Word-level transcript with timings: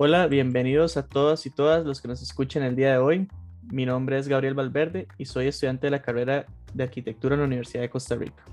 Hola, 0.00 0.28
bienvenidos 0.28 0.96
a 0.96 1.08
todas 1.08 1.44
y 1.44 1.50
todas 1.50 1.84
los 1.84 2.00
que 2.00 2.06
nos 2.06 2.22
escuchan 2.22 2.62
el 2.62 2.76
día 2.76 2.92
de 2.92 2.98
hoy. 2.98 3.26
Mi 3.64 3.84
nombre 3.84 4.16
es 4.16 4.28
Gabriel 4.28 4.54
Valverde 4.54 5.08
y 5.18 5.24
soy 5.24 5.48
estudiante 5.48 5.88
de 5.88 5.90
la 5.90 6.02
carrera 6.02 6.46
de 6.72 6.84
arquitectura 6.84 7.34
en 7.34 7.40
la 7.40 7.48
Universidad 7.48 7.82
de 7.82 7.90
Costa 7.90 8.14
Rica. 8.14 8.44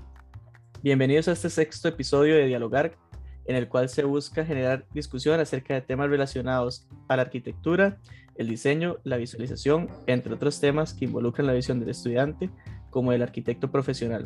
Bienvenidos 0.82 1.28
a 1.28 1.32
este 1.34 1.48
sexto 1.48 1.86
episodio 1.86 2.34
de 2.34 2.46
Dialogar, 2.46 2.96
en 3.44 3.54
el 3.54 3.68
cual 3.68 3.88
se 3.88 4.02
busca 4.02 4.44
generar 4.44 4.86
discusión 4.92 5.38
acerca 5.38 5.74
de 5.74 5.82
temas 5.82 6.10
relacionados 6.10 6.88
a 7.06 7.14
la 7.14 7.22
arquitectura, 7.22 8.00
el 8.34 8.48
diseño, 8.48 8.96
la 9.04 9.16
visualización, 9.16 9.88
entre 10.08 10.34
otros 10.34 10.58
temas 10.58 10.94
que 10.94 11.04
involucran 11.04 11.46
la 11.46 11.52
visión 11.52 11.78
del 11.78 11.90
estudiante 11.90 12.50
como 12.90 13.12
del 13.12 13.22
arquitecto 13.22 13.70
profesional. 13.70 14.24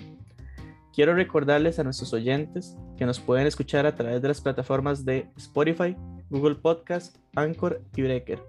Quiero 0.94 1.14
recordarles 1.14 1.78
a 1.78 1.84
nuestros 1.84 2.14
oyentes 2.14 2.78
que 2.96 3.04
nos 3.04 3.20
pueden 3.20 3.46
escuchar 3.46 3.84
a 3.84 3.94
través 3.94 4.22
de 4.22 4.28
las 4.28 4.40
plataformas 4.40 5.04
de 5.04 5.28
Spotify, 5.36 5.94
Google 6.30 6.54
Podcast, 6.54 7.16
Anchor 7.34 7.82
y 7.94 8.02
Breaker, 8.02 8.40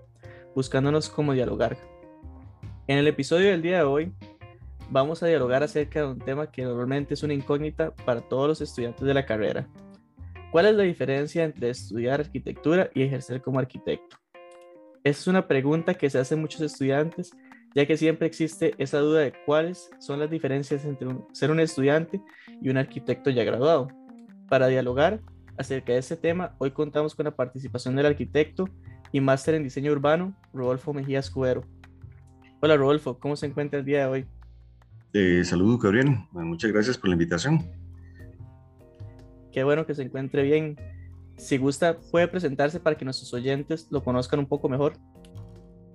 buscándonos 0.55 1.09
como 1.09 1.33
dialogar. 1.33 1.77
En 2.87 2.97
el 2.97 3.07
episodio 3.07 3.49
del 3.49 3.61
día 3.61 3.77
de 3.77 3.83
hoy 3.83 4.13
vamos 4.89 5.23
a 5.23 5.27
dialogar 5.27 5.63
acerca 5.63 6.01
de 6.01 6.07
un 6.07 6.19
tema 6.19 6.51
que 6.51 6.63
normalmente 6.63 7.15
es 7.15 7.23
una 7.23 7.33
incógnita 7.33 7.93
para 8.05 8.21
todos 8.21 8.47
los 8.47 8.61
estudiantes 8.61 9.01
de 9.01 9.13
la 9.13 9.25
carrera. 9.25 9.67
¿Cuál 10.51 10.67
es 10.67 10.75
la 10.75 10.83
diferencia 10.83 11.43
entre 11.43 11.69
estudiar 11.69 12.21
arquitectura 12.21 12.89
y 12.93 13.03
ejercer 13.03 13.41
como 13.41 13.59
arquitecto? 13.59 14.17
Es 15.03 15.27
una 15.27 15.47
pregunta 15.47 15.95
que 15.95 16.09
se 16.09 16.19
hacen 16.19 16.39
muchos 16.39 16.61
estudiantes 16.61 17.31
ya 17.73 17.85
que 17.85 17.97
siempre 17.97 18.27
existe 18.27 18.73
esa 18.77 18.99
duda 18.99 19.21
de 19.21 19.33
cuáles 19.45 19.89
son 19.99 20.19
las 20.19 20.29
diferencias 20.29 20.85
entre 20.85 21.09
ser 21.31 21.51
un 21.51 21.59
estudiante 21.59 22.21
y 22.61 22.69
un 22.69 22.77
arquitecto 22.77 23.29
ya 23.29 23.43
graduado. 23.43 23.87
Para 24.49 24.67
dialogar 24.67 25.21
acerca 25.61 25.93
de 25.93 25.99
este 25.99 26.17
tema, 26.17 26.55
hoy 26.57 26.71
contamos 26.71 27.15
con 27.15 27.23
la 27.25 27.35
participación 27.35 27.95
del 27.95 28.07
arquitecto 28.07 28.67
y 29.11 29.21
máster 29.21 29.55
en 29.55 29.63
diseño 29.63 29.91
urbano, 29.91 30.35
Rodolfo 30.53 30.93
Mejía 30.93 31.19
Escudero. 31.19 31.63
Hola 32.59 32.77
Rodolfo, 32.77 33.17
¿cómo 33.19 33.35
se 33.35 33.45
encuentra 33.45 33.79
el 33.79 33.85
día 33.85 33.99
de 33.99 34.05
hoy? 34.05 34.25
Eh, 35.13 35.43
saludos 35.45 35.79
Gabriel, 35.79 36.17
muchas 36.31 36.71
gracias 36.71 36.97
por 36.97 37.09
la 37.09 37.13
invitación. 37.13 37.65
Qué 39.51 39.63
bueno 39.63 39.85
que 39.85 39.95
se 39.95 40.03
encuentre 40.03 40.43
bien. 40.43 40.77
Si 41.37 41.57
gusta, 41.57 41.97
puede 42.11 42.27
presentarse 42.27 42.79
para 42.79 42.97
que 42.97 43.05
nuestros 43.05 43.33
oyentes 43.33 43.87
lo 43.91 44.03
conozcan 44.03 44.39
un 44.39 44.47
poco 44.47 44.69
mejor. 44.69 44.93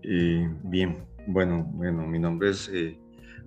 Eh, 0.02 0.48
bien, 0.64 1.04
bueno, 1.26 1.64
bueno, 1.72 2.06
mi 2.06 2.18
nombre 2.18 2.50
es 2.50 2.70
eh, 2.72 2.98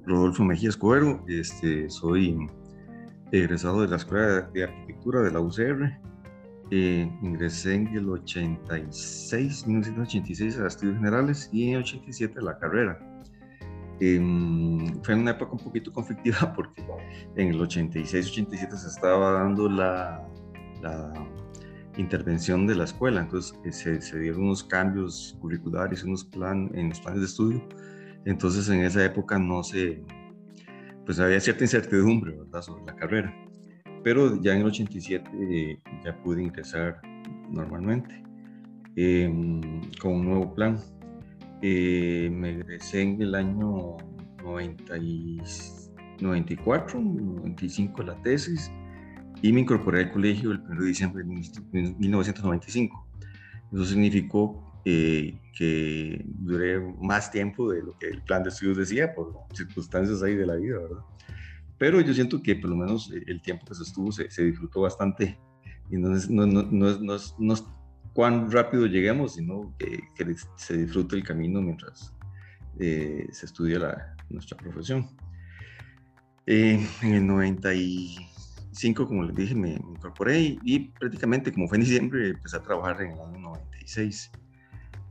Rodolfo 0.05 0.43
Mejía 0.43 0.69
Escudero, 0.69 1.23
este, 1.27 1.89
soy 1.89 2.35
egresado 3.31 3.81
de 3.81 3.87
la 3.87 3.97
Escuela 3.97 4.49
de 4.53 4.63
Arquitectura 4.63 5.21
de 5.21 5.31
la 5.31 5.39
UCR. 5.39 5.99
Eh, 6.71 7.11
ingresé 7.23 7.75
en 7.75 7.87
el 7.87 8.09
86, 8.09 9.65
1986 9.65 10.59
a 10.59 10.67
estudios 10.67 10.97
generales 10.97 11.49
y 11.51 11.69
en 11.69 11.77
el 11.77 11.79
87 11.79 12.39
a 12.39 12.43
la 12.43 12.59
carrera. 12.59 12.99
Em, 13.99 15.01
fue 15.03 15.15
una 15.15 15.31
época 15.31 15.53
un 15.53 15.59
poquito 15.59 15.91
conflictiva 15.91 16.53
porque 16.55 16.83
en 17.35 17.49
el 17.49 17.59
86-87 17.59 18.75
se 18.75 18.87
estaba 18.87 19.31
dando 19.31 19.67
la, 19.67 20.25
la 20.81 21.13
intervención 21.97 22.65
de 22.65 22.75
la 22.75 22.85
escuela. 22.85 23.21
Entonces 23.21 23.85
eh, 23.85 24.01
se, 24.01 24.19
dieron 24.19 24.43
unos 24.43 24.63
cambios 24.63 25.37
curriculares, 25.41 26.03
unos 26.03 26.23
plan, 26.23 26.71
en 26.73 26.89
los 26.89 26.99
planes 27.01 27.21
de 27.21 27.25
estudio. 27.25 27.67
Entonces 28.25 28.69
en 28.69 28.83
esa 28.83 29.03
época 29.03 29.37
no 29.37 29.63
se, 29.63 30.03
pues 31.09 31.19
había 31.19 31.39
cierta 31.39 31.63
incertidumbre, 31.63 32.37
¿verdad?, 32.37 32.61
sobre 32.61 32.85
la 32.85 32.95
carrera. 32.95 33.35
Pero 34.03 34.39
ya 34.43 34.53
en 34.53 34.59
el 34.59 34.67
87 34.67 35.27
eh, 35.41 35.81
ya 36.05 36.15
pude 36.21 36.43
ingresar 36.43 37.01
normalmente 37.49 38.21
em, 38.95 39.59
con 39.99 40.17
un 40.17 40.25
nuevo 40.25 40.53
plan. 40.53 40.77
Eh, 41.63 42.29
me 42.31 42.51
egresé 42.51 43.01
en 43.01 43.19
el 43.23 43.33
año 43.33 43.97
90 44.43 44.93
94, 46.21 47.01
95 47.01 48.03
la 48.03 48.21
tesis 48.21 48.71
y 49.41 49.51
me 49.51 49.61
incorporé 49.61 50.03
al 50.03 50.11
colegio 50.11 50.51
el 50.51 50.59
1 50.59 50.79
de 50.79 50.87
diciembre 50.89 51.23
de 51.23 51.95
1995. 51.97 53.07
Eso 53.73 53.85
significó 53.85 54.68
eh, 54.85 55.39
que 55.57 56.23
duré 56.25 56.79
más 57.01 57.31
tiempo 57.31 57.71
de 57.71 57.83
lo 57.83 57.97
que 57.97 58.07
el 58.07 58.21
plan 58.23 58.43
de 58.43 58.49
estudios 58.49 58.77
decía 58.77 59.13
por 59.13 59.33
circunstancias 59.53 60.23
ahí 60.23 60.35
de 60.35 60.45
la 60.45 60.55
vida, 60.55 60.79
¿verdad? 60.79 61.03
Pero 61.77 62.01
yo 62.01 62.13
siento 62.13 62.41
que 62.41 62.55
por 62.55 62.69
lo 62.69 62.75
menos 62.75 63.11
eh, 63.11 63.23
el 63.27 63.41
tiempo 63.41 63.65
que 63.65 63.75
se 63.75 63.83
estuvo 63.83 64.11
se, 64.11 64.43
disfrutó 64.43 64.81
bastante 64.81 65.37
y 65.89 65.97
no 65.97 66.15
es, 66.15 66.29
no, 66.29 66.45
no, 66.45 66.63
no, 66.63 66.97
no, 66.99 67.53
es 67.53 67.65
cuán 68.13 68.51
rápido 68.51 68.85
lleguemos, 68.85 69.35
sino 69.35 69.73
que, 69.77 69.99
se 70.55 70.77
disfrute 70.77 71.15
el 71.15 71.23
camino 71.23 71.61
mientras 71.61 72.13
eh, 72.79 73.27
se 73.31 73.45
estudia 73.45 73.79
la, 73.79 74.15
nuestra 74.29 74.57
profesión. 74.57 75.07
en 76.45 76.87
el 77.01 77.25
90 77.25 77.73
y 77.73 78.15
como 78.95 79.23
les 79.23 79.35
dije, 79.35 79.55
me, 79.55 79.73
incorporé 79.73 80.57
y, 80.63 80.79
prácticamente, 80.99 81.51
como 81.51 81.67
fue 81.67 81.77
en 81.77 81.83
diciembre, 81.83 82.29
empecé 82.29 82.57
a 82.57 82.61
trabajar 82.61 83.01
en 83.01 83.11
el 83.11 83.19
año 83.19 83.39
96. 83.39 84.31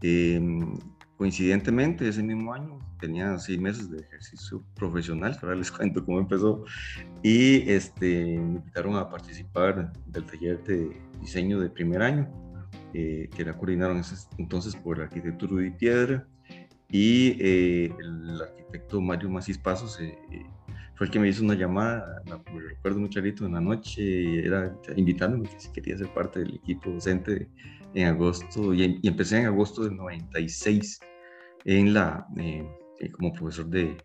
Em, 0.00 0.74
coincidentemente, 1.16 2.08
ese 2.08 2.22
mismo 2.22 2.54
año 2.54 2.78
tenía 3.00 3.38
seis 3.38 3.60
meses 3.60 3.90
de 3.90 3.98
ejercicio 4.00 4.62
profesional, 4.74 5.36
ahora 5.42 5.56
les 5.56 5.70
cuento 5.72 6.04
cómo 6.04 6.20
empezó, 6.20 6.64
y 7.22 7.68
este, 7.70 8.38
me 8.38 8.58
invitaron 8.58 8.96
a 8.96 9.08
participar 9.08 9.92
del 10.06 10.24
taller 10.24 10.62
de 10.64 10.96
diseño 11.20 11.60
de 11.60 11.70
primer 11.70 12.02
año, 12.02 12.28
eh, 12.94 13.28
que 13.34 13.42
era 13.42 13.56
coordinado 13.56 13.94
entonces 14.38 14.74
por 14.74 14.96
el 14.96 15.04
arquitecto 15.04 15.46
Rudy 15.46 15.70
Piedra 15.72 16.26
y 16.90 17.36
eh, 17.38 17.92
el 18.00 18.40
arquitecto 18.40 19.00
Mario 19.00 19.28
Macis 19.28 19.58
Pasos. 19.58 20.00
Eh, 20.00 20.16
fue 20.94 21.06
el 21.06 21.12
que 21.12 21.20
me 21.20 21.28
hizo 21.28 21.44
una 21.44 21.54
llamada, 21.54 22.22
me 22.26 22.60
recuerdo 22.60 22.98
muy 22.98 23.08
clarito, 23.08 23.46
en 23.46 23.52
la 23.52 23.60
noche, 23.60 24.44
era 24.44 24.74
invitándome 24.96 25.48
que 25.48 25.60
si 25.60 25.70
quería 25.70 25.96
ser 25.96 26.08
parte 26.08 26.40
del 26.40 26.56
equipo 26.56 26.90
docente 26.90 27.48
en 27.94 28.06
agosto, 28.06 28.74
y, 28.74 29.00
empecé 29.02 29.38
en 29.38 29.46
agosto 29.46 29.84
del 29.84 29.96
96 29.96 31.00
en 31.64 31.94
la, 31.94 32.26
eh, 32.36 32.66
eh, 33.00 33.10
como 33.10 33.32
profesor 33.32 33.66
de, 33.66 33.96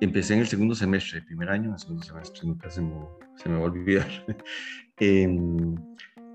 empecé 0.00 0.34
en 0.34 0.40
el 0.40 0.46
segundo 0.46 0.74
semestre, 0.74 1.18
el 1.18 1.26
primer 1.26 1.48
año, 1.48 1.72
el 1.72 1.78
segundo 1.78 2.02
semestre, 2.02 2.40
nunca 2.44 2.70
se 2.70 2.82
me, 2.82 2.94
se 3.36 3.48
me 3.48 3.56
va 3.56 3.62
a 3.62 3.70
olvidar. 3.70 4.08
Em, 4.98 5.74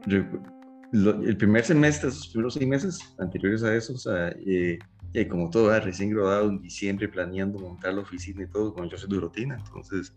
el 0.07 1.37
primer 1.37 1.63
semestre, 1.63 2.09
esos 2.09 2.27
primeros 2.29 2.53
seis 2.55 2.67
meses 2.67 3.15
anteriores 3.19 3.63
a 3.63 3.75
eso, 3.75 3.93
o 3.93 3.97
sea, 3.97 4.29
eh, 4.45 4.79
y 5.21 5.27
como 5.27 5.49
todo, 5.49 5.77
recién 5.79 6.11
graduado 6.11 6.49
en 6.49 6.61
diciembre, 6.61 7.07
planeando 7.07 7.59
montar 7.59 7.93
la 7.93 8.01
oficina 8.01 8.43
y 8.43 8.47
todo, 8.47 8.73
con 8.73 8.89
yo 8.89 8.97
soy 8.97 9.09
de 9.09 9.19
rutina, 9.19 9.55
entonces 9.55 10.13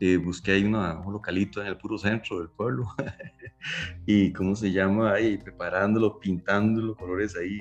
eh, 0.00 0.16
busqué 0.16 0.52
ahí 0.52 0.64
una, 0.64 0.98
un 1.00 1.14
localito 1.14 1.60
en 1.60 1.68
el 1.68 1.76
puro 1.78 1.96
centro 1.98 2.40
del 2.40 2.50
pueblo, 2.50 2.86
y 4.06 4.32
cómo 4.32 4.54
se 4.54 4.70
llama, 4.70 5.12
ahí 5.12 5.38
preparándolo, 5.38 6.18
pintándolo, 6.18 6.94
colores 6.94 7.36
ahí 7.36 7.60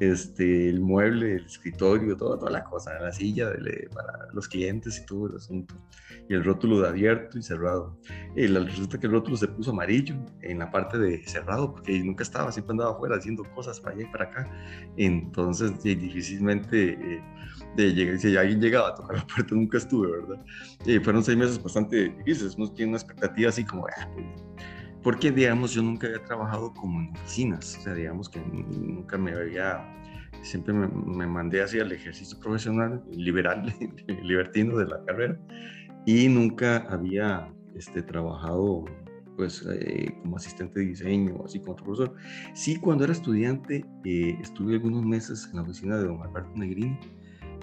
este, 0.00 0.68
el 0.70 0.80
mueble, 0.80 1.36
el 1.36 1.44
escritorio, 1.44 2.16
toda, 2.16 2.38
toda 2.38 2.50
la 2.50 2.64
cosa, 2.64 2.98
la 2.98 3.12
silla 3.12 3.52
para 3.94 4.32
los 4.32 4.48
clientes 4.48 4.98
y 4.98 5.06
todo 5.06 5.28
el 5.28 5.36
asunto. 5.36 5.74
Y 6.28 6.34
el 6.34 6.42
rótulo 6.42 6.80
de 6.80 6.88
abierto 6.88 7.38
y 7.38 7.42
cerrado. 7.42 7.98
Y 8.34 8.46
resulta 8.46 8.98
que 8.98 9.06
el 9.06 9.12
rótulo 9.12 9.36
se 9.36 9.48
puso 9.48 9.72
amarillo 9.72 10.16
en 10.42 10.60
la 10.60 10.70
parte 10.70 10.98
de 10.98 11.22
cerrado, 11.26 11.72
porque 11.72 11.98
nunca 12.00 12.22
estaba, 12.22 12.50
siempre 12.50 12.72
andaba 12.72 12.92
afuera 12.92 13.16
haciendo 13.16 13.44
cosas 13.54 13.78
para 13.78 13.94
allá 13.94 14.06
y 14.08 14.12
para 14.12 14.24
acá. 14.24 14.50
Entonces, 14.96 15.82
difícilmente 15.82 16.92
eh, 16.92 17.22
de 17.76 18.18
si 18.18 18.36
alguien 18.36 18.60
llegaba 18.60 18.88
a 18.88 18.94
tocar 18.94 19.16
la 19.16 19.26
puerta, 19.26 19.54
nunca 19.54 19.78
estuve, 19.78 20.10
¿verdad? 20.10 20.44
Fueron 21.02 21.22
seis 21.22 21.36
meses 21.36 21.62
bastante 21.62 22.08
difíciles, 22.08 22.54
uno 22.56 22.72
tiene 22.72 22.90
una 22.90 22.98
expectativa 22.98 23.50
así 23.50 23.64
como, 23.64 23.86
ah, 23.86 24.08
pues, 24.14 24.26
porque 25.02 25.30
digamos 25.30 25.72
yo 25.72 25.82
nunca 25.82 26.06
había 26.06 26.22
trabajado 26.22 26.72
como 26.74 27.00
en 27.00 27.10
oficinas, 27.10 27.76
o 27.78 27.82
sea, 27.82 27.94
digamos 27.94 28.28
que 28.28 28.40
nunca 28.40 29.16
me 29.16 29.32
había, 29.32 29.82
siempre 30.42 30.74
me, 30.74 31.26
mandé 31.26 31.62
hacia 31.62 31.82
el 31.82 31.92
ejercicio 31.92 32.38
profesional 32.38 33.02
liberal, 33.10 33.74
libertino 34.22 34.76
de 34.78 34.86
la 34.86 35.02
carrera 35.04 35.38
y 36.06 36.28
nunca 36.28 36.78
había 36.90 37.52
este, 37.74 38.02
trabajado 38.02 38.84
pues 39.36 39.66
eh, 39.72 40.14
como 40.22 40.36
asistente 40.36 40.80
de 40.80 40.86
diseño 40.86 41.36
o 41.36 41.46
así 41.46 41.60
como 41.60 41.72
otro 41.72 41.86
profesor. 41.86 42.14
Sí, 42.52 42.76
cuando 42.76 43.04
era 43.04 43.14
estudiante 43.14 43.86
eh, 44.04 44.36
estuve 44.42 44.74
algunos 44.74 45.02
meses 45.02 45.48
en 45.50 45.56
la 45.56 45.62
oficina 45.62 45.96
de 45.96 46.08
don 46.08 46.20
Alberto 46.22 46.50
Negrini, 46.56 46.98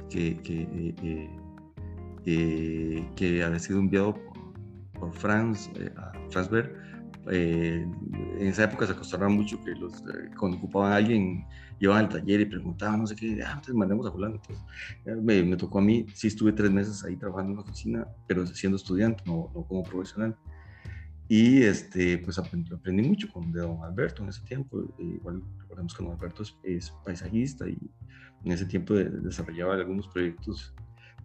que, 0.10 0.38
que, 0.42 0.96
eh, 2.26 3.06
que 3.16 3.44
había 3.44 3.60
sido 3.60 3.78
enviado 3.78 4.16
por, 4.16 4.54
por 5.00 5.14
Franz, 5.14 5.70
a 5.98 6.14
Franz 6.32 6.50
Berg 6.50 6.87
eh, 7.32 7.88
en 8.40 8.48
esa 8.48 8.64
época 8.66 8.86
se 8.86 8.94
acostumbraba 8.94 9.34
mucho 9.34 9.64
que 9.64 9.72
los, 9.72 9.94
eh, 10.02 10.30
cuando 10.38 10.58
ocupaban 10.58 10.92
a 10.92 10.96
alguien, 10.96 11.46
iban 11.80 11.98
al 11.98 12.10
taller 12.10 12.42
y 12.42 12.46
preguntaban, 12.46 13.02
no 13.02 13.08
sé 13.08 13.16
qué, 13.16 13.42
ah, 13.44 13.52
entonces 13.52 13.76
mandemos 13.76 14.08
a 14.08 14.12
fulano. 14.12 14.36
Entonces, 14.36 14.66
me, 15.24 15.44
me, 15.44 15.58
tocó 15.58 15.80
a 15.80 15.82
mí, 15.82 16.06
sí 16.14 16.28
estuve 16.28 16.54
tres 16.54 16.72
meses 16.72 17.04
ahí 17.04 17.16
trabajando 17.16 17.52
en 17.52 17.58
la 17.58 17.64
oficina, 17.64 18.08
pero 18.28 18.46
siendo 18.46 18.78
estudiante, 18.78 19.24
no, 19.26 19.52
no 19.54 19.64
como 19.64 19.84
profesional. 19.84 20.36
Y 21.30 21.64
este, 21.64 22.18
pues 22.20 22.40
aprendí, 22.40 23.02
mucho 23.02 23.28
con 23.32 23.52
don 23.52 23.84
Alberto 23.84 24.24
en 24.24 24.30
ese 24.30 24.42
tiempo. 24.44 24.84
Igual 24.98 25.44
recordemos 25.60 25.94
que 25.94 26.04
don 26.04 26.14
Alberto 26.14 26.44
es, 26.64 26.94
paisajista 27.04 27.68
y 27.68 27.78
en 28.46 28.52
ese 28.52 28.66
tiempo 28.66 28.94
desarrollaba 28.94 29.76
algunos 29.76 30.08
proyectos. 30.08 30.74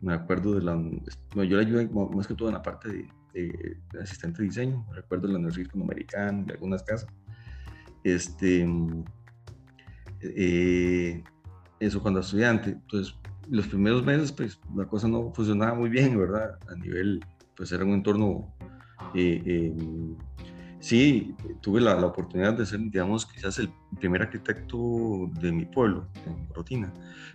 Me 0.01 0.15
acuerdo 0.15 0.55
de 0.55 0.63
la. 0.63 0.75
yo 1.37 1.57
le 1.57 1.61
ayudé 1.61 1.89
más 1.89 2.27
que 2.27 2.35
todo 2.35 2.49
en 2.49 2.55
la 2.55 2.63
parte 2.63 2.89
de, 2.89 3.09
de, 3.33 3.77
asistente 4.01 4.43
de 4.43 4.49
diseño. 4.49 4.87
Recuerdo 4.93 5.29
la 5.29 5.37
Universidad 5.37 5.67
Hispanoamericana, 5.67 6.45
de 6.45 6.53
algunas 6.55 6.83
casas. 6.83 7.09
Este, 8.05 8.67
eh, 10.21 11.23
eso 11.81 12.03
cuando 12.03 12.21
estudiante. 12.21 12.71
Entonces, 12.71 13.15
los 13.49 13.67
primeros 13.67 14.05
meses, 14.05 14.33
pues 14.33 14.61
la 14.77 14.87
cosa 14.87 15.09
no 15.09 15.33
funcionaba 15.33 15.75
muy 15.75 15.91
bien, 15.91 16.19
¿verdad? 16.19 16.59
A 16.69 16.75
nivel, 16.77 17.25
pues 17.57 17.73
era 17.73 17.85
un 17.85 17.93
entorno 17.93 18.53
eh, 19.15 19.43
em, 19.45 20.17
sí, 20.79 21.35
tuve 21.61 21.81
la, 21.81 21.95
la, 21.95 22.07
oportunidad 22.07 22.55
de 22.55 22.65
ser, 22.67 22.81
digamos, 22.81 23.27
quizás 23.27 23.59
el 23.59 23.71
primer 23.99 24.23
arquitecto 24.23 25.31
de 25.41 25.53
mi 25.53 25.65
pueblo, 25.65 26.07
en 26.27 26.49
Rotina. 26.55 26.93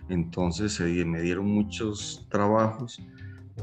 Entonces 0.08 0.80
me 0.80 1.20
dieron 1.20 1.46
muchos 1.46 2.26
trabajos 2.30 3.00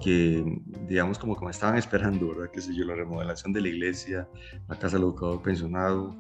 que, 0.03 0.43
digamos, 0.87 1.17
como 1.17 1.35
me 1.39 1.51
estaban 1.51 1.77
esperando, 1.77 2.29
¿verdad? 2.29 2.51
Que 2.51 2.61
sé 2.61 2.75
yo, 2.75 2.85
la 2.85 2.95
remodelación 2.95 3.53
de 3.53 3.61
la 3.61 3.69
iglesia, 3.69 4.27
la 4.67 4.77
casa 4.77 4.97
del 4.97 5.03
educador 5.05 5.41
pensionado, 5.41 6.15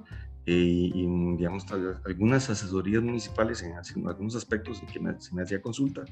eh, 0.47 0.91
y, 0.93 1.07
digamos, 1.37 1.65
algunas 2.05 2.49
asesorías 2.51 3.01
municipales 3.01 3.63
en, 3.63 3.73
algunos 4.07 4.35
aspectos 4.35 4.79
en 4.81 4.87
que 4.87 4.99
me, 4.99 5.19
se 5.19 5.33
me 5.33 5.41
hacía 5.41 5.59
consulta 5.59 6.05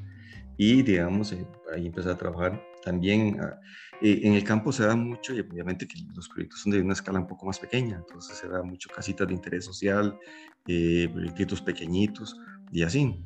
y, 0.58 0.82
digamos, 0.82 1.34
eh, 1.34 1.48
ahí 1.74 1.86
empecé 1.86 2.10
a 2.10 2.18
trabajar. 2.18 2.60
También 2.84 3.40
ah, 3.40 3.60
eh, 4.02 4.22
en 4.24 4.34
el 4.34 4.44
campo 4.44 4.72
se 4.72 4.88
da 4.88 4.96
mucho, 4.96 5.36
y 5.36 5.40
obviamente 5.40 5.88
que 5.88 6.00
los 6.16 6.28
proyectos 6.30 6.62
son 6.62 6.72
de 6.72 6.82
una 6.82 6.94
escala 6.94 7.20
un 7.20 7.28
poco 7.28 7.46
más 7.46 7.60
pequeña, 7.60 7.98
entonces 7.98 8.38
se 8.38 8.48
da 8.48 8.64
mucho 8.64 8.90
casitas 8.90 9.28
de 9.28 9.36
interés 9.36 9.66
social, 9.66 10.18
proyectos 10.66 11.62
pequeñitos 11.62 12.36
y 12.72 12.82
así. 12.82 13.24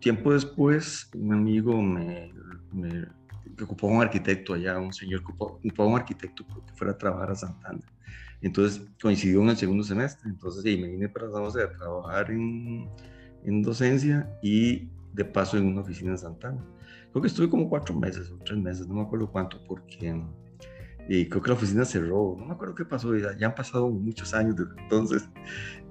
Tiempo 0.00 0.32
después, 0.32 1.10
un 1.14 1.34
amigo 1.34 1.82
me, 1.82 2.32
me 2.72 3.06
ocupó 3.62 3.86
un 3.88 4.02
arquitecto 4.02 4.54
allá, 4.54 4.78
un 4.78 4.92
señor 4.92 5.20
ocupó 5.20 5.60
un 5.86 5.96
arquitecto 5.96 6.46
que 6.46 6.72
fuera 6.74 6.92
a 6.92 6.98
trabajar 6.98 7.30
a 7.32 7.34
Santana. 7.34 7.80
Entonces 8.42 8.82
coincidió 9.00 9.42
en 9.42 9.50
el 9.50 9.56
segundo 9.56 9.84
semestre, 9.84 10.30
entonces 10.30 10.62
sí, 10.62 10.76
me 10.78 10.88
vine 10.88 11.08
para 11.08 11.30
San 11.30 11.42
José 11.42 11.62
a 11.62 11.72
trabajar 11.72 12.30
en, 12.30 12.88
en 13.44 13.62
docencia 13.62 14.30
y 14.42 14.88
de 15.12 15.24
paso 15.24 15.58
en 15.58 15.66
una 15.66 15.82
oficina 15.82 16.12
en 16.12 16.18
Santana. 16.18 16.64
Creo 17.10 17.22
que 17.22 17.28
estuve 17.28 17.50
como 17.50 17.68
cuatro 17.68 17.94
meses 17.94 18.30
o 18.30 18.38
tres 18.38 18.58
meses, 18.58 18.86
no 18.86 18.94
me 18.94 19.02
acuerdo 19.02 19.30
cuánto, 19.30 19.62
porque 19.64 20.22
y 21.08 21.28
creo 21.28 21.42
que 21.42 21.48
la 21.48 21.54
oficina 21.54 21.84
cerró, 21.84 22.36
no 22.38 22.46
me 22.46 22.52
acuerdo 22.52 22.74
qué 22.74 22.84
pasó, 22.84 23.16
ya, 23.16 23.36
ya 23.36 23.48
han 23.48 23.54
pasado 23.56 23.90
muchos 23.90 24.32
años 24.32 24.54
desde 24.54 24.80
entonces, 24.80 25.28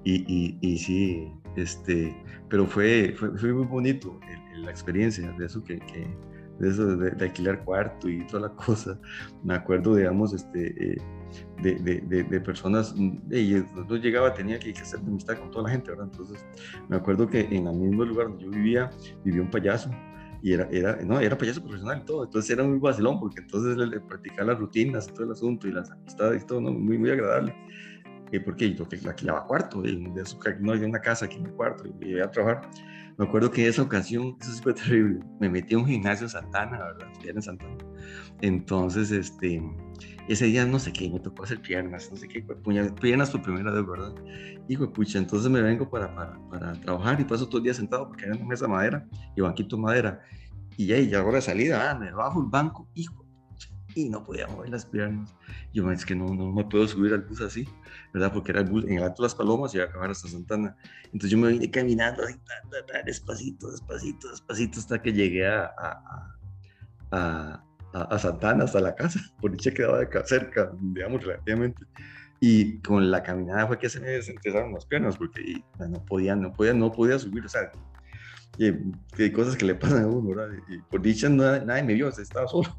y, 0.02 0.14
y, 0.26 0.58
y, 0.62 0.78
sí, 0.78 1.30
este, 1.56 2.16
pero 2.48 2.66
fue, 2.66 3.14
fue, 3.18 3.36
fue 3.36 3.52
muy 3.52 3.66
bonito 3.66 4.18
la 4.54 4.70
experiencia 4.70 5.30
de 5.32 5.44
eso 5.44 5.62
que, 5.62 5.78
que 5.80 6.06
de 6.60 6.68
eso 6.68 6.96
de, 6.96 7.24
alquilar 7.24 7.64
cuarto 7.64 8.08
y 8.08 8.24
toda 8.26 8.48
la 8.48 8.54
cosa, 8.54 8.98
me 9.42 9.54
acuerdo, 9.54 9.96
digamos, 9.96 10.32
este, 10.32 10.92
eh, 10.92 10.98
de, 11.62 11.74
de, 11.76 12.22
de, 12.24 12.40
personas, 12.40 12.94
y 12.96 13.50
yo 13.50 13.96
llegaba, 13.96 14.34
tenía 14.34 14.58
que 14.58 14.70
hacer 14.72 15.00
amistad 15.00 15.38
con 15.38 15.50
toda 15.50 15.64
la 15.64 15.70
gente, 15.70 15.90
¿verdad? 15.90 16.08
Entonces, 16.10 16.44
me 16.88 16.96
acuerdo 16.96 17.28
que 17.28 17.40
en 17.40 17.66
el 17.66 17.76
mismo 17.76 18.04
lugar 18.04 18.28
donde 18.28 18.44
yo 18.44 18.50
vivía, 18.50 18.90
vivía 19.24 19.42
un 19.42 19.50
payaso, 19.50 19.90
y 20.42 20.52
era, 20.52 20.68
era, 20.70 20.96
no, 20.96 21.20
era 21.20 21.36
payaso 21.36 21.62
profesional 21.62 22.00
y 22.02 22.04
todo, 22.04 22.24
entonces 22.24 22.50
era 22.50 22.64
muy 22.64 22.78
vacilón, 22.78 23.20
porque 23.20 23.40
entonces 23.40 23.76
le, 23.76 24.00
practicaba 24.00 24.52
las 24.52 24.58
rutinas, 24.58 25.06
todo 25.08 25.24
el 25.24 25.32
asunto, 25.32 25.68
y 25.68 25.72
las 25.72 25.90
amistades 25.90 26.42
y 26.42 26.46
todo, 26.46 26.60
¿no? 26.60 26.72
Muy, 26.72 26.98
muy 26.98 27.10
agradable. 27.10 27.54
Eh, 28.32 28.38
porque 28.38 28.72
yo 28.72 28.88
que 28.88 28.96
alquilaba 29.08 29.44
cuarto, 29.44 29.82
de 29.82 30.22
eso, 30.22 30.38
no 30.60 30.72
había 30.72 30.86
una 30.86 31.00
casa 31.00 31.24
aquí 31.24 31.36
en 31.36 31.44
mi 31.44 31.50
cuarto, 31.50 31.84
y 32.00 32.10
iba 32.10 32.24
a 32.24 32.30
trabajar. 32.30 32.70
Me 33.20 33.26
acuerdo 33.26 33.50
que 33.50 33.68
esa 33.68 33.82
ocasión, 33.82 34.38
eso 34.40 34.62
fue 34.62 34.72
terrible, 34.74 35.20
me 35.40 35.50
metí 35.50 35.74
a 35.74 35.78
un 35.78 35.84
gimnasio 35.84 36.26
Santana, 36.26 36.78
¿verdad? 36.78 37.06
en 37.22 37.42
Santana. 37.42 37.76
Entonces, 38.40 39.10
este, 39.10 39.62
ese 40.26 40.46
día 40.46 40.64
no 40.64 40.78
sé 40.78 40.90
qué, 40.90 41.10
me 41.10 41.20
tocó 41.20 41.44
hacer 41.44 41.60
piernas, 41.60 42.10
no 42.10 42.16
sé 42.16 42.26
qué, 42.26 42.42
piernas 42.98 43.30
por 43.30 43.42
primera 43.42 43.72
vez, 43.72 43.86
¿verdad? 43.86 44.14
Hijo 44.70 44.90
pucha, 44.90 45.18
entonces 45.18 45.50
me 45.50 45.60
vengo 45.60 45.90
para, 45.90 46.14
para, 46.48 46.72
trabajar 46.80 47.20
y 47.20 47.24
paso 47.24 47.46
todo 47.46 47.58
el 47.58 47.64
día 47.64 47.74
sentado 47.74 48.08
porque 48.08 48.24
era 48.24 48.36
una 48.36 48.46
mesa 48.46 48.64
de 48.64 48.72
madera 48.72 49.06
y 49.36 49.42
banquito 49.42 49.76
de 49.76 49.82
madera. 49.82 50.22
Y 50.78 50.86
ya, 50.86 50.96
y 50.96 51.12
ahora 51.12 51.36
de 51.36 51.42
salida, 51.42 51.90
ah, 51.90 51.98
me 51.98 52.10
bajo 52.12 52.40
el 52.40 52.46
banco, 52.48 52.88
hijo, 52.94 53.19
y 53.94 54.08
no 54.08 54.24
podía 54.24 54.46
mover 54.46 54.70
las 54.70 54.86
piernas. 54.86 55.34
Yo, 55.72 55.90
es 55.90 56.04
que 56.04 56.14
no, 56.14 56.34
no 56.34 56.52
me 56.52 56.64
puedo 56.64 56.86
subir 56.86 57.12
al 57.12 57.22
bus 57.22 57.40
así, 57.40 57.68
¿verdad? 58.12 58.32
Porque 58.32 58.52
era 58.52 58.60
el 58.60 58.68
bus 58.68 58.84
en 58.84 58.98
el 58.98 59.02
Alto 59.02 59.22
de 59.22 59.26
las 59.26 59.34
Palomas 59.34 59.74
y 59.74 59.78
iba 59.78 59.86
a 59.86 59.88
acabar 59.88 60.10
hasta 60.10 60.28
Santana. 60.28 60.76
Entonces 61.06 61.30
yo 61.30 61.38
me 61.38 61.48
vine 61.48 61.70
caminando 61.70 62.22
así, 62.24 62.34
despacito, 63.04 63.70
despacito, 63.70 64.30
despacito, 64.30 64.78
hasta 64.78 65.02
que 65.02 65.12
llegué 65.12 65.46
a, 65.46 65.64
a, 65.76 66.36
a 67.12 67.64
a, 67.92 68.18
Santana 68.18 68.64
hasta 68.64 68.80
la 68.80 68.94
casa, 68.94 69.20
por 69.40 69.52
dicha 69.52 69.72
quedaba 69.72 70.00
cerca, 70.24 70.72
digamos, 70.80 71.24
relativamente. 71.24 71.84
Y 72.40 72.78
con 72.78 73.10
la 73.10 73.22
caminada 73.22 73.66
fue 73.66 73.78
que 73.78 73.88
se 73.88 74.00
me 74.00 74.08
desempezaron 74.08 74.72
las 74.72 74.86
piernas, 74.86 75.16
porque 75.16 75.62
no 75.78 76.04
podía, 76.06 76.34
no 76.34 76.52
podía, 76.52 76.72
no 76.72 76.90
podía 76.90 77.18
subir, 77.18 77.44
o 77.44 77.48
sea, 77.48 77.70
hay 79.18 79.32
cosas 79.32 79.56
que 79.56 79.64
le 79.64 79.74
pasan 79.74 80.04
a 80.04 80.06
uno, 80.06 80.34
¿verdad? 80.34 80.56
Y, 80.68 80.78
por 80.78 81.00
dicha 81.00 81.28
nadie 81.28 81.82
me 81.82 81.94
vio, 81.94 82.08
estaba 82.08 82.46
solo, 82.48 82.76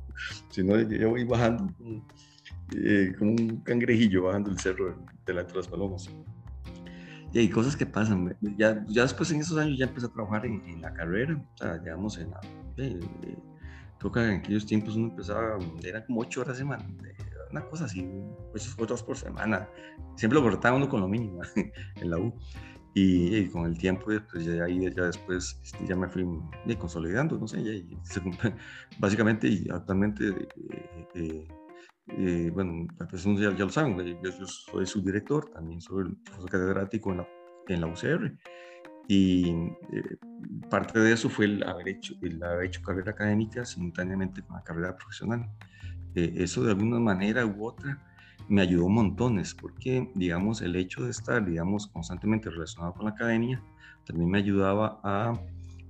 sino 0.50 0.80
yo 0.80 1.10
voy 1.10 1.24
bajando 1.24 1.74
eh, 2.76 3.14
como 3.18 3.32
un 3.32 3.62
cangrejillo 3.64 4.24
bajando 4.24 4.52
el 4.52 4.60
cerro 4.60 4.96
de 5.26 5.34
las 5.34 5.68
palomas. 5.68 6.10
Y 7.34 7.40
hay 7.40 7.50
cosas 7.50 7.76
que 7.76 7.86
pasan. 7.86 8.36
Ya, 8.58 8.84
ya 8.88 9.04
después 9.04 9.32
en 9.32 9.40
esos 9.40 9.58
años 9.58 9.78
ya 9.78 9.86
empecé 9.86 10.08
a 10.08 10.10
trabajar 10.10 10.46
en, 10.46 10.82
la 10.82 10.94
carrera, 10.94 11.42
o 11.54 11.58
sea, 11.58 11.78
digamos, 11.78 12.18
en 12.18 12.32
la, 12.32 12.42
eh, 12.78 13.00
que 14.10 14.20
en 14.20 14.40
aquellos 14.40 14.66
tiempos 14.66 14.96
uno 14.96 15.08
empezaba, 15.08 15.58
eran 15.84 16.04
como 16.06 16.22
ocho 16.22 16.42
horas 16.42 16.58
semana, 16.58 16.84
una 17.52 17.62
cosa 17.66 17.86
así, 17.86 18.10
ocho 18.54 18.72
horas 18.80 19.04
por 19.04 19.18
semana. 19.18 19.70
Siempre 20.16 20.40
lo 20.40 20.44
cortaba 20.44 20.76
uno 20.76 20.90
con 20.90 21.02
lo 21.02 21.08
mínimo 21.08 21.42
en 21.96 22.10
la 22.10 22.18
U. 22.18 22.34
Y, 22.94 23.48
con 23.48 23.66
el 23.66 23.78
tiempo, 23.78 24.08
pues 24.30 24.44
ya 24.44 24.66
ahí, 24.66 24.82
ya 24.94 25.06
después, 25.06 25.58
este, 25.64 25.88
ya 25.88 25.96
me 25.96 26.10
fui 26.10 26.26
consolidando, 26.78 27.38
no 27.38 27.48
sé, 27.48 27.64
ya, 27.64 27.72
básicamente 29.00 29.48
y 29.48 29.70
actualmente, 29.70 30.28
eh, 30.28 31.08
eh, 31.16 31.48
eh, 32.18 32.52
bueno, 32.54 32.88
las 33.00 33.24
ya, 33.24 33.56
ya, 33.56 33.64
lo 33.64 33.70
saben, 33.70 33.98
yo, 33.98 34.30
yo 34.38 34.46
soy 34.46 34.86
subdirector, 34.86 35.52
también 35.52 35.80
soy 35.80 36.14
profesor 36.26 36.50
catedrático 36.50 37.12
en 37.12 37.18
la, 37.18 37.28
en 37.70 37.82
la 37.82 37.88
UCR 37.88 38.38
y 39.08 39.50
eh, 39.92 40.18
parte 40.70 41.00
de 41.00 41.12
eso 41.12 41.30
fue 41.30 41.46
el 41.46 41.64
haber 41.64 41.90
hecho, 41.90 42.14
el 42.22 42.42
haber 42.42 42.68
hecho 42.68 42.82
carrera 42.82 43.12
académica 43.12 43.66
simultáneamente 43.66 44.42
con 44.42 44.56
la 44.56 44.64
carrera 44.64 44.96
profesional. 44.96 45.50
Eh, 46.16 46.36
eso 46.38 46.64
de 46.64 46.72
alguna 46.72 47.00
manera 47.00 47.46
u 47.46 47.66
otra 47.66 48.02
me 48.52 48.62
ayudó 48.62 48.90
montones, 48.90 49.56
porque, 49.56 50.12
digamos, 50.14 50.62
el 50.62 50.76
hecho 50.76 51.06
de 51.06 51.12
estar, 51.12 51.46
digamos, 51.46 51.88
constantemente 51.88 52.50
relacionado 52.50 52.94
con 52.94 53.06
la 53.06 53.12
academia, 53.12 53.64
también 54.06 54.30
me 54.30 54.40
ayudaba 54.40 55.00
a 55.04 55.42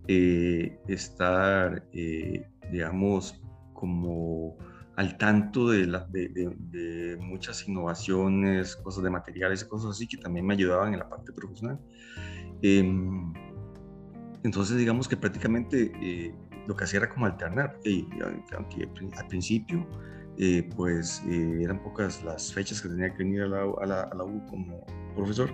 eh, 0.08 0.80
estar, 0.88 1.84
digamos, 2.72 3.42
como 3.74 4.58
al 4.96 5.18
tanto 5.18 5.70
de, 5.70 5.88
la, 5.88 6.06
de, 6.06 6.30
de, 6.30 7.18
muchas 7.20 7.68
innovaciones, 7.68 8.76
cosas 8.76 9.04
de 9.04 9.10
materiales 9.10 9.64
cosas 9.66 9.92
así 9.92 10.08
que 10.08 10.18
también 10.18 10.46
me 10.46 10.54
ayudaban 10.54 10.94
en 10.94 11.00
la 11.00 11.10
parte 11.10 11.32
profesional. 11.34 11.80
Em, 12.62 13.34
entonces, 14.44 14.78
digamos 14.78 15.08
que 15.08 15.18
prácticamente 15.18 15.92
eh, 16.02 16.36
lo 16.68 16.76
que 16.76 16.84
hacía 16.84 17.00
era 17.00 17.10
como 17.10 17.26
alternar, 17.26 17.80
aunque 18.56 18.90
al 19.18 19.28
principio, 19.28 19.88
eh, 20.38 20.70
pues 20.76 21.22
eh, 21.28 21.60
eran 21.64 21.82
pocas 21.82 22.24
las 22.24 22.54
fechas 22.54 22.82
que 22.82 22.90
tenía 22.90 23.12
que 23.12 23.20
venir 23.20 23.42
a 23.44 23.48
la, 23.48 23.62
a 23.82 23.86
la, 23.86 24.02
a 24.04 24.16
la 24.16 24.24
U 24.24 24.46
como 24.48 24.86
profesor, 25.16 25.50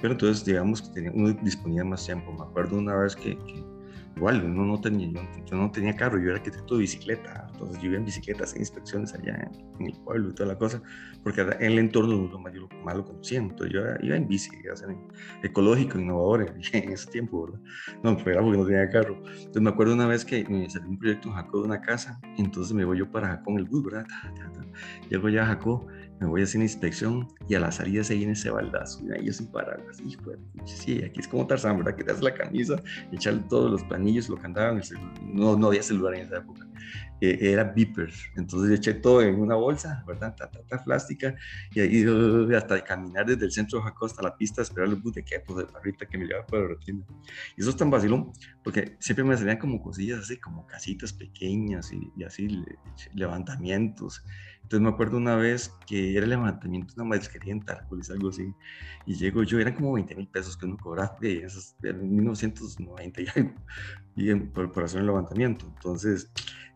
pero 0.00 0.12
entonces 0.12 0.44
digamos 0.44 0.82
que 0.82 0.88
tenía, 0.94 1.12
uno 1.14 1.32
disponía 1.42 1.84
más 1.84 2.04
tiempo. 2.04 2.32
Me 2.32 2.42
acuerdo 2.42 2.78
una 2.78 2.96
vez 2.96 3.14
que, 3.16 3.36
que 3.38 3.73
igual 4.16 4.44
uno 4.44 4.64
no 4.64 4.80
tenía, 4.80 5.08
yo, 5.46 5.56
no 5.56 5.70
tenía 5.70 5.94
carro, 5.96 6.18
yo 6.18 6.26
era 6.26 6.36
arquitecto 6.36 6.74
de 6.74 6.80
bicicleta, 6.80 7.48
entonces 7.52 7.82
yo 7.82 7.88
iba 7.88 7.98
en 7.98 8.04
bicicletas 8.04 8.54
en 8.54 8.60
inspecciones 8.60 9.14
allá 9.14 9.50
en, 9.78 9.86
el 9.86 9.92
pueblo 10.04 10.30
y 10.30 10.34
toda 10.34 10.50
la 10.50 10.58
cosa, 10.58 10.82
porque 11.22 11.40
en 11.40 11.62
el 11.62 11.78
entorno 11.78 12.28
lo 12.28 12.38
más, 12.38 12.52
yo 12.52 12.60
lo 12.60 12.84
más 12.84 12.96
lo 12.96 13.04
conocía, 13.04 13.38
entonces 13.38 13.72
yo 13.72 13.80
iba 14.02 14.16
en 14.16 14.28
bici, 14.28 14.50
iba 14.62 14.72
a 14.72 14.76
ser 14.76 14.94
ecológico, 15.42 15.98
innovador 15.98 16.54
en 16.72 16.92
ese 16.92 17.10
tiempo, 17.10 17.46
¿verdad? 17.46 17.60
No, 18.02 18.14
pues 18.14 18.26
era 18.28 18.42
porque 18.42 18.58
no 18.58 18.66
tenía 18.66 18.88
carro. 18.88 19.16
Entonces 19.26 19.62
me 19.62 19.70
acuerdo 19.70 19.94
una 19.94 20.06
vez 20.06 20.24
que 20.24 20.44
me 20.48 20.68
salió 20.70 20.88
un 20.88 20.98
proyecto 20.98 21.28
en 21.28 21.34
Jacó 21.34 21.58
de 21.58 21.64
una 21.64 21.80
casa, 21.80 22.20
entonces 22.36 22.72
me 22.74 22.84
voy 22.84 22.98
yo 22.98 23.10
para 23.10 23.28
Jacó 23.28 23.50
en 23.52 23.58
el 23.58 23.64
bus, 23.64 23.84
¿verdad? 23.84 24.06
Llego 25.08 25.28
ya 25.28 25.42
a 25.42 25.46
Jacó 25.46 25.86
me 26.24 26.30
voy 26.30 26.40
a 26.40 26.44
hacer 26.44 26.58
una 26.58 26.64
inspección 26.64 27.28
y 27.48 27.54
a 27.54 27.60
la 27.60 27.70
salida 27.70 28.02
se 28.04 28.14
viene 28.14 28.32
ese 28.32 28.50
baldazo 28.50 29.00
ahí 29.14 29.26
yo 29.26 29.32
sin 29.32 29.46
parar, 29.46 29.80
así, 29.90 30.16
pues, 30.22 30.38
sí, 30.64 31.02
aquí 31.02 31.20
es 31.20 31.28
como 31.28 31.46
Tarzán, 31.46 31.78
¿verdad? 31.78 31.94
Que 31.96 32.04
te 32.04 32.20
la 32.20 32.34
camisa, 32.34 32.82
echarle 33.12 33.42
todos 33.48 33.70
los 33.70 33.82
paneles 33.82 34.04
anillos, 34.04 34.28
lo 34.28 34.36
que 34.36 34.46
andaban, 34.46 34.82
no, 35.22 35.56
no 35.56 35.68
había 35.68 35.82
celular 35.82 36.14
en 36.14 36.26
esa 36.26 36.38
época, 36.38 36.66
eh, 37.20 37.38
era 37.52 37.64
Beeper. 37.64 38.12
Entonces 38.36 38.78
eché 38.78 38.94
todo 38.94 39.22
en 39.22 39.40
una 39.40 39.54
bolsa, 39.54 40.04
¿verdad? 40.06 40.34
Ta, 40.36 40.84
plástica, 40.84 41.34
y 41.72 41.80
ahí 41.80 42.04
hasta 42.54 42.82
caminar 42.84 43.26
desde 43.26 43.46
el 43.46 43.52
centro 43.52 43.78
de 43.78 43.84
Jaco 43.84 44.06
hasta 44.06 44.22
la 44.22 44.36
pista, 44.36 44.62
esperar 44.62 44.88
el 44.88 44.96
bus 44.96 45.14
de 45.14 45.24
pues 45.46 45.58
de 45.58 45.72
parrita 45.72 46.06
que 46.06 46.18
me 46.18 46.26
llevaba 46.26 46.46
para 46.46 46.62
la 46.62 46.68
rutina. 46.68 47.04
Y 47.56 47.60
eso 47.60 47.70
es 47.70 47.76
tan 47.76 47.90
vacilón, 47.90 48.32
porque 48.62 48.96
siempre 48.98 49.24
me 49.24 49.36
salían 49.36 49.58
como 49.58 49.80
cosillas 49.82 50.20
así, 50.20 50.38
como 50.38 50.66
casitas 50.66 51.12
pequeñas 51.12 51.92
y, 51.92 52.12
y 52.16 52.24
así, 52.24 52.64
levantamientos. 53.14 54.22
Entonces 54.64 54.80
me 54.80 54.88
acuerdo 54.88 55.18
una 55.18 55.36
vez 55.36 55.72
que 55.86 56.16
era 56.16 56.24
el 56.24 56.30
levantamiento 56.30 56.94
de 56.94 57.02
una 57.02 57.10
marisquería 57.10 57.52
en 57.52 57.62
Tárcoles, 57.62 58.10
algo 58.10 58.30
así, 58.30 58.52
y 59.04 59.14
llego 59.14 59.42
yo, 59.42 59.60
eran 59.60 59.74
como 59.74 59.92
20 59.92 60.14
mil 60.14 60.26
pesos 60.26 60.56
que 60.56 60.64
uno 60.64 60.78
cobraba, 60.78 61.16
de 61.20 61.44
esos, 61.44 61.76
en 61.82 62.16
1990 62.16 63.20
y 63.20 63.26
algo, 63.36 63.54
y 64.16 64.34
por, 64.34 64.72
por 64.72 64.84
hacer 64.84 65.00
el 65.00 65.06
levantamiento. 65.06 65.66
Entonces, 65.76 66.30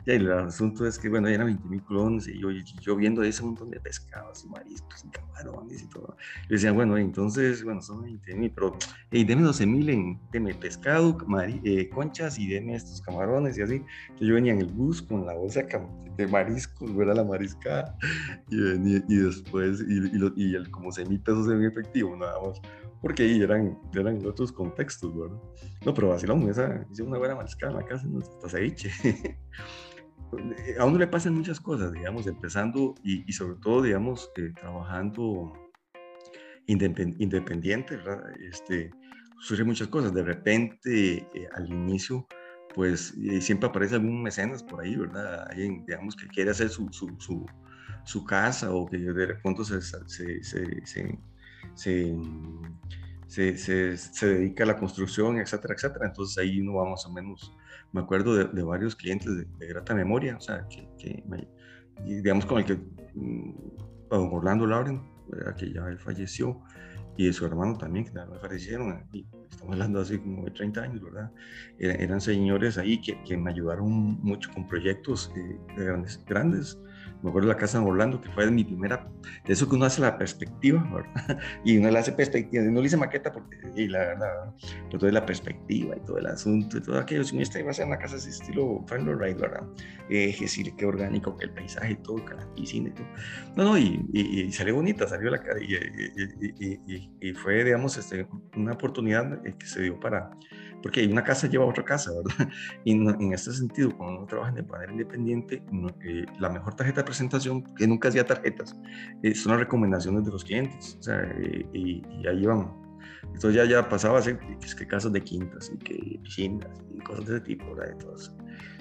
y 0.09 0.17
el 0.17 0.33
asunto 0.33 0.87
es 0.87 0.99
que, 0.99 1.11
bueno, 1.11 1.29
eran 1.29 1.47
20 1.49 1.69
mil 1.69 1.83
clones 1.83 2.29
y 2.29 2.41
yo, 2.41 2.49
yo 2.50 2.97
viendo 2.97 3.23
ese 3.23 3.43
montón 3.43 3.71
de 3.71 3.79
pescados 3.79 4.43
y 4.43 4.49
mariscos 4.49 5.05
y 5.05 5.11
camarones 5.11 5.83
y 5.83 5.88
todo. 5.91 6.17
Yo 6.45 6.49
decía, 6.49 6.73
bueno, 6.73 6.97
entonces, 6.97 7.62
bueno, 7.62 7.83
son 7.83 8.03
20 8.03 8.35
mil, 8.37 8.50
pero 8.50 8.75
hey, 9.11 9.25
deme 9.25 9.43
12 9.43 9.67
mil 9.67 9.91
en 9.91 10.19
deme 10.33 10.55
pescado, 10.55 11.19
eh, 11.62 11.91
conchas 11.91 12.38
y 12.38 12.49
deme 12.49 12.75
estos 12.75 13.03
camarones 13.03 13.59
y 13.59 13.62
así. 13.62 13.83
yo 14.19 14.33
venía 14.33 14.55
en 14.55 14.61
el 14.61 14.69
bus 14.69 15.03
con 15.03 15.27
la 15.27 15.35
bolsa 15.35 15.67
de 16.17 16.27
mariscos, 16.27 16.91
era 16.99 17.12
la 17.12 17.25
mariscada, 17.25 17.95
y, 18.49 18.61
venía, 18.62 19.05
y 19.07 19.17
después, 19.17 19.85
y, 19.87 20.55
el, 20.55 20.71
como 20.71 20.91
6 20.91 21.07
mil 21.07 21.21
pesos 21.21 21.49
en 21.49 21.62
efectivo, 21.65 22.17
nada 22.17 22.41
más 22.41 22.62
porque 23.00 23.37
eran, 23.37 23.79
eran 23.95 24.27
otros 24.27 24.50
contextos, 24.50 25.17
¿verdad? 25.17 25.37
No, 25.85 25.95
pero 25.95 26.09
vacilón, 26.09 26.49
esa, 26.49 26.85
hice 26.91 27.03
una 27.03 27.19
buena 27.19 27.35
mariscada 27.37 27.73
en 27.73 27.79
la 27.79 27.85
casa, 27.85 28.07
no 28.07 28.19
hasta 28.19 28.49
ceviche. 28.49 28.91
A 30.79 30.85
uno 30.85 30.99
le 30.99 31.07
pasan 31.07 31.35
muchas 31.35 31.61
cosas, 31.61 31.93
digamos, 31.93 32.27
empezando 32.27 32.95
y, 33.03 33.33
sobre 33.33 33.57
todo, 33.61 33.83
digamos, 33.83 34.31
eh, 34.37 34.53
trabajando 34.59 35.53
independiente, 36.67 37.97
¿verdad? 37.97 38.23
Este, 38.41 38.91
surgen 39.41 39.67
muchas 39.67 39.89
cosas. 39.89 40.13
De 40.13 40.23
repente, 40.23 41.27
eh, 41.35 41.49
al 41.55 41.69
inicio, 41.69 42.27
pues 42.75 43.15
eh, 43.23 43.41
siempre 43.41 43.69
aparece 43.69 43.95
algún 43.95 44.23
mecenas 44.23 44.63
por 44.63 44.83
ahí, 44.83 44.97
¿verdad? 44.97 45.47
Alguien, 45.51 45.85
digamos, 45.87 46.15
que 46.15 46.29
quiere 46.29 46.51
hacer 46.51 46.69
su, 46.69 46.89
su, 46.93 47.17
su, 47.19 47.47
su 48.05 48.25
casa 48.25 48.73
o 48.73 48.87
que 48.87 48.99
de 48.99 49.35
pronto 49.37 49.65
se, 49.65 49.81
se, 49.81 50.43
se, 50.43 51.19
se, 51.75 52.17
se, 53.29 53.57
se, 53.57 54.27
dedica 54.27 54.65
a 54.65 54.67
la 54.67 54.79
construcción, 54.79 55.39
etcétera, 55.39 55.75
etcétera. 55.75 56.07
Entonces 56.07 56.37
ahí 56.39 56.61
uno 56.61 56.75
va 56.75 56.91
más 56.91 57.07
o 57.07 57.13
menos 57.13 57.55
me 57.93 58.01
acuerdo 58.01 58.35
de, 58.35 58.63
varios 58.63 58.97
clientes 58.97 59.31
de, 59.37 59.67
grata 59.67 59.95
memoria, 59.95 60.37
o 60.37 60.41
sea, 60.41 60.67
que, 60.69 61.23
digamos 62.05 62.45
con 62.47 62.59
el 62.59 62.65
que, 62.65 62.75
mm, 63.15 63.55
don 64.11 64.31
Orlando 64.33 64.67
Lauren, 64.67 65.03
que 65.57 65.73
ya 65.73 65.85
falleció, 65.99 66.61
y 67.17 67.27
de 67.27 67.33
su 67.33 67.45
hermano 67.45 67.77
también, 67.77 68.05
que 68.05 68.13
también 68.13 68.41
fallecieron, 68.41 69.07
y 69.13 69.27
estamos 69.51 69.73
hablando 69.73 70.01
así 70.01 70.19
como 70.19 70.45
de 70.45 70.51
30 70.53 70.83
años, 70.83 71.03
¿verdad? 71.03 71.33
Eran, 71.79 72.21
señores 72.21 72.79
ahí 72.79 73.01
que, 73.01 73.23
que, 73.25 73.37
me 73.37 73.51
ayudaron 73.51 73.91
mucho 74.23 74.51
con 74.53 74.69
proyectos 74.69 75.33
eh, 75.37 75.59
grandes, 75.77 76.25
grandes 76.27 76.79
me 77.23 77.31
acuerdo 77.31 77.49
de 77.49 77.55
la 77.55 77.59
casa 77.59 77.79
en 77.79 77.85
Orlando, 77.85 78.21
que 78.21 78.31
fue 78.31 78.51
mi 78.51 78.65
primera, 78.65 79.09
de 79.45 79.53
eso 79.53 79.69
que 79.69 79.75
uno 79.75 79.85
hace 79.85 80.01
la 80.01 80.17
perspectiva, 80.17 80.83
¿verdad? 80.93 81.39
Y 81.65 81.79
uno 81.79 81.91
le 81.91 81.99
hace 81.99 82.13
perspectiva, 82.13 82.63
no 82.65 82.81
le 82.81 82.87
hice 82.87 82.97
maqueta 82.97 83.33
porque, 83.33 83.59
y 83.75 83.89
la 83.89 83.99
verdad, 83.99 84.55
toda 84.91 85.11
la 85.13 85.25
perspectiva 85.27 85.97
y 85.97 86.01
todo 86.01 86.19
el 86.19 86.27
asunto 86.27 86.79
y 86.79 86.83
todo 86.83 86.99
aquello, 86.99 87.25
si 87.25 87.35
uno 87.35 87.43
está 87.43 87.59
iba 87.59 87.71
a 87.71 87.75
ser 87.75 87.87
una 87.87 87.99
casa 87.99 88.17
así 88.17 88.31
estilo 88.31 88.85
Frank 88.87 89.07
Wright, 89.07 89.39
¿verdad? 89.39 89.65
Eh, 90.09 90.31
es 90.31 90.41
decir, 90.41 90.73
qué 90.77 90.87
orgánico, 90.87 91.37
que 91.37 91.47
el 91.47 91.51
paisaje 91.51 91.93
y 91.93 91.97
todo, 91.97 92.25
que 92.25 92.35
la 92.35 92.55
piscina 92.55 92.89
y 92.89 92.93
todo. 92.93 93.07
No, 93.57 93.65
no, 93.65 93.79
y, 93.79 94.09
y, 94.13 94.53
salió 94.53 94.77
bonita, 94.77 95.07
salió 95.07 95.31
la 95.31 95.39
cara, 95.39 95.61
y, 95.61 95.75
y, 97.21 97.33
fue, 97.35 97.65
digamos, 97.65 97.97
este, 97.97 98.27
una 98.57 98.73
oportunidad 98.73 99.43
que 99.43 99.67
se 99.67 99.83
dio 99.83 99.99
para 99.99 100.31
porque 100.83 101.07
una 101.07 101.25
casa 101.25 101.49
lleva 101.49 101.65
a 101.65 101.69
otra 101.69 101.85
casa, 101.85 102.11
¿verdad? 102.13 102.49
Y 102.85 102.93
en 102.93 103.33
este 103.33 103.53
sentido, 103.53 103.97
cuando 103.97 104.19
uno 104.19 104.27
trabaja 104.27 104.53
de 104.53 104.63
manera 104.63 104.93
independiente, 104.93 105.63
eh, 106.01 106.27
la 106.39 106.49
mejor 106.49 106.75
tarjeta 106.75 107.05
presentación, 107.09 107.65
que 107.75 107.87
nunca 107.87 108.09
hacía 108.11 108.27
tarjetas, 108.27 108.77
eh, 109.23 109.35
son 109.35 109.53
las 109.53 109.61
recomendaciones 109.61 110.27
de 110.27 110.31
los 110.31 110.45
clientes, 110.45 110.99
o 111.00 111.03
sea, 111.03 111.23
eh, 111.23 111.67
y, 111.73 112.03
ahí 112.27 112.45
van. 112.45 112.71
Entonces 113.23 113.55
ya, 113.55 113.65
ya 113.65 113.88
pasaba 113.88 114.19
a 114.19 114.23
ser 114.23 114.38
es 114.62 114.75
que 114.75 114.87
casas 114.87 115.12
de 115.12 115.23
quintas 115.23 115.73
y 115.75 115.79
que 115.79 116.21
piscinas 116.23 116.71
y 116.95 116.99
cosas 116.99 117.27
de 117.27 117.37
ese 117.37 117.45
tipo, 117.45 117.75
¿verdad? 117.75 117.93
Entonces, 117.93 118.33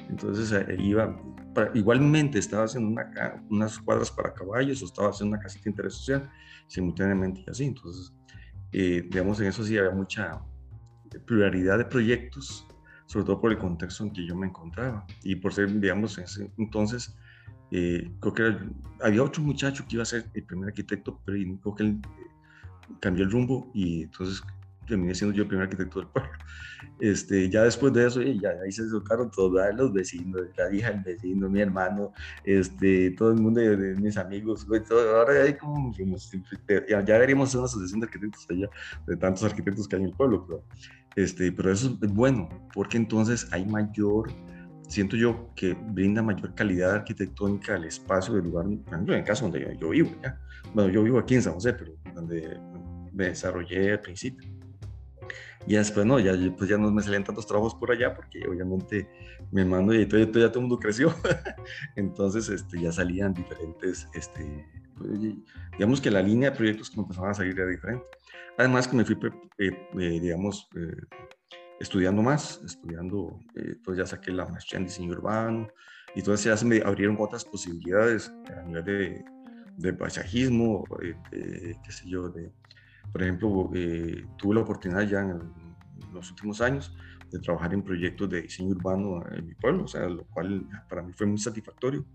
entonces 0.09 0.65
iba, 0.77 1.17
igualmente 1.73 2.39
estaba 2.39 2.65
haciendo 2.65 2.89
una, 2.89 3.41
unas 3.49 3.79
cuadras 3.79 4.11
para 4.11 4.33
caballos 4.33 4.81
o 4.81 4.85
estaba 4.85 5.09
haciendo 5.09 5.35
una 5.35 5.43
casita 5.43 5.63
de 5.63 5.69
interés 5.69 5.93
social 5.93 6.29
simultáneamente 6.67 7.43
y 7.45 7.49
así. 7.49 7.65
Entonces, 7.65 8.13
digamos, 8.71 9.39
en 9.39 9.47
eso 9.47 9.63
sí 9.63 9.77
había 9.77 9.91
mucha, 9.91 10.41
pluralidad 11.25 11.77
de 11.77 11.85
proyectos, 11.85 12.67
sobre 13.05 13.25
todo 13.25 13.39
por 13.41 13.51
el 13.51 13.57
contexto 13.57 14.03
en 14.03 14.11
que 14.11 14.25
yo 14.25 14.35
me 14.35 14.47
encontraba 14.47 15.05
y 15.23 15.35
por 15.35 15.53
ser, 15.53 15.79
digamos, 15.79 16.17
en 16.17 16.25
ese 16.25 16.51
entonces, 16.57 17.17
eh, 17.71 18.09
creo 18.19 18.33
que 18.33 18.57
había 19.01 19.23
otro 19.23 19.43
muchacho 19.43 19.85
que 19.87 19.95
iba 19.95 20.03
a 20.03 20.05
ser 20.05 20.25
el 20.33 20.43
primer 20.43 20.69
arquitecto, 20.69 21.19
pero 21.25 21.37
creo 21.61 21.75
que 21.75 21.83
él 21.83 22.01
eh, 22.03 22.95
cambió 22.99 23.25
el 23.25 23.31
rumbo 23.31 23.69
y 23.73 24.03
entonces 24.03 24.41
terminé 24.87 25.13
siendo 25.13 25.35
yo 25.35 25.43
el 25.43 25.47
primer 25.49 25.65
arquitecto 25.65 25.99
del 25.99 26.09
pueblo. 26.09 26.31
Este, 26.99 27.47
ya 27.49 27.63
después 27.63 27.93
de 27.93 28.07
eso, 28.07 28.21
ya 28.21 28.49
ahí 28.63 28.71
se 28.71 28.87
tocaron 28.89 29.29
todos 29.29 29.53
los 29.75 29.93
vecinos, 29.93 30.41
la 30.57 30.73
hija 30.73 30.91
del 30.91 31.01
vecino, 31.01 31.47
mi 31.47 31.61
hermano, 31.61 32.11
este, 32.43 33.11
todo 33.11 33.31
el 33.31 33.39
mundo 33.39 33.61
mis 33.99 34.17
amigos, 34.17 34.65
ahora 34.89 35.43
hay 35.43 35.55
como, 35.55 35.93
ya, 35.93 37.05
ya 37.05 37.17
veríamos 37.19 37.53
una 37.53 37.65
asociación 37.65 37.99
de 37.99 38.05
arquitectos 38.07 38.47
allá, 38.49 38.69
de 39.05 39.15
tantos 39.15 39.43
arquitectos 39.43 39.87
que 39.87 39.95
hay 39.95 40.03
en 40.03 40.07
el 40.09 40.15
pueblo, 40.15 40.45
pero, 40.47 40.63
este, 41.15 41.51
pero 41.51 41.71
eso 41.71 41.97
es 42.01 42.13
bueno, 42.13 42.49
porque 42.73 42.97
entonces 42.97 43.47
hay 43.51 43.65
mayor, 43.65 44.31
siento 44.87 45.15
yo 45.15 45.51
que 45.55 45.73
brinda 45.73 46.21
mayor 46.21 46.55
calidad 46.55 46.95
arquitectónica 46.95 47.75
al 47.75 47.85
espacio 47.85 48.33
del 48.33 48.45
lugar, 48.45 48.65
en 48.65 49.09
el 49.09 49.23
caso 49.23 49.43
donde 49.43 49.77
yo, 49.79 49.89
vivo, 49.89 50.11
¿ya? 50.23 50.39
bueno, 50.73 50.89
yo 50.89 51.03
vivo 51.03 51.19
aquí 51.19 51.35
en 51.35 51.41
San 51.41 51.53
José, 51.53 51.73
pero 51.73 51.93
donde 52.13 52.59
me 53.13 53.25
desarrollé 53.25 53.91
al 53.91 54.01
principio. 54.01 54.49
Y 55.65 55.75
después, 55.75 56.05
no, 56.05 56.17
ya, 56.17 56.33
pues 56.57 56.69
ya 56.69 56.77
no 56.77 56.89
me 56.91 57.01
salían 57.01 57.25
tantos 57.25 57.45
trabajos 57.45 57.75
por 57.75 57.91
allá 57.91 58.15
porque 58.15 58.47
obviamente 58.47 59.09
mi 59.51 59.61
hermano 59.61 59.93
y 59.93 60.05
todo, 60.05 60.21
ya 60.21 60.29
todo 60.49 60.59
el 60.59 60.61
mundo 60.61 60.79
creció. 60.79 61.13
Entonces, 61.97 62.47
este, 62.47 62.79
ya 62.79 62.91
salían 62.93 63.33
diferentes, 63.33 64.07
este, 64.13 64.65
pues, 64.97 65.19
digamos 65.73 65.99
que 65.99 66.09
la 66.09 66.21
línea 66.21 66.51
de 66.51 66.55
proyectos 66.55 66.89
que 66.89 66.95
me 66.95 67.03
empezaban 67.03 67.31
a 67.31 67.33
salir 67.33 67.59
era 67.59 67.67
diferente. 67.67 68.05
Además 68.57 68.87
que 68.87 68.95
me 68.95 69.03
fui, 69.03 69.17
eh, 69.57 69.71
eh, 69.99 70.19
digamos, 70.21 70.69
eh, 70.75 70.95
estudiando 71.79 72.21
más, 72.21 72.61
estudiando, 72.65 73.39
pues 73.83 73.97
ya 73.97 74.05
saqué 74.05 74.31
la 74.31 74.45
maestría 74.45 74.79
en 74.79 74.85
diseño 74.85 75.11
urbano 75.11 75.67
y 76.15 76.19
entonces 76.19 76.45
ya 76.45 76.57
se 76.57 76.65
me 76.65 76.81
abrieron 76.81 77.17
otras 77.19 77.45
posibilidades 77.45 78.31
a 78.55 78.61
nivel 78.63 78.83
de, 78.83 79.25
de 79.77 79.93
paisajismo, 79.93 80.83
qué 81.31 81.91
sé 81.91 82.09
yo, 82.09 82.29
de 82.29 82.51
por 83.11 83.23
ejemplo, 83.23 83.71
eh, 83.73 84.25
tuve 84.37 84.55
la 84.55 84.61
oportunidad 84.61 85.01
ya 85.01 85.21
en, 85.21 85.67
los 86.13 86.29
últimos 86.31 86.61
años 86.61 86.95
de 87.31 87.39
trabajar 87.39 87.73
en 87.73 87.83
proyectos 87.83 88.29
de 88.29 88.43
diseño 88.43 88.69
urbano 88.69 89.23
en 89.31 89.45
mi 89.45 89.53
pueblo, 89.55 89.83
o 89.83 89.87
sea, 89.87 90.07
lo 90.07 90.23
cual 90.25 90.65
para 90.89 91.03
mí 91.03 91.11
fue 91.13 91.27
muy 91.27 91.37
satisfactorio, 91.37 92.05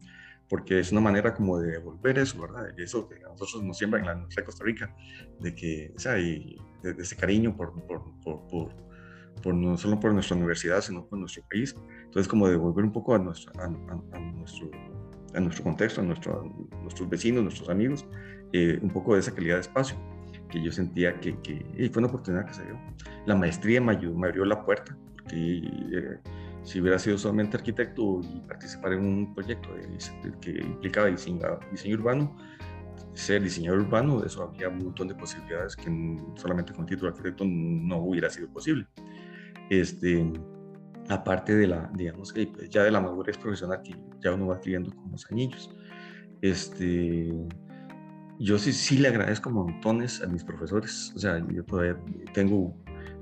porque 0.49 0.81
es 0.81 0.91
una 0.93 1.01
manera 1.01 1.35
como 1.35 1.59
de 1.59 1.73
devolver 1.73 2.19
eso, 2.19 2.41
¿verdad? 2.41 2.69
Eso 2.79 3.09
que 3.09 3.17
a 3.17 3.29
nosotros 3.29 3.63
nos 3.63 3.77
siembra 3.79 4.01
en 4.01 4.07
la 4.07 4.15
nuestra 4.15 4.45
Costa 4.45 4.65
Rica, 4.65 4.95
de 5.41 5.55
que, 5.55 5.93
o 5.95 5.99
sea, 5.99 6.19
y 6.19 6.57
de, 6.83 6.95
ese 6.99 7.17
cariño 7.17 7.55
por, 7.57 7.75
por, 7.87 8.03
por, 8.21 8.47
por, 8.49 8.75
no 9.45 9.77
solo 9.77 9.99
por 9.99 10.13
nuestra 10.13 10.37
universidad, 10.37 10.81
sino 10.81 11.07
por 11.07 11.19
nuestro 11.19 11.43
país. 11.51 11.75
Entonces, 12.05 12.29
como 12.29 12.49
devolver 12.49 12.85
un 12.85 12.93
poco 12.93 13.15
a, 13.15 13.19
nuestro, 13.19 13.53
a, 13.61 13.69
nuestro, 13.69 14.71
a 15.35 15.41
nuestro 15.41 15.65
contexto, 15.65 16.01
a, 16.01 16.05
nuestro, 16.05 16.45
nuestros 16.83 17.09
vecinos, 17.09 17.43
nuestros 17.43 17.69
amigos, 17.69 18.07
eh, 18.53 18.79
un 18.83 18.91
poco 18.91 19.15
de 19.15 19.21
esa 19.21 19.35
calidad 19.35 19.57
de 19.57 19.63
espacio 19.63 19.97
que 20.51 20.63
yo 20.63 20.71
sentía 20.71 21.19
que, 21.19 21.37
que 21.41 21.65
fue 21.91 22.01
una 22.01 22.09
oportunidad 22.09 22.47
que 22.47 22.55
se 22.55 22.65
dio. 22.65 22.79
La 23.27 23.35
maestría 23.35 23.81
me, 23.81 23.93
ayudó, 23.93 24.15
me 24.15 24.29
abrió 24.29 24.45
la 24.45 24.63
puerta, 24.65 24.97
porque 25.17 25.35
eh, 25.35 26.19
si 26.63 26.81
hubiera 26.81 26.99
sido 26.99 27.17
solamente 27.17 27.57
arquitecto 27.57 28.21
y 28.23 28.41
participar 28.41 28.93
en 28.93 29.05
un 29.05 29.35
proyecto 29.35 29.71
que 30.41 30.51
implicaba 30.51 31.07
diseño, 31.07 31.41
diseño 31.71 31.97
urbano, 31.97 32.37
ser 33.15 33.43
diseñador 33.43 33.81
urbano, 33.81 34.25
eso 34.25 34.43
había 34.43 34.69
un 34.69 34.79
montón 34.79 35.09
de 35.09 35.15
posibilidades 35.15 35.77
que 35.77 35.91
solamente 36.37 36.73
con 36.73 36.87
título 36.87 37.11
de 37.11 37.17
arquitecto 37.17 37.45
no 37.47 37.99
hubiera 37.99 38.31
sido 38.31 38.49
posible. 38.49 38.87
Este, 39.71 40.31
aparte 41.09 41.55
de 41.55 41.67
la, 41.67 41.91
digamos 41.95 42.33
que 42.33 42.51
ya 42.71 42.85
de 42.85 42.91
la 42.91 43.01
madurez 43.01 43.39
profesional 43.39 43.81
que 43.83 43.95
ya 44.23 44.33
uno 44.33 44.49
va 44.49 44.57
adquiriendo 44.57 44.95
con 44.95 45.11
los 45.11 45.31
anillos. 45.31 45.71
Este, 46.41 47.33
yo 48.39 48.59
sí, 48.59 48.73
sí 48.73 48.99
le 48.99 49.09
agradezco 49.09 49.51
montones 49.51 50.23
a 50.23 50.27
mis 50.27 50.45
profesores. 50.45 51.13
O 51.15 51.19
sea, 51.19 51.45
yo 51.49 51.65
todavía 51.65 51.97
tengo 52.35 52.75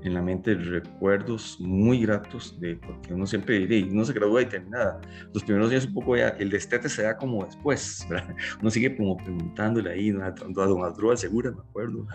en 0.03 0.13
la 0.13 0.21
mente 0.21 0.55
recuerdos 0.55 1.57
muy 1.59 2.01
gratos 2.01 2.59
de 2.59 2.75
porque 2.75 3.13
uno 3.13 3.27
siempre 3.27 3.67
no 3.91 4.03
se 4.05 4.13
gradúa 4.13 4.41
y 4.41 4.45
termina 4.45 4.99
los 5.33 5.43
primeros 5.43 5.69
días 5.69 5.85
un 5.85 5.93
poco 5.93 6.15
ya 6.15 6.29
el 6.29 6.49
destete 6.49 6.89
se 6.89 7.03
da 7.03 7.17
como 7.17 7.45
después 7.45 8.05
¿verdad? 8.09 8.35
uno 8.59 8.69
sigue 8.69 8.95
como 8.95 9.17
preguntándole 9.17 9.91
ahí 9.91 10.11
¿no? 10.11 10.23
a 10.23 10.31
don 10.31 10.83
Adrúbal 10.83 11.17
Segura 11.17 11.51
me 11.51 11.59
acuerdo 11.59 12.07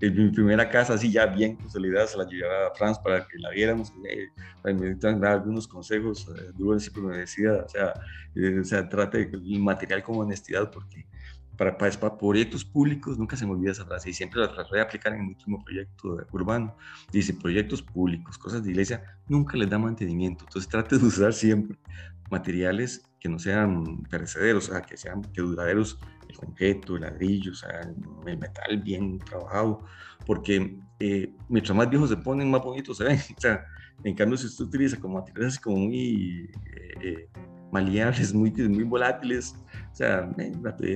en 0.00 0.16
mi 0.16 0.30
primera 0.30 0.68
casa 0.68 0.94
así 0.94 1.10
ya 1.10 1.26
bien 1.26 1.56
consolidada 1.56 2.06
se 2.06 2.18
la 2.18 2.24
llevaba 2.24 2.68
a 2.68 2.74
France 2.74 3.00
para 3.02 3.26
que 3.26 3.38
la 3.38 3.50
viéramos 3.50 3.92
eh, 4.08 4.28
me 4.74 4.94
dar 4.94 5.24
algunos 5.24 5.66
consejos 5.66 6.28
Adrúbal 6.28 6.80
siempre 6.80 7.02
me 7.02 7.18
decía 7.18 7.64
o 7.64 7.68
sea, 7.68 7.94
eh, 8.34 8.58
o 8.60 8.64
sea 8.64 8.88
trate 8.88 9.30
el 9.32 9.60
material 9.60 10.02
con 10.02 10.18
honestidad 10.18 10.70
porque 10.70 11.06
para, 11.56 11.76
para, 11.76 12.18
proyectos 12.18 12.64
públicos, 12.64 13.18
nunca 13.18 13.36
se 13.36 13.46
me 13.46 13.52
olvida 13.52 13.72
esa 13.72 13.84
frase 13.84 14.10
y 14.10 14.12
siempre 14.12 14.40
la 14.40 14.52
traté 14.52 14.76
de 14.76 14.82
aplicar 14.82 15.14
en 15.14 15.22
mi 15.22 15.28
último 15.28 15.62
proyecto 15.64 16.18
urbano. 16.32 16.76
Dice, 17.12 17.34
proyectos 17.34 17.82
públicos, 17.82 18.38
cosas 18.38 18.64
de 18.64 18.70
iglesia, 18.70 19.02
nunca 19.28 19.56
les 19.56 19.70
da 19.70 19.78
mantenimiento. 19.78 20.44
Entonces 20.44 20.70
trate 20.70 20.98
de 20.98 21.04
usar 21.04 21.32
siempre 21.32 21.78
materiales 22.30 23.02
que 23.20 23.28
no 23.28 23.38
sean 23.38 24.02
perecederos, 24.04 24.68
o 24.68 24.72
sea, 24.72 24.82
que 24.82 24.96
sean 24.96 25.22
que 25.22 25.40
duraderos, 25.40 25.98
el 26.28 26.36
concreto, 26.36 26.96
el 26.96 27.02
ladrillo, 27.02 27.52
o 27.52 27.54
sea, 27.54 27.80
el 28.26 28.38
metal 28.38 28.82
bien 28.82 29.18
trabajado, 29.18 29.84
porque 30.26 30.78
eh, 30.98 31.32
mientras 31.48 31.76
más 31.76 31.88
viejos 31.88 32.10
se 32.10 32.16
ponen, 32.16 32.50
más 32.50 32.62
bonitos 32.62 32.98
se 32.98 33.04
ven. 33.04 33.18
O 33.36 33.40
sea, 33.40 33.64
en 34.02 34.14
cambio, 34.14 34.36
si 34.36 34.46
usted 34.46 34.64
utiliza 34.64 34.98
como 34.98 35.20
materiales 35.20 35.58
como 35.58 35.76
muy... 35.76 36.50
Eh, 36.66 36.94
eh 37.02 37.28
maleables, 37.74 38.32
muy, 38.32 38.52
muy 38.52 38.84
volátiles, 38.84 39.56
o 39.94 39.96
sea, 39.96 40.28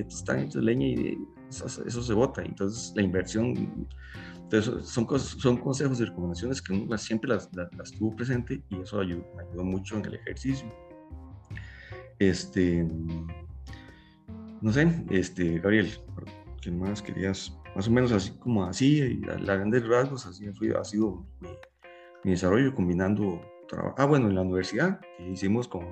están 0.09 0.39
hechos 0.39 0.61
leña 0.61 0.87
y 0.87 1.17
eso, 1.49 2.03
se 2.03 2.13
bota. 2.13 2.41
Entonces, 2.43 2.91
la 2.97 3.01
inversión, 3.01 3.87
entonces, 4.35 4.89
son, 4.89 5.07
son 5.17 5.55
consejos 5.55 6.01
y 6.01 6.03
recomendaciones 6.03 6.61
que 6.61 6.73
uno 6.73 6.97
siempre 6.97 7.29
las, 7.29 7.49
las, 7.55 7.93
tuvo 7.93 8.13
presente 8.13 8.61
y 8.67 8.81
eso 8.81 8.99
ayudó, 8.99 9.23
ayudó 9.39 9.63
mucho 9.63 9.97
en 9.97 10.05
el 10.05 10.15
ejercicio. 10.15 10.67
Este, 12.19 12.85
no 14.59 14.73
sé, 14.73 15.05
este, 15.11 15.59
Gabriel, 15.59 15.89
¿qué 16.61 16.69
más 16.69 17.01
querías? 17.01 17.57
Más 17.77 17.87
o 17.87 17.91
menos 17.91 18.11
así 18.11 18.31
como 18.31 18.65
así, 18.65 19.21
a, 19.29 19.35
grandes 19.35 19.87
rasgos, 19.87 20.25
así 20.25 20.45
ha 20.45 20.83
sido 20.83 21.25
mi, 21.39 21.47
mi 22.25 22.31
desarrollo 22.31 22.75
combinando 22.75 23.39
trabajo. 23.69 23.95
Ah, 23.97 24.03
bueno, 24.03 24.27
en 24.27 24.35
la 24.35 24.41
universidad 24.41 24.99
hicimos 25.19 25.69
con 25.69 25.85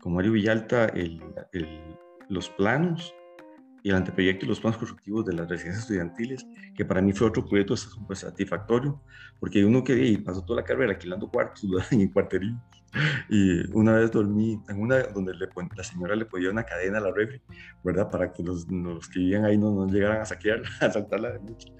con 0.00 0.14
Mario 0.14 0.32
Villalta 0.32 0.86
el, 0.86 1.20
los 2.30 2.48
planos 2.48 3.14
y 3.82 3.90
el 3.90 3.96
anteproyecto 3.96 4.44
y 4.44 4.48
los 4.48 4.60
planos 4.60 4.78
constructivos 4.78 5.24
de 5.24 5.34
las 5.34 5.48
residencias 5.48 5.84
estudiantiles, 5.84 6.46
que 6.74 6.84
para 6.84 7.00
mí 7.00 7.12
fue 7.12 7.28
otro 7.28 7.46
proyecto 7.46 7.74
pues, 8.06 8.20
satisfactorio, 8.20 9.02
porque 9.38 9.64
uno 9.64 9.82
que 9.82 10.22
pasó 10.24 10.42
toda 10.44 10.60
la 10.60 10.66
carrera 10.66 10.92
alquilando 10.92 11.28
cuartos 11.28 11.64
en 11.90 12.08
cuarterín, 12.12 12.60
y 13.28 13.70
una 13.72 13.92
vez 13.92 14.10
dormí 14.10 14.60
en 14.68 14.80
una 14.80 14.98
donde 15.04 15.32
le, 15.34 15.48
la 15.76 15.84
señora 15.84 16.16
le 16.16 16.26
ponía 16.26 16.50
una 16.50 16.64
cadena 16.64 16.98
a 16.98 17.02
la 17.02 17.12
refri, 17.12 17.40
¿verdad? 17.84 18.10
Para 18.10 18.32
que 18.32 18.42
los, 18.42 18.68
los 18.70 19.08
que 19.08 19.20
vivían 19.20 19.44
ahí 19.44 19.56
no, 19.56 19.70
no 19.72 19.86
llegaran 19.86 20.20
a 20.20 20.24
saquear, 20.24 20.62
a 20.80 20.90
saltarla 20.90 21.30
de 21.32 21.40
noche. 21.40 21.72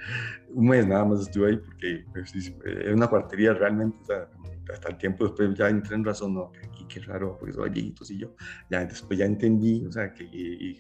Un 0.55 0.69
mes 0.69 0.87
nada 0.87 1.05
más 1.05 1.23
estuve 1.23 1.51
ahí 1.51 1.57
porque 1.57 2.05
pues, 2.13 2.33
era 2.65 2.95
una 2.95 3.09
cuartería 3.09 3.53
realmente, 3.55 3.99
o 4.01 4.05
sea, 4.05 4.29
hasta 4.73 4.91
el 4.91 4.99
tiempo 4.99 5.25
después 5.25 5.57
ya 5.57 5.69
entré 5.69 5.97
en 5.97 6.05
razón, 6.05 6.35
no, 6.35 6.53
aquí 6.65 6.87
qué 6.89 7.01
raro, 7.01 7.37
porque 7.39 7.53
son 7.53 7.71
viejitos 7.71 8.11
y 8.11 8.19
yo, 8.19 8.35
ya 8.71 8.85
después 8.85 9.19
ya 9.19 9.25
entendí, 9.25 9.85
o 9.87 9.93
sea, 9.93 10.13
que, 10.13 10.25
y, 10.25 10.79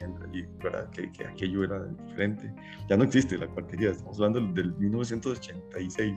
que, 0.92 1.12
que, 1.12 1.24
aquello 1.26 1.64
era 1.64 1.84
diferente. 1.84 2.52
Ya 2.88 2.96
no 2.96 3.04
existe 3.04 3.38
la 3.38 3.46
cuartería, 3.46 3.90
estamos 3.90 4.16
hablando 4.20 4.40
del 4.52 4.74
1986. 4.74 6.14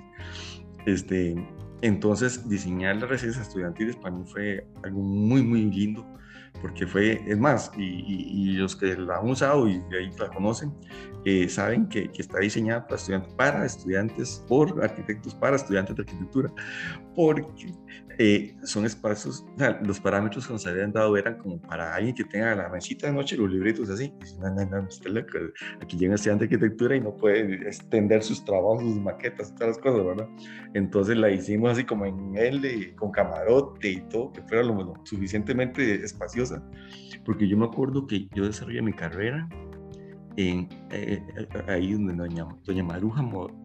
Este, 0.86 1.36
entonces, 1.82 2.48
diseñar 2.48 2.98
las 2.98 3.10
residencias 3.10 3.48
estudiantiles 3.48 3.96
para 3.98 4.16
mí 4.16 4.24
fue 4.26 4.66
algo 4.84 5.02
muy, 5.02 5.44
muy 5.44 5.70
lindo 5.70 6.06
porque 6.64 6.88
fue, 6.88 7.22
es 7.28 7.38
más, 7.38 7.70
y, 7.78 8.54
los 8.54 8.74
que 8.78 8.96
la 8.96 9.18
han 9.18 9.30
usado 9.30 9.68
y 9.68 9.84
ahí 9.94 10.10
la 10.18 10.30
conocen, 10.30 10.74
eh, 11.26 11.50
saben 11.50 11.90
que, 11.90 12.10
que, 12.10 12.22
está 12.22 12.40
diseñada 12.40 12.88
para 12.88 12.96
estudiantes, 12.96 13.34
para 13.34 13.66
estudiantes, 13.66 14.46
por 14.48 14.82
arquitectos, 14.82 15.36
para 15.36 15.58
estudiantes 15.58 15.94
de 15.94 16.04
arquitectura, 16.04 16.50
porque 17.18 17.74
eh, 18.18 18.56
son 18.64 18.86
espacios, 18.86 19.46
o 19.56 19.58
sea, 19.58 19.80
los 19.84 20.00
parámetros 20.00 20.46
que 20.48 20.54
nos 20.54 20.66
habían 20.68 20.92
dado 20.92 21.18
eran 21.18 21.38
como 21.38 21.60
para 21.62 21.96
alguien 21.96 22.16
que 22.16 22.24
tenga 22.24 22.56
la 22.56 22.70
mesita 22.70 23.08
de 23.08 23.14
noche, 23.14 23.38
los 23.38 23.52
libritos 23.52 23.90
así, 23.90 24.14
no, 24.40 24.54
no, 24.54 24.66
no, 24.66 24.88
aquí 25.82 25.98
llega 25.98 26.16
estudiante 26.16 26.48
de 26.48 26.56
arquitectura 26.56 26.96
y 26.96 27.02
no 27.02 27.16
puede 27.16 27.56
extender 27.68 28.24
sus 28.24 28.44
trabajos, 28.46 28.84
sus 28.84 29.02
maquetas, 29.02 29.54
todas 29.56 29.76
las 29.76 29.78
cosas, 29.78 30.06
¿verdad? 30.06 30.28
Entonces 30.74 31.18
la 31.18 31.32
hicimos 31.32 31.72
así 31.72 31.84
como 31.84 32.06
en 32.06 32.36
L, 32.38 32.96
con 32.96 33.12
camarote 33.12 33.90
y 33.90 34.02
todo, 34.10 34.32
que 34.32 34.42
fuera 34.44 34.64
lo, 34.64 34.76
lo 34.76 34.94
suficientemente 35.04 36.04
espaciosa, 36.04 36.64
porque 37.26 37.48
yo 37.48 37.58
me 37.58 37.66
acuerdo 37.66 38.06
que 38.06 38.28
yo 38.34 38.46
desarrollé 38.46 38.82
mi 38.82 38.94
carrera 38.94 39.48
en, 40.38 40.68
eh, 40.92 41.22
eh, 41.38 41.64
ahí 41.68 41.94
donde 41.94 42.14
doña, 42.14 42.48
doña 42.64 42.84
Maruja 42.84 43.22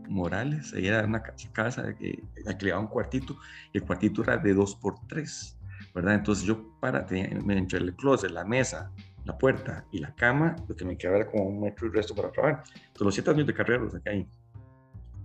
Morales, 0.08 0.72
ella 0.72 0.98
era 0.98 1.06
una 1.06 1.22
casa 1.52 1.94
que 1.94 2.22
alquilaba 2.46 2.80
un 2.80 2.88
cuartito, 2.88 3.36
y 3.72 3.78
el 3.78 3.84
cuartito 3.84 4.22
era 4.22 4.36
de 4.36 4.54
dos 4.54 4.74
por 4.74 4.94
tres, 5.06 5.58
¿verdad? 5.94 6.14
Entonces 6.14 6.44
yo 6.44 6.78
para, 6.80 7.06
entre 7.10 7.78
el 7.78 7.94
closet, 7.94 8.30
la 8.30 8.44
mesa, 8.44 8.90
la 9.24 9.36
puerta 9.36 9.86
y 9.92 9.98
la 9.98 10.14
cama, 10.14 10.56
lo 10.66 10.74
que 10.74 10.84
me 10.84 10.96
quedaba 10.96 11.18
era 11.18 11.30
como 11.30 11.44
un 11.44 11.60
metro 11.60 11.86
y 11.86 11.90
resto 11.90 12.14
para 12.14 12.30
trabajar. 12.30 12.64
Entonces 12.74 13.00
los 13.00 13.14
siete 13.14 13.30
años 13.30 13.46
de 13.46 13.54
carrera 13.54 13.82
los 13.82 13.92
saqué 13.92 14.10
ahí, 14.10 14.28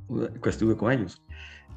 pues 0.08 0.56
estuve 0.56 0.76
con 0.76 0.92
ellos. 0.92 1.24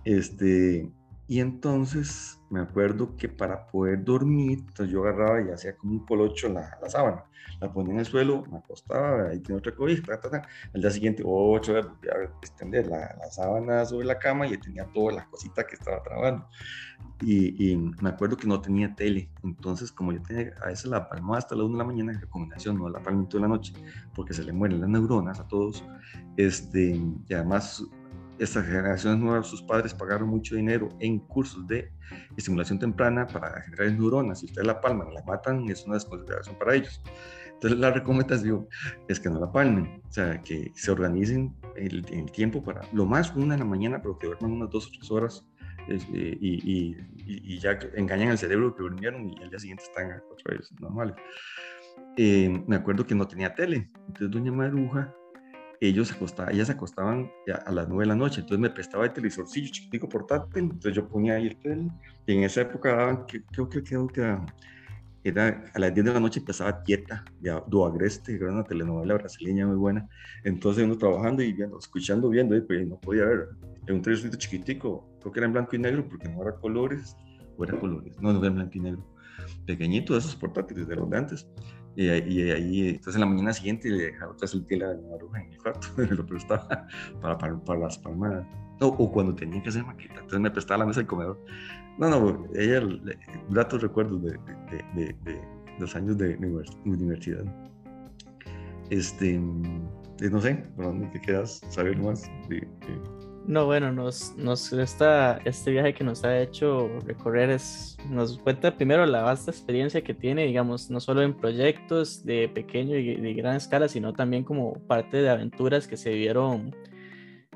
Este, 0.05 0.91
y 1.29 1.41
entonces 1.41 2.41
me 2.51 2.61
acuerdo 2.61 3.17
que 3.17 3.29
para 3.29 3.67
poder 3.67 4.05
dormir, 4.05 4.61
entonces 4.61 4.91
yo 4.91 5.03
agarraba 5.03 5.43
y 5.43 5.51
hacía 5.51 5.77
como 5.77 5.95
un 5.95 6.07
colocho 6.07 6.49
la, 6.49 6.79
la 6.81 6.89
sábana, 6.89 7.25
la 7.61 7.73
ponía 7.73 7.95
en 7.95 8.01
el 8.01 8.07
suelo, 8.07 8.45
me 8.51 8.59
acostaba, 8.59 9.31
ahí 9.31 9.41
tenía 9.41 9.59
otra 9.59 9.75
cobija, 9.75 10.21
al 10.75 10.81
día 10.81 10.91
siguiente 10.91 11.23
ocho 11.27 11.73
horas 11.73 11.89
volvía 11.89 12.13
a 12.13 12.25
extender 12.39 12.87
la, 12.87 13.17
la, 13.19 13.31
sábana 13.31 13.85
sobre 13.85 14.07
la 14.07 14.19
cama 14.19 14.47
y 14.47 14.57
tenía 14.59 14.85
toda 14.93 15.15
la 15.15 15.27
cosita 15.27 15.67
que 15.67 15.75
estaba 15.75 16.03
trabajando. 16.03 16.47
Y, 17.23 17.73
y, 17.73 17.77
me 17.77 18.11
acuerdo 18.11 18.37
que 18.37 18.47
no 18.47 18.61
tenía 18.61 18.95
tele, 18.95 19.29
entonces 19.43 19.91
como 19.91 20.13
yo 20.13 20.23
tenía 20.23 20.55
a 20.63 20.67
veces 20.67 20.87
la 20.87 21.09
palma 21.09 21.39
hasta 21.39 21.57
las 21.57 21.65
1 21.65 21.73
de 21.73 21.79
la 21.79 21.85
mañana, 21.85 22.13
en 22.13 22.21
recomendación, 22.21 22.79
no 22.79 22.89
la 22.89 23.01
palma 23.01 23.29
toda 23.29 23.43
la 23.43 23.49
noche, 23.49 23.73
porque 24.15 24.33
se 24.33 24.45
le 24.45 24.53
mueren 24.53 24.81
las 24.81 24.91
neuronas 24.91 25.41
a 25.41 25.49
todos, 25.49 25.85
este, 26.37 27.01
y 27.27 27.35
además 27.35 27.83
estas 28.39 28.67
generaciones 28.67 29.19
nuevas, 29.19 29.47
sus 29.47 29.63
padres 29.63 29.95
pagaron 29.95 30.29
mucho 30.29 30.57
dinero 30.57 30.89
en 31.01 31.19
cursos 31.21 31.67
de 31.67 31.91
estimulación 32.37 32.79
temprana 32.79 33.27
para 33.27 33.63
generar 33.63 33.93
neuronas. 33.93 34.41
Si 34.41 34.47
ustedes 34.47 34.67
la 34.67 34.81
palman, 34.81 35.13
la 35.15 35.23
matan, 35.25 35.69
es 35.69 35.85
una 35.85 35.95
desconsideración 35.95 36.57
para 36.59 36.75
ellos. 36.75 37.01
Entonces, 37.55 37.79
la 37.79 37.91
recomendación 37.91 38.69
es 39.09 39.19
que 39.19 39.31
no 39.31 39.41
la 39.41 39.51
palmen, 39.51 40.03
o 40.07 40.13
sea, 40.13 40.43
que 40.43 40.73
se 40.75 40.91
organicen 40.91 41.57
el, 41.75 42.05
el 42.11 42.31
tiempo 42.31 42.63
para 42.63 42.83
lo 42.93 43.07
más 43.07 43.35
una 43.35 43.55
en 43.55 43.61
la 43.61 43.67
mañana, 43.67 44.01
pero 44.03 44.19
que 44.19 44.27
duerman 44.27 44.53
unas 44.53 44.71
dos 44.71 44.89
o 44.89 44.91
tres 44.91 45.11
horas 45.11 45.47
este, 45.89 46.37
y, 46.41 46.61
y, 46.71 46.97
y, 47.27 47.59
ya 47.59 47.79
engañan 47.95 48.31
al 48.31 48.39
cerebro 48.39 48.75
que 48.75 48.83
durmieron 48.83 49.31
y 49.31 49.43
al 49.43 49.51
día 49.51 49.59
siguiente 49.59 49.85
están 49.85 50.21
otra 50.31 50.57
vez 50.57 50.71
normales. 50.81 51.15
Eh, 52.17 52.63
me 52.67 52.77
acuerdo 52.77 53.07
que 53.07 53.15
no 53.15 53.27
tenía 53.27 53.55
tele, 53.55 53.91
entonces 54.09 54.31
doña 54.31 54.51
Maruja 54.51 55.15
ellos 55.81 56.13
acostaban, 56.13 56.55
ellas 56.55 56.71
acostaban 56.71 57.31
a 57.65 57.73
las 57.73 57.89
9 57.89 58.05
de 58.05 58.09
la 58.09 58.15
noche, 58.15 58.41
entonces 58.41 58.61
me 58.61 58.71
prestaba 58.71 59.05
el 59.05 59.13
televisorcillo 59.13 59.71
chiquitico 59.71 60.09
portátil, 60.09 60.65
entonces 60.65 60.95
yo 60.95 61.09
ponía 61.09 61.35
ahí 61.35 61.49
el 61.49 61.57
tele, 61.59 61.89
y 62.27 62.33
en 62.33 62.45
esa 62.45 62.63
época 62.63 62.95
daban, 62.97 63.27
creo 63.53 63.69
que, 63.69 63.83
era 65.25 65.65
a 65.75 65.79
las 65.81 65.93
10 65.93 66.07
de 66.07 66.13
la 66.13 66.21
noche 66.21 66.39
empezaba 66.39 66.83
Quieta, 66.85 67.25
de 67.41 67.61
Do 67.67 67.85
Agreste, 67.85 68.39
que 68.39 68.45
era 68.45 68.53
una 68.53 68.63
telenovela 68.63 69.15
brasileña 69.15 69.67
muy 69.67 69.77
buena, 69.77 70.09
entonces 70.45 70.85
uno 70.85 70.97
trabajando 70.97 71.43
y 71.43 71.53
viendo, 71.53 71.79
escuchando, 71.79 72.29
viendo, 72.29 72.57
y 72.57 72.61
pues 72.61 72.87
no 72.87 72.99
podía 73.01 73.25
ver, 73.25 73.49
era 73.85 73.95
un 73.95 74.03
televisorcito 74.03 74.39
chiquitico, 74.39 75.09
creo 75.21 75.33
que 75.33 75.41
era 75.41 75.47
en 75.47 75.53
blanco 75.53 75.75
y 75.75 75.81
negro, 75.81 76.09
porque 76.09 76.29
no 76.29 76.43
era 76.43 76.53
colores, 76.53 77.17
o 77.57 77.65
era 77.65 77.79
colores, 77.79 78.21
no, 78.21 78.33
no 78.33 78.39
era 78.39 78.49
en 78.49 78.55
blanco 78.55 78.73
y 78.75 78.81
negro, 78.81 79.05
pequeñito 79.67 80.13
de 80.13 80.21
esos 80.21 80.37
portátiles 80.37 80.87
de 80.87 80.97
los 80.97 81.11
de 81.11 81.17
antes, 81.17 81.49
y, 81.97 82.09
ahí, 82.09 82.89
entonces 82.89 83.15
en 83.15 83.21
la 83.21 83.27
mañana 83.27 83.53
siguiente 83.55 83.89
le 83.89 84.07
dejaba 84.13 84.33
otra 84.33 84.49
tela 84.69 84.89
de 84.89 85.09
maruja 85.09 85.41
en 85.41 85.53
el 85.53 85.59
cuarto, 85.59 85.89
lo 86.11 86.27
prestaba 86.27 86.87
para, 87.23 87.39
para, 87.39 87.59
para 87.59 87.81
las 87.81 87.99
palmadas. 87.99 88.47
o 88.81 89.11
cuando 89.11 89.35
tenía 89.35 89.63
que 89.63 89.71
hacer 89.71 89.85
maqueta, 89.85 90.15
entonces 90.15 90.41
me 90.41 90.51
prestaba 90.51 90.79
la 90.79 90.87
mesa 90.87 91.01
del 91.01 91.07
comedor. 91.07 91.43
No, 91.99 92.11
no, 92.11 92.47
ella, 92.55 92.83
datos 93.49 93.81
recuerdos 93.81 94.23
de, 94.23 94.39
de, 94.95 95.41
los 95.79 95.97
años 95.97 96.19
de 96.19 96.37
universidad. 96.85 97.45
Este, 98.91 99.39
no 99.39 100.41
sé, 100.41 100.55
¿por 100.77 100.85
dónde 100.85 101.07
te 101.09 101.21
quedas 101.21 101.61
saber 101.71 101.99
más 101.99 102.31
no, 103.47 103.67
bueno, 103.67 103.93
nos, 103.93 104.37
nos 104.37 104.73
esta, 104.73 105.39
este 105.45 105.71
viaje 105.71 105.95
que 105.95 106.05
nos 106.05 106.25
ha 106.25 106.41
hecho 106.41 106.89
recorrer 107.05 107.51
es, 107.51 107.97
nos 108.11 108.39
cuenta 108.39 108.77
primero 108.77 109.07
la 109.07 109.23
vasta 109.23 109.51
experiencia 109.51 110.03
que 110.03 110.15
tiene, 110.15 110.47
digamos, 110.47 110.91
no 110.91 111.01
solo 111.01 111.23
en 111.23 111.35
proyectos 111.35 112.25
de 112.25 112.49
pequeño 112.49 112.97
y 112.97 113.17
de 113.17 113.35
gran 113.35 113.57
escala, 113.57 113.89
sino 113.89 114.13
también 114.13 114.45
como 114.45 114.75
parte 114.87 115.19
de 115.19 115.29
aventuras 115.29 115.87
que 115.87 115.97
se 115.97 116.13
vieron 116.15 116.75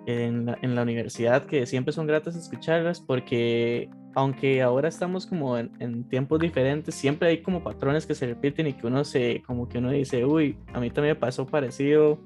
en 0.06 0.46
la, 0.46 0.58
en 0.62 0.74
la 0.74 0.82
universidad 0.82 1.44
que 1.44 1.66
siempre 1.66 1.92
son 1.92 2.06
gratas 2.06 2.34
escucharlas 2.34 3.00
porque 3.00 3.90
aunque 4.14 4.62
ahora 4.62 4.88
estamos 4.88 5.26
como 5.26 5.58
en, 5.58 5.70
en, 5.78 6.08
tiempos 6.08 6.40
diferentes, 6.40 6.94
siempre 6.94 7.28
hay 7.28 7.42
como 7.42 7.62
patrones 7.62 8.06
que 8.06 8.14
se 8.14 8.26
repiten 8.26 8.66
y 8.66 8.72
que 8.72 8.86
uno 8.86 9.04
se, 9.04 9.42
como 9.46 9.68
que 9.68 9.78
uno 9.78 9.90
dice, 9.90 10.24
uy, 10.24 10.56
a 10.72 10.80
mí 10.80 10.90
también 10.90 11.14
me 11.14 11.20
pasó 11.20 11.46
parecido. 11.46 12.18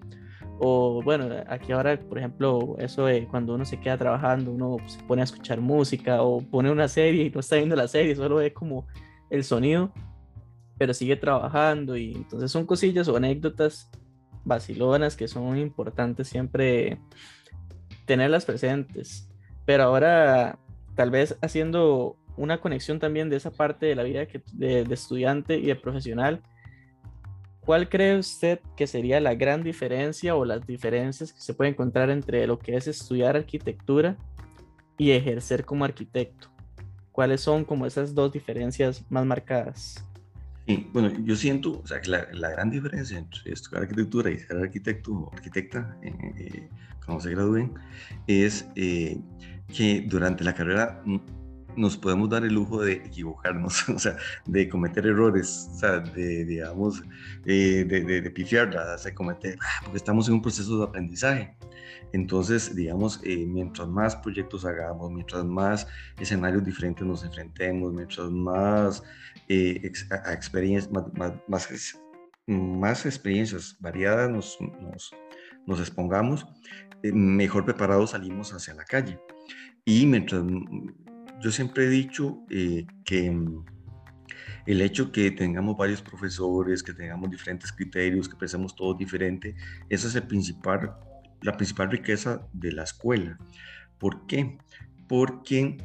O 0.59 1.03
bueno, 1.03 1.29
aquí 1.49 1.73
ahora, 1.73 1.99
por 1.99 2.19
ejemplo, 2.19 2.77
eso 2.79 3.07
de 3.07 3.27
cuando 3.27 3.55
uno 3.55 3.65
se 3.65 3.81
queda 3.81 3.99
trabajando, 3.99 4.53
uno 4.53 4.77
se 4.87 5.03
pone 5.03 5.23
a 5.23 5.25
escuchar 5.25 5.61
música 5.61 6.23
o 6.23 6.41
pone 6.41 6.71
una 6.71 6.89
serie 6.89 7.25
y 7.25 7.31
no 7.31 7.41
está 7.41 7.57
viendo 7.57 7.77
la 7.77 7.89
serie, 7.89 8.15
solo 8.15 8.37
ve 8.37 8.53
como 8.53 8.87
el 9.31 9.43
sonido, 9.43 9.93
pero 10.79 10.95
sigue 10.95 11.17
trabajando 11.17 11.97
y 11.97 12.13
entonces 12.13 12.51
son 12.51 12.67
cosillas 12.67 13.09
o 13.09 13.17
anécdotas 13.17 13.91
vacilonas 14.45 15.17
que 15.17 15.27
son 15.27 15.59
importantes 15.59 16.29
siempre 16.29 17.01
tenerlas 18.07 18.45
presentes. 18.45 19.29
Pero 19.65 19.85
ahora 19.85 20.59
tal 20.95 21.11
vez 21.11 21.37
haciendo 21.43 22.17
una 22.37 22.61
conexión 22.61 22.99
también 23.01 23.29
de 23.29 23.37
esa 23.37 23.51
parte 23.51 23.87
de 23.87 23.95
la 23.95 24.03
vida 24.03 24.27
de, 24.53 24.85
de 24.85 24.95
estudiante 24.95 25.59
y 25.59 25.67
de 25.67 25.77
profesional, 25.77 26.43
¿cuál 27.65 27.89
cree 27.89 28.19
usted 28.19 28.61
que 28.77 28.87
sería 28.87 29.21
la 29.21 29.35
gran 29.35 29.63
diferencia 29.63 30.37
o 30.37 30.45
las 30.45 30.67
diferencias 30.67 31.33
que 31.33 31.41
se 31.41 31.55
puede 31.55 31.71
encontrar 31.71 32.11
entre 32.11 32.47
lo 32.47 32.59
que 32.59 32.77
es 32.77 32.87
estudiar 32.87 33.37
arquitectura 33.37 34.17
y 34.99 35.11
ejercer 35.13 35.65
como 35.65 35.85
arquitecto? 35.85 36.49
¿Cuáles 37.13 37.41
son 37.41 37.65
como 37.65 37.87
esas 37.87 38.15
dos 38.15 38.33
diferencias 38.33 39.05
más 39.09 39.25
marcadas? 39.25 40.05
Sí, 40.67 40.89
bueno, 40.93 41.13
yo 41.25 41.37
siento, 41.37 41.81
o 41.83 41.87
sea, 41.87 42.01
que 42.01 42.11
la, 42.11 42.27
la 42.33 42.51
gran 42.51 42.71
diferencia 42.71 43.19
entre 43.19 43.53
estudiar 43.53 43.83
arquitectura 43.83 44.31
y 44.31 44.39
ser 44.39 44.57
arquitecto 44.57 45.13
o 45.13 45.33
arquitecta 45.33 45.97
eh, 46.03 46.15
eh, 46.39 46.69
cuando 47.05 47.23
se 47.23 47.31
gradúen 47.31 47.75
es 48.27 48.67
eh, 48.75 49.21
que 49.69 50.03
durante 50.07 50.43
la 50.43 50.55
carrera 50.55 51.03
nos 51.77 51.97
podemos 51.97 52.29
dar 52.29 52.45
el 52.45 52.55
lujo 52.55 52.83
de 52.83 52.95
equivocarnos, 52.95 53.89
o 53.89 53.99
sea, 53.99 54.17
de 54.47 54.69
cometer 54.69 55.07
errores, 55.07 55.69
o 55.73 55.79
sea, 55.79 56.01
de, 56.01 56.45
digamos, 56.45 57.03
eh, 57.45 57.85
de, 57.87 58.05
de, 58.05 58.21
de 58.23 59.15
cometer, 59.15 59.59
ah, 59.61 59.81
porque 59.83 59.97
estamos 59.99 60.29
en 60.29 60.35
un 60.35 60.43
proceso 60.43 60.79
de 60.79 60.85
aprendizaje. 60.85 61.57
Entonces, 62.15 62.77
digamos, 62.77 63.21
eh, 63.25 63.45
mientras 63.45 63.89
más 63.89 64.15
proyectos 64.15 64.65
hagamos, 64.65 65.11
mientras 65.11 65.45
más 65.45 65.89
escenarios 66.21 66.65
diferentes 66.65 67.05
nos 67.05 67.25
enfrentemos, 67.25 67.93
mientras 67.93 68.31
más, 68.31 69.03
eh, 69.49 69.81
ex, 69.83 70.11
a, 70.13 70.33
experiencias, 70.33 70.93
más, 70.93 71.05
más, 71.17 71.33
más, 71.49 72.01
más, 72.47 73.05
experiencias 73.05 73.77
variadas 73.81 74.31
nos, 74.31 74.57
nos, 74.61 75.13
nos 75.67 75.81
expongamos, 75.81 76.47
eh, 77.03 77.11
mejor 77.13 77.65
preparados 77.65 78.11
salimos 78.11 78.53
hacia 78.53 78.75
la 78.75 78.85
calle. 78.85 79.19
Y 79.85 80.07
mientras 80.07 80.45
yo 81.45 81.53
siempre 81.53 81.85
he 81.85 81.89
dicho 81.91 82.39
eh, 82.49 82.87
que 83.05 83.31
mm, 83.31 83.65
el 84.65 84.81
hecho 84.81 85.13
que 85.13 85.31
tengamos 85.31 85.77
varios 85.77 86.01
profesores, 86.01 86.83
que 86.83 86.95
tengamos 86.95 87.31
diferentes 87.31 87.71
criterios, 87.71 88.31
que 88.31 88.35
pensemos 88.35 88.75
todo 88.75 88.95
diferente, 88.95 89.55
esa 89.91 90.09
es 90.09 90.15
el 90.15 90.23
principal, 90.23 90.97
la 91.43 91.55
principal 91.55 91.91
riqueza 91.91 92.49
de 92.55 92.73
la 92.73 92.85
escuela. 92.85 93.39
¿Por 93.99 94.27
qué? 94.27 94.57
Porque 95.07 95.77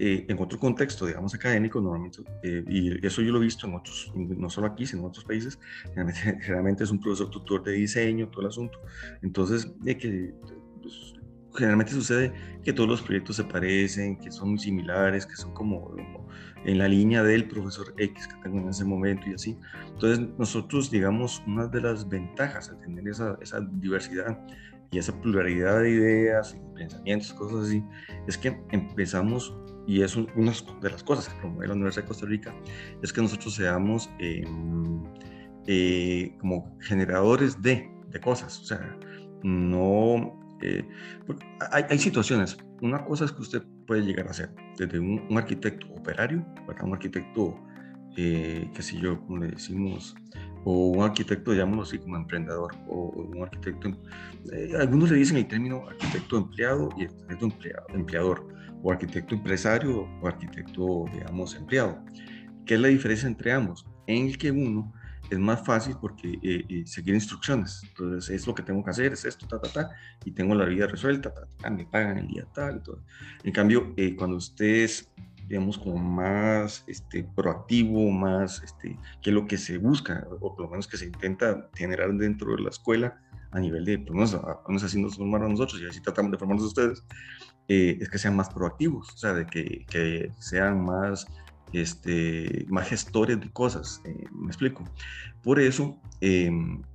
eh, 0.00 0.26
en 0.28 0.42
otro 0.42 0.58
contexto, 0.58 1.06
digamos, 1.06 1.32
académico, 1.32 1.80
normalmente, 1.80 2.24
eh, 2.42 2.64
y 2.66 3.06
eso 3.06 3.22
yo 3.22 3.30
lo 3.30 3.38
he 3.38 3.44
visto 3.44 3.68
en 3.68 3.74
otros, 3.74 4.10
no 4.16 4.50
solo 4.50 4.66
aquí, 4.66 4.84
sino 4.84 5.02
en 5.02 5.08
otros 5.10 5.24
países, 5.24 5.60
generalmente, 5.84 6.20
generalmente 6.42 6.82
es 6.82 6.90
un 6.90 7.00
profesor 7.00 7.30
tutor 7.30 7.62
de 7.62 7.74
diseño, 7.74 8.28
todo 8.30 8.40
el 8.40 8.48
asunto. 8.48 8.80
Entonces, 9.22 9.72
de 9.80 9.96
que 9.96 10.34
pues, 10.82 11.14
generalmente 11.54 11.92
sucede 11.92 12.32
que 12.62 12.72
todos 12.72 12.88
los 12.88 13.02
proyectos 13.02 13.36
se 13.36 13.44
parecen, 13.44 14.16
que 14.18 14.30
son 14.30 14.50
muy 14.50 14.58
similares, 14.58 15.26
que 15.26 15.36
son 15.36 15.52
como, 15.54 15.94
en 16.64 16.78
la 16.78 16.88
línea 16.88 17.22
del 17.22 17.46
profesor 17.46 17.94
X 17.96 18.26
que 18.26 18.34
tengo 18.42 18.58
en 18.58 18.68
ese 18.68 18.84
momento 18.84 19.28
y 19.28 19.34
así. 19.34 19.58
Entonces 19.92 20.26
nosotros, 20.38 20.90
digamos, 20.90 21.42
una 21.46 21.66
de 21.66 21.80
las 21.80 22.08
ventajas 22.08 22.70
de 22.70 22.76
tener 22.76 23.06
esa, 23.08 23.38
esa 23.40 23.60
diversidad 23.60 24.38
y 24.90 24.98
esa 24.98 25.18
pluralidad 25.20 25.80
de 25.80 25.90
ideas 25.90 26.56
y 26.56 26.76
pensamientos, 26.76 27.32
cosas 27.34 27.68
así, 27.68 27.84
es 28.26 28.38
que 28.38 28.60
empezamos, 28.70 29.56
y 29.86 30.02
es 30.02 30.16
una 30.16 30.52
de 30.80 30.90
las 30.90 31.02
cosas 31.02 31.28
que 31.28 31.40
promueve 31.40 31.68
la 31.68 31.74
Universidad 31.74 32.04
de 32.04 32.08
Costa 32.08 32.26
Rica, 32.26 32.54
es 33.02 33.12
que 33.12 33.20
nosotros 33.20 33.54
seamos 33.54 34.10
eh, 34.18 34.44
eh, 35.66 36.36
como 36.38 36.76
generadores 36.80 37.60
de, 37.60 37.90
de 38.08 38.20
cosas, 38.20 38.60
o 38.60 38.64
sea, 38.64 38.96
no 39.42 40.43
eh, 40.62 40.86
hay, 41.70 41.84
hay, 41.88 41.98
situaciones. 41.98 42.56
Una 42.80 43.04
cosa 43.04 43.24
es 43.24 43.32
que 43.32 43.42
usted 43.42 43.62
puede 43.86 44.02
llegar 44.02 44.28
a 44.28 44.32
ser 44.32 44.50
desde 44.78 44.98
un, 44.98 45.26
un 45.28 45.38
arquitecto 45.38 45.86
operario, 45.94 46.44
un 46.82 46.92
arquitecto, 46.92 47.54
eh, 48.16 48.70
qué 48.74 48.82
sé 48.82 48.98
yo, 48.98 49.20
como 49.20 49.38
le 49.38 49.48
decimos, 49.48 50.14
o 50.64 50.88
un 50.88 51.02
arquitecto, 51.02 51.52
llamémoslo 51.52 51.82
así, 51.82 51.98
como 51.98 52.16
emprendedor, 52.16 52.74
o 52.88 53.10
un 53.10 53.42
arquitecto, 53.42 53.90
eh, 54.52 54.72
algunos 54.78 55.10
le 55.10 55.18
dicen 55.18 55.36
el 55.36 55.46
término 55.46 55.86
arquitecto 55.88 56.38
empleado 56.38 56.88
y 56.96 57.04
arquitecto 57.04 57.44
empleado, 57.46 57.86
empleador, 57.90 58.54
o 58.82 58.92
arquitecto 58.92 59.34
empresario 59.34 60.06
o 60.20 60.26
arquitecto, 60.26 61.06
digamos, 61.12 61.54
empleado. 61.54 61.98
¿Qué 62.66 62.74
es 62.74 62.80
la 62.80 62.88
diferencia 62.88 63.26
entre 63.26 63.52
ambos? 63.52 63.86
En 64.06 64.26
el 64.26 64.38
que 64.38 64.50
uno 64.50 64.92
es 65.34 65.40
más 65.40 65.64
fácil 65.64 65.96
porque 66.00 66.38
eh, 66.42 66.64
eh, 66.68 66.82
seguir 66.86 67.14
instrucciones. 67.14 67.82
Entonces, 67.88 68.30
es 68.30 68.46
lo 68.46 68.54
que 68.54 68.62
tengo 68.62 68.82
que 68.84 68.90
hacer, 68.90 69.12
es 69.12 69.24
esto, 69.24 69.46
ta, 69.46 69.60
ta, 69.60 69.68
ta, 69.68 69.90
y 70.24 70.30
tengo 70.32 70.54
la 70.54 70.64
vida 70.64 70.86
resuelta, 70.86 71.32
ta, 71.32 71.46
ta, 71.60 71.70
me 71.70 71.84
pagan 71.84 72.18
el 72.18 72.28
día 72.28 72.46
tal. 72.54 72.82
Todo. 72.82 73.00
En 73.42 73.52
cambio, 73.52 73.92
eh, 73.96 74.16
cuando 74.16 74.36
usted 74.36 74.84
es, 74.84 75.10
digamos, 75.46 75.78
como 75.78 75.96
más 75.96 76.84
este, 76.86 77.24
proactivo, 77.24 78.10
más, 78.10 78.62
este, 78.62 78.98
que 79.22 79.30
es 79.30 79.34
lo 79.34 79.46
que 79.46 79.58
se 79.58 79.78
busca, 79.78 80.26
o 80.40 80.54
por 80.54 80.64
lo 80.64 80.70
menos 80.70 80.88
que 80.88 80.96
se 80.96 81.06
intenta 81.06 81.68
generar 81.74 82.12
dentro 82.14 82.54
de 82.56 82.62
la 82.62 82.70
escuela, 82.70 83.20
a 83.50 83.60
nivel 83.60 83.84
de, 83.84 83.98
pues, 83.98 84.32
no 84.32 84.76
así 84.76 85.00
nos 85.00 85.16
formamos 85.16 85.50
nosotros 85.50 85.80
y 85.80 85.86
así 85.86 86.00
tratamos 86.00 86.32
de 86.32 86.38
formarnos 86.38 86.66
ustedes, 86.66 87.04
eh, 87.68 87.96
es 88.00 88.10
que 88.10 88.18
sean 88.18 88.36
más 88.36 88.50
proactivos, 88.50 89.08
o 89.14 89.16
sea, 89.16 89.32
de 89.32 89.46
que, 89.46 89.86
que 89.88 90.32
sean 90.38 90.84
más 90.84 91.26
este, 91.74 92.66
más 92.68 92.88
gestores 92.88 93.40
de 93.40 93.50
cosas, 93.50 94.00
eh, 94.04 94.24
me 94.32 94.46
explico. 94.46 94.84
Por 95.42 95.60
eso, 95.60 96.00
eh, 96.20 96.50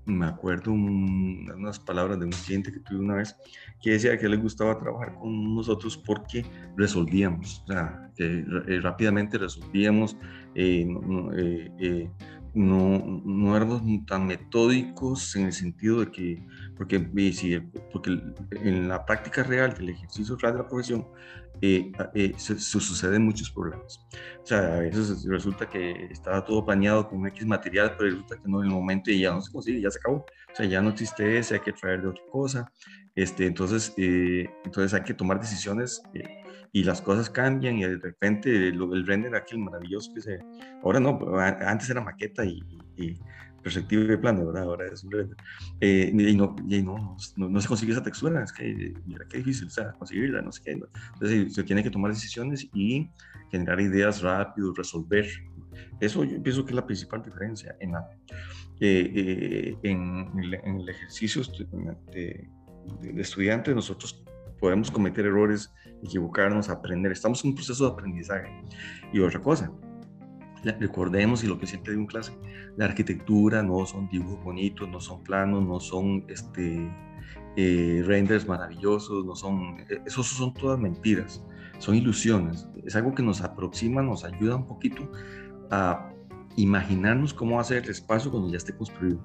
me 0.05 0.25
acuerdo 0.25 0.71
un, 0.71 1.51
unas 1.55 1.79
palabras 1.79 2.19
de 2.19 2.25
un 2.25 2.31
cliente 2.31 2.71
que 2.71 2.79
tuve 2.79 2.99
una 2.99 3.15
vez 3.15 3.35
que 3.81 3.91
decía 3.91 4.17
que 4.17 4.27
le 4.27 4.37
gustaba 4.37 4.79
trabajar 4.79 5.15
con 5.15 5.55
nosotros 5.55 5.97
porque 5.97 6.45
resolvíamos, 6.75 7.63
o 7.65 7.73
sea, 7.73 8.09
que 8.15 8.45
eh, 8.67 8.79
rápidamente 8.81 9.37
resolvíamos, 9.37 10.17
no, 10.55 11.31
no, 12.53 13.21
no, 13.25 13.55
éramos 13.55 13.81
tan 14.05 14.27
metódicos 14.27 15.35
en 15.35 15.45
el 15.45 15.53
sentido 15.53 15.99
de 16.01 16.11
que, 16.11 16.45
porque, 16.77 16.99
porque 17.91 18.21
en 18.51 18.87
la 18.87 19.05
práctica 19.05 19.43
real 19.43 19.73
del 19.73 19.89
ejercicio 19.89 20.35
real 20.37 20.53
de 20.53 20.59
la 20.59 20.67
profesión, 20.67 21.07
eh, 21.61 21.91
eh, 22.13 22.33
se, 22.37 22.57
se, 22.57 22.79
suceden 22.79 23.25
muchos 23.25 23.51
problemas. 23.51 24.07
O 24.41 24.45
sea, 24.45 24.77
a 24.77 24.79
veces 24.79 25.25
resulta 25.25 25.69
que 25.69 26.07
estaba 26.09 26.45
todo 26.45 26.65
planeado 26.65 27.07
con 27.09 27.27
X 27.27 27.45
material, 27.45 27.95
pero 27.97 28.11
resulta 28.11 28.37
que 28.37 28.47
no 28.47 28.61
en 28.61 28.67
el 28.69 28.73
momento 28.73 29.11
y 29.11 29.19
ya 29.19 29.31
no 29.31 29.41
se 29.41 29.51
consigue, 29.51 29.81
ya 29.81 29.91
se 29.91 29.99
acabó. 29.99 30.25
O 30.51 30.55
sea, 30.55 30.65
ya 30.65 30.81
no 30.81 30.89
existe 30.89 31.37
ese, 31.37 31.55
hay 31.55 31.59
que 31.59 31.73
traer 31.73 32.01
de 32.01 32.07
otra 32.07 32.23
cosa. 32.31 32.71
Este, 33.15 33.45
entonces, 33.45 33.93
eh, 33.97 34.49
entonces 34.63 34.93
hay 34.93 35.03
que 35.03 35.13
tomar 35.13 35.39
decisiones 35.39 36.01
eh, 36.13 36.38
y 36.71 36.83
las 36.83 37.01
cosas 37.01 37.29
cambian 37.29 37.77
y 37.77 37.83
de 37.83 37.97
repente 37.97 38.71
lo, 38.71 38.93
el 38.93 39.05
render 39.05 39.35
aquel 39.35 39.59
maravilloso 39.59 40.13
que 40.13 40.21
se... 40.21 40.39
Ahora 40.83 40.99
no, 40.99 41.19
antes 41.39 41.89
era 41.89 42.01
maqueta 42.01 42.45
y, 42.45 42.59
y 42.97 43.17
perspectiva 43.61 44.03
de 44.03 44.17
plano, 44.17 44.45
¿verdad? 44.45 44.63
Ahora 44.63 44.85
es 44.91 45.03
un 45.03 45.11
render. 45.11 45.37
Eh, 45.81 46.11
y, 46.13 46.35
no, 46.35 46.55
y 46.67 46.81
no, 46.81 47.17
no, 47.35 47.49
no, 47.49 47.61
se 47.61 47.67
consigue 47.67 47.91
esa 47.91 48.03
textura, 48.03 48.43
es 48.43 48.53
que 48.53 48.93
mira 49.05 49.25
qué 49.29 49.37
difícil, 49.37 49.67
o 49.67 49.71
sea, 49.71 49.91
conseguirla, 49.93 50.41
no 50.41 50.51
sé 50.51 50.61
qué. 50.63 50.71
Entonces 51.13 51.53
se 51.53 51.63
tiene 51.63 51.83
que 51.83 51.89
tomar 51.89 52.11
decisiones 52.11 52.67
y 52.73 53.09
generar 53.51 53.79
ideas 53.79 54.21
rápido, 54.21 54.73
resolver. 54.73 55.27
Eso 55.99 56.23
yo 56.23 56.41
pienso 56.41 56.65
que 56.65 56.71
es 56.71 56.75
la 56.75 56.85
principal 56.85 57.21
diferencia 57.21 57.75
en, 57.79 57.91
la, 57.93 58.07
eh, 58.79 59.11
eh, 59.15 59.77
en, 59.83 60.31
el, 60.37 60.53
en 60.55 60.75
el 60.81 60.89
ejercicio 60.89 61.41
de, 62.11 62.47
de 63.01 63.21
estudiante, 63.21 63.73
nosotros 63.73 64.23
podemos 64.59 64.91
cometer 64.91 65.25
errores, 65.25 65.73
equivocarnos, 66.03 66.69
aprender. 66.69 67.11
Estamos 67.11 67.43
en 67.43 67.51
un 67.51 67.55
proceso 67.55 67.85
de 67.85 67.91
aprendizaje. 67.93 68.49
Y 69.13 69.19
otra 69.19 69.41
cosa, 69.41 69.71
recordemos 70.79 71.43
y 71.43 71.47
lo 71.47 71.59
que 71.59 71.67
siempre 71.67 71.91
digo 71.91 72.01
en 72.01 72.07
clase, 72.07 72.37
la 72.77 72.85
arquitectura 72.85 73.63
no 73.63 73.85
son 73.85 74.09
dibujos 74.09 74.43
bonitos, 74.43 74.89
no 74.89 74.99
son 74.99 75.23
planos, 75.23 75.65
no 75.65 75.79
son 75.79 76.25
este, 76.27 76.91
eh, 77.55 78.03
renders 78.05 78.47
maravillosos, 78.47 79.25
no 79.25 79.35
son, 79.35 79.79
e, 79.89 80.01
esos 80.05 80.27
son 80.27 80.53
todas 80.53 80.79
mentiras, 80.79 81.43
son 81.79 81.95
ilusiones. 81.95 82.67
Es 82.85 82.95
algo 82.95 83.13
que 83.13 83.23
nos 83.23 83.41
aproxima, 83.41 84.01
nos 84.01 84.23
ayuda 84.23 84.55
un 84.55 84.65
poquito 84.65 85.09
a 85.71 86.11
imaginarnos 86.61 87.33
cómo 87.33 87.55
va 87.55 87.61
a 87.61 87.65
ser 87.65 87.83
el 87.83 87.89
espacio 87.89 88.31
cuando 88.31 88.49
ya 88.49 88.57
esté 88.57 88.75
construido. 88.75 89.19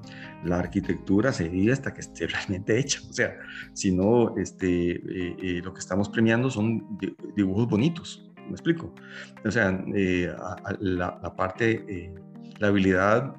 La 0.44 0.58
arquitectura 0.58 1.32
se 1.32 1.48
vive 1.48 1.72
hasta 1.72 1.92
que 1.92 2.00
esté 2.00 2.26
realmente 2.28 2.78
hecha. 2.78 3.00
O 3.08 3.12
sea, 3.12 3.36
si 3.72 3.92
no, 3.92 4.36
este, 4.36 4.92
eh, 4.92 5.36
eh, 5.42 5.60
lo 5.62 5.72
que 5.72 5.80
estamos 5.80 6.08
premiando 6.08 6.50
son 6.50 6.98
dibujos 7.36 7.68
bonitos. 7.68 8.30
¿Me 8.46 8.52
explico? 8.52 8.94
O 9.44 9.50
sea, 9.50 9.82
eh, 9.94 10.32
la, 10.80 11.18
la, 11.22 11.34
parte, 11.34 12.12
la 12.58 12.68
habilidad 12.68 13.34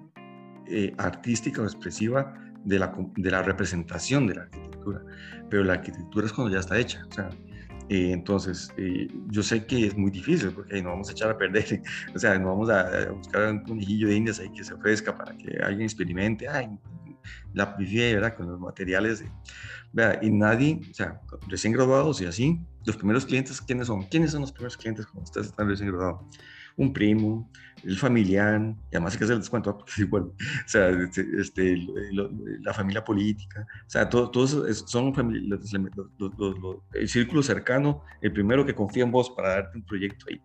artística 0.98 1.62
o 1.62 1.66
expresiva 1.66 2.34
de 2.64 2.80
la, 2.80 2.92
de 3.16 3.32
la 3.32 3.44
representación 3.44 4.26
de 4.26 4.36
la 4.36 4.42
arquitectura. 4.44 5.02
Pero 5.50 5.64
la 5.64 5.74
arquitectura 5.74 6.26
es 6.26 6.34
cuando 6.34 6.52
ya 6.52 6.60
está 6.60 6.80
hecha. 6.80 7.06
O 7.08 7.14
sea, 7.14 7.30
eh, 7.90 8.12
entonces, 8.12 8.74
eh, 8.78 9.08
yo 9.30 9.44
sé 9.44 9.66
que 9.66 9.88
es 9.88 9.98
muy 9.98 10.12
difícil 10.12 10.52
porque 10.52 10.82
no 10.82 10.90
vamos 10.90 11.10
a 11.10 11.12
echar 11.12 11.30
a 11.30 11.38
perder, 11.38 11.82
o 12.16 12.20
sea, 12.20 12.38
no 12.40 12.50
vamos 12.50 12.70
a, 12.70 13.12
buscar 13.12 13.52
un 13.52 13.64
conejillo 13.64 14.08
de 14.08 14.16
indias 14.16 14.40
ahí 14.40 14.50
que 14.50 14.64
se 14.64 14.74
ofrezca 14.74 15.18
para 15.18 15.36
que 15.38 15.58
alguien 15.64 15.84
experimente, 15.84 16.48
ay, 16.48 16.70
la 17.54 17.76
pifié, 17.76 18.16
¿verdad? 18.16 18.36
Con 18.36 18.48
los 18.48 18.60
materiales. 18.60 19.24
y 20.22 20.32
nadie, 20.32 20.82
o 20.90 20.94
sea, 20.94 21.22
recién 21.48 21.74
graduados 21.74 22.22
y 22.22 22.26
así, 22.26 22.60
los 22.86 22.98
primeros 22.98 23.26
clientes, 23.26 23.62
¿quiénes 23.62 23.88
son? 23.88 24.04
¿Quiénes 24.04 24.32
son 24.32 24.42
los 24.42 24.52
primeros 24.52 24.78
clientes 24.78 25.06
cuando 25.06 25.24
ustedes 25.24 25.48
están 25.48 25.68
recién 25.68 25.90
graduados? 25.90 26.26
un 26.78 26.94
primo, 26.94 27.50
el 27.86 27.98
familiar, 27.98 28.60
y 28.92 28.96
además 28.96 29.14
hay 29.14 29.20
que 29.20 29.24
hacer 29.26 29.36
el 29.36 29.42
descuento, 29.42 29.78
porque 29.78 30.02
igual, 30.02 30.24
o 30.24 30.68
sea, 30.68 30.90
este, 30.90 31.26
este 31.40 31.78
la 32.62 32.74
familia 32.74 33.04
política, 33.04 33.68
o 33.86 33.90
sea, 33.90 34.10
todos 34.10 34.84
son 34.86 35.14
el 36.94 37.10
círculo 37.10 37.44
cercano, 37.44 38.04
el 38.22 38.34
primero 38.34 38.66
que 38.66 38.74
confía 38.74 39.04
en 39.04 39.12
vos 39.12 39.30
para 39.30 39.50
darte 39.50 39.78
un 39.78 39.86
proyecto 39.86 40.26
ahí, 40.30 40.42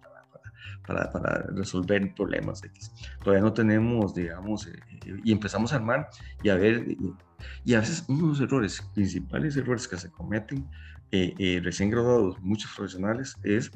para, 0.87 1.11
para, 1.11 1.47
resolver 1.55 2.15
problemas 2.15 2.63
X. 2.65 2.93
Todavía 3.23 3.43
no 3.43 3.53
tenemos, 3.53 4.15
digamos, 4.15 4.67
eh, 4.67 4.73
eh, 5.07 5.21
y 5.25 5.33
empezamos 5.33 5.73
a 5.73 5.77
armar 5.77 6.09
y 6.43 6.49
a 6.49 6.57
ver, 6.57 6.85
y 7.65 7.75
a 7.75 7.81
veces 7.81 8.05
uno 8.09 8.23
de 8.23 8.29
los 8.29 8.41
errores, 8.41 8.83
principales 8.95 9.57
errores 9.57 9.87
que 9.87 9.97
se 9.97 10.11
cometen 10.11 10.69
eh, 11.13 11.61
recién 11.63 11.91
graduados, 11.91 12.41
muchos 12.41 12.73
profesionales, 12.75 13.37
es 13.43 13.71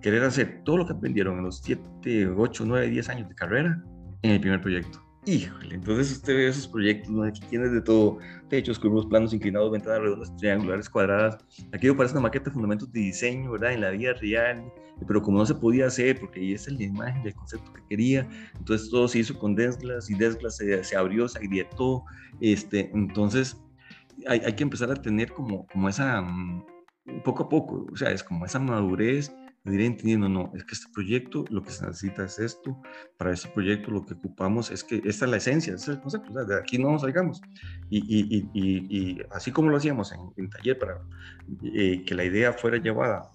querer 0.00 0.24
hacer 0.24 0.62
todo 0.64 0.78
lo 0.78 0.86
que 0.86 0.92
aprendieron 0.92 1.38
en 1.38 1.44
los 1.44 1.58
7, 1.58 2.28
8, 2.36 2.64
9, 2.66 2.88
10 2.88 3.08
años 3.08 3.28
de 3.28 3.34
carrera 3.34 3.82
en 4.22 4.32
el 4.32 4.40
primer 4.40 4.60
proyecto. 4.60 5.02
Híjole, 5.24 5.76
entonces 5.76 6.10
usted 6.10 6.34
ve 6.34 6.48
esos 6.48 6.66
proyectos, 6.66 7.08
¿no? 7.08 7.22
aquí 7.22 7.40
tienes 7.48 7.70
de 7.70 7.80
todo, 7.80 8.18
techos, 8.48 8.76
curvos, 8.76 9.06
planos 9.06 9.32
inclinados, 9.32 9.70
ventanas 9.70 10.00
redondas, 10.00 10.36
triangulares, 10.36 10.88
cuadradas. 10.88 11.38
Aquí 11.72 11.88
parece 11.92 12.14
una 12.14 12.22
maqueta 12.22 12.46
de 12.46 12.50
fundamentos 12.50 12.92
de 12.92 12.98
diseño, 12.98 13.52
¿verdad? 13.52 13.72
En 13.72 13.82
la 13.82 13.90
vida 13.90 14.14
real, 14.14 14.64
pero 15.06 15.22
como 15.22 15.38
no 15.38 15.46
se 15.46 15.54
podía 15.54 15.86
hacer, 15.86 16.18
porque 16.18 16.40
ahí 16.40 16.54
es 16.54 16.68
la 16.68 16.82
imagen 16.82 17.22
del 17.22 17.34
concepto 17.34 17.72
que 17.72 17.82
quería, 17.88 18.28
entonces 18.58 18.90
todo 18.90 19.06
se 19.06 19.20
hizo 19.20 19.38
con 19.38 19.54
Desglas 19.54 20.10
y 20.10 20.14
Desglas 20.14 20.56
se, 20.56 20.82
se 20.82 20.96
abrió, 20.96 21.28
se 21.28 21.38
agrietó, 21.38 22.02
este, 22.40 22.90
entonces 22.92 23.56
hay, 24.26 24.40
hay, 24.40 24.54
que 24.54 24.64
empezar 24.64 24.90
a 24.90 24.96
tener 24.96 25.32
como, 25.32 25.68
como 25.68 25.88
esa, 25.88 26.20
um, 26.20 26.64
poco 27.24 27.44
a 27.44 27.48
poco, 27.48 27.86
o 27.92 27.96
sea, 27.96 28.10
es 28.10 28.22
como 28.22 28.44
esa 28.44 28.58
madurez 28.58 29.32
diré 29.64 29.86
entendiendo, 29.86 30.28
no, 30.28 30.50
es 30.54 30.64
que 30.64 30.74
este 30.74 30.92
proyecto 30.92 31.44
lo 31.50 31.62
que 31.62 31.70
se 31.70 31.86
necesita 31.86 32.24
es 32.24 32.38
esto, 32.38 32.80
para 33.16 33.32
este 33.32 33.48
proyecto 33.48 33.90
lo 33.92 34.04
que 34.04 34.14
ocupamos 34.14 34.70
es 34.70 34.82
que 34.82 34.96
esta 35.04 35.24
es 35.24 35.30
la 35.30 35.36
esencia, 35.36 35.74
ese 35.74 35.92
es 35.92 35.96
el 35.96 36.00
concepto, 36.00 36.32
de 36.44 36.58
aquí 36.58 36.78
no 36.78 36.90
nos 36.90 37.02
salgamos. 37.02 37.40
Y, 37.88 37.98
y, 37.98 38.50
y, 38.54 39.22
así 39.30 39.52
como 39.52 39.70
lo 39.70 39.76
hacíamos 39.76 40.12
en, 40.36 40.50
taller 40.50 40.78
para 40.78 41.00
eh, 41.62 42.02
que 42.04 42.14
la 42.14 42.24
idea 42.24 42.52
fuera 42.52 42.78
llevada, 42.78 43.30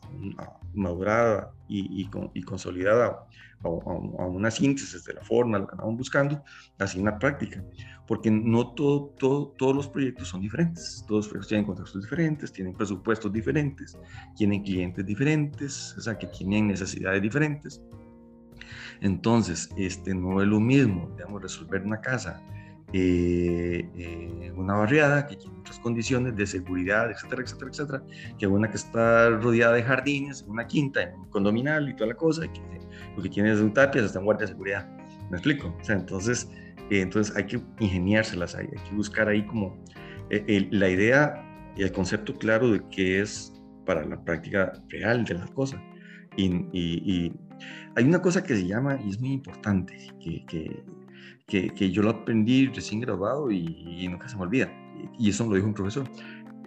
madurada 0.73 1.53
y, 1.67 2.07
consolidada 2.45 3.27
a, 3.63 3.67
una 3.69 4.51
síntesis 4.51 5.03
de 5.03 5.13
la 5.13 5.21
forma, 5.21 5.59
lo 5.59 5.67
que 5.67 5.73
andamos 5.73 5.97
buscando, 5.97 6.43
así 6.79 6.99
en 6.99 7.05
la 7.05 7.17
práctica 7.19 7.63
porque 8.07 8.31
no 8.31 8.73
todo, 8.73 9.13
todo, 9.19 9.49
todos 9.57 9.75
los 9.75 9.87
proyectos 9.89 10.29
son 10.29 10.41
diferentes, 10.41 11.03
todos 11.07 11.25
los 11.25 11.27
proyectos 11.27 11.49
tienen 11.49 11.65
contextos 11.65 12.01
diferentes, 12.01 12.53
tienen 12.53 12.73
presupuestos 12.73 13.31
diferentes, 13.31 13.97
tienen 14.35 14.63
clientes 14.63 15.05
diferentes, 15.05 15.93
o 15.97 16.01
sea, 16.01 16.17
que 16.17 16.27
tienen 16.27 16.67
necesidades 16.67 17.21
diferentes. 17.21 17.81
Entonces, 19.01 19.69
este, 19.77 20.15
no 20.15 20.41
es 20.41 20.47
lo 20.47 20.59
mismo, 20.59 21.11
digamos, 21.17 21.41
resolver 21.41 21.83
una 21.83 21.99
casa, 21.99 22.41
eh, 22.93 23.89
eh, 23.97 24.51
una 24.55 24.75
barriada 24.75 25.27
que 25.27 25.35
tiene 25.35 25.59
otras 25.59 25.79
condiciones 25.79 26.35
de 26.35 26.47
seguridad, 26.47 27.11
etcétera, 27.11 27.41
etcétera, 27.43 27.71
etcétera, 27.71 28.03
que 28.39 28.47
una 28.47 28.69
que 28.69 28.77
está 28.77 29.29
rodeada 29.29 29.73
de 29.73 29.83
jardines, 29.83 30.45
una 30.47 30.65
quinta, 30.65 31.03
en 31.03 31.15
un 31.15 31.29
condominal 31.29 31.89
y 31.89 31.95
toda 31.95 32.07
la 32.09 32.15
cosa, 32.15 32.47
que 32.47 32.61
lo 33.15 33.21
que 33.21 33.29
tiene 33.29 33.51
es 33.51 33.59
un 33.59 33.73
tapias, 33.73 34.05
está 34.05 34.19
en 34.19 34.25
guardia 34.25 34.45
de 34.45 34.53
seguridad. 34.53 34.89
¿Me 35.29 35.37
explico? 35.37 35.75
O 35.79 35.83
sea, 35.83 35.95
entonces, 35.95 36.49
eh, 36.89 37.01
entonces 37.01 37.35
hay 37.35 37.45
que 37.45 37.59
ingeniárselas, 37.79 38.55
hay, 38.55 38.67
hay 38.67 38.89
que 38.89 38.95
buscar 38.95 39.27
ahí 39.27 39.45
como 39.45 39.77
eh, 40.29 40.67
la 40.71 40.89
idea 40.89 41.43
y 41.75 41.83
el 41.83 41.91
concepto 41.91 42.33
claro 42.37 42.71
de 42.71 42.81
qué 42.89 43.21
es 43.21 43.53
para 43.85 44.05
la 44.05 44.23
práctica 44.23 44.73
real 44.89 45.25
de 45.25 45.35
las 45.35 45.51
cosas. 45.51 45.79
Y, 46.35 46.45
y, 46.71 47.33
hay 47.95 48.03
una 48.03 48.21
cosa 48.21 48.43
que 48.43 48.55
se 48.55 48.67
llama, 48.67 48.99
y 49.03 49.09
es 49.09 49.19
muy 49.19 49.31
importante, 49.31 49.97
que, 50.23 50.45
que, 50.45 50.83
que, 51.47 51.91
yo 51.91 52.03
lo 52.03 52.09
aprendí 52.09 52.67
recién 52.67 52.99
graduado 52.99 53.49
y, 53.49 54.07
nunca 54.09 54.27
se 54.27 54.35
me 54.35 54.43
olvida, 54.43 54.69
y, 55.17 55.29
eso 55.29 55.45
me 55.45 55.51
lo 55.51 55.55
dijo 55.55 55.67
un 55.67 55.73
profesor, 55.73 56.09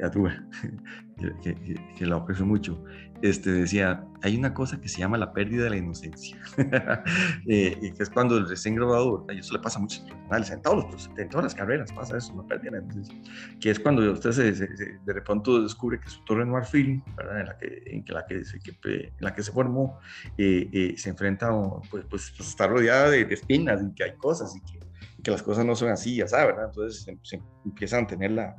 que, 1.42 1.54
que, 1.54 1.74
que, 1.96 2.06
la 2.06 2.16
aprecio 2.16 2.46
mucho, 2.46 2.82
este, 3.22 3.50
decía, 3.50 4.04
hay 4.22 4.36
una 4.36 4.54
cosa 4.54 4.80
que 4.80 4.88
se 4.88 4.98
llama 4.98 5.18
la 5.18 5.32
pérdida 5.32 5.64
de 5.64 5.70
la 5.70 5.76
inocencia, 5.76 6.36
eh, 7.48 7.78
y 7.80 7.92
que 7.92 8.02
es 8.02 8.10
cuando 8.10 8.36
el 8.36 8.48
recién 8.48 8.74
graduado, 8.74 9.26
y 9.32 9.38
eso 9.38 9.52
le 9.52 9.60
pasa 9.60 9.78
a 9.78 9.82
muchos 9.82 10.00
profesionales, 10.00 10.50
en, 10.50 10.62
todos 10.62 10.90
los, 10.90 11.10
en 11.16 11.28
todas 11.28 11.44
las 11.44 11.54
carreras 11.54 11.92
pasa 11.92 12.16
eso, 12.16 12.32
una 12.32 12.46
pérdida 12.46 12.70
de 12.72 12.78
la 12.78 12.84
inocencia, 12.84 13.14
que 13.60 13.70
es 13.70 13.80
cuando 13.80 14.10
usted 14.12 14.32
se, 14.32 14.52
de 14.52 15.12
repente 15.12 15.50
descubre 15.62 16.00
que 16.00 16.08
su 16.08 16.22
torre 16.24 16.44
de 16.44 16.50
marfil, 16.50 17.02
¿verdad? 17.16 17.40
En, 17.40 17.46
la 17.46 17.58
que, 17.58 17.82
en, 17.86 18.04
la 18.08 18.26
que 18.26 18.44
se, 18.44 18.58
en 18.84 19.12
la 19.20 19.34
que 19.34 19.42
se 19.42 19.52
formó, 19.52 19.98
eh, 20.38 20.68
eh, 20.72 20.94
se 20.96 21.10
enfrenta, 21.10 21.50
pues, 21.90 22.04
pues, 22.08 22.32
pues, 22.36 22.48
está 22.48 22.66
rodeada 22.66 23.10
de, 23.10 23.22
espinas 23.30 23.82
y 23.82 23.94
que 23.94 24.04
hay 24.04 24.16
cosas 24.16 24.54
y 24.56 24.60
que, 24.60 24.80
que 25.22 25.30
las 25.30 25.42
cosas 25.42 25.64
no 25.64 25.74
son 25.74 25.90
así, 25.90 26.16
ya 26.16 26.26
sabes, 26.26 26.48
¿verdad? 26.48 26.66
Entonces 26.66 27.18
se, 27.22 27.42
empiezan 27.64 28.04
a 28.04 28.06
tener 28.06 28.30
la 28.32 28.56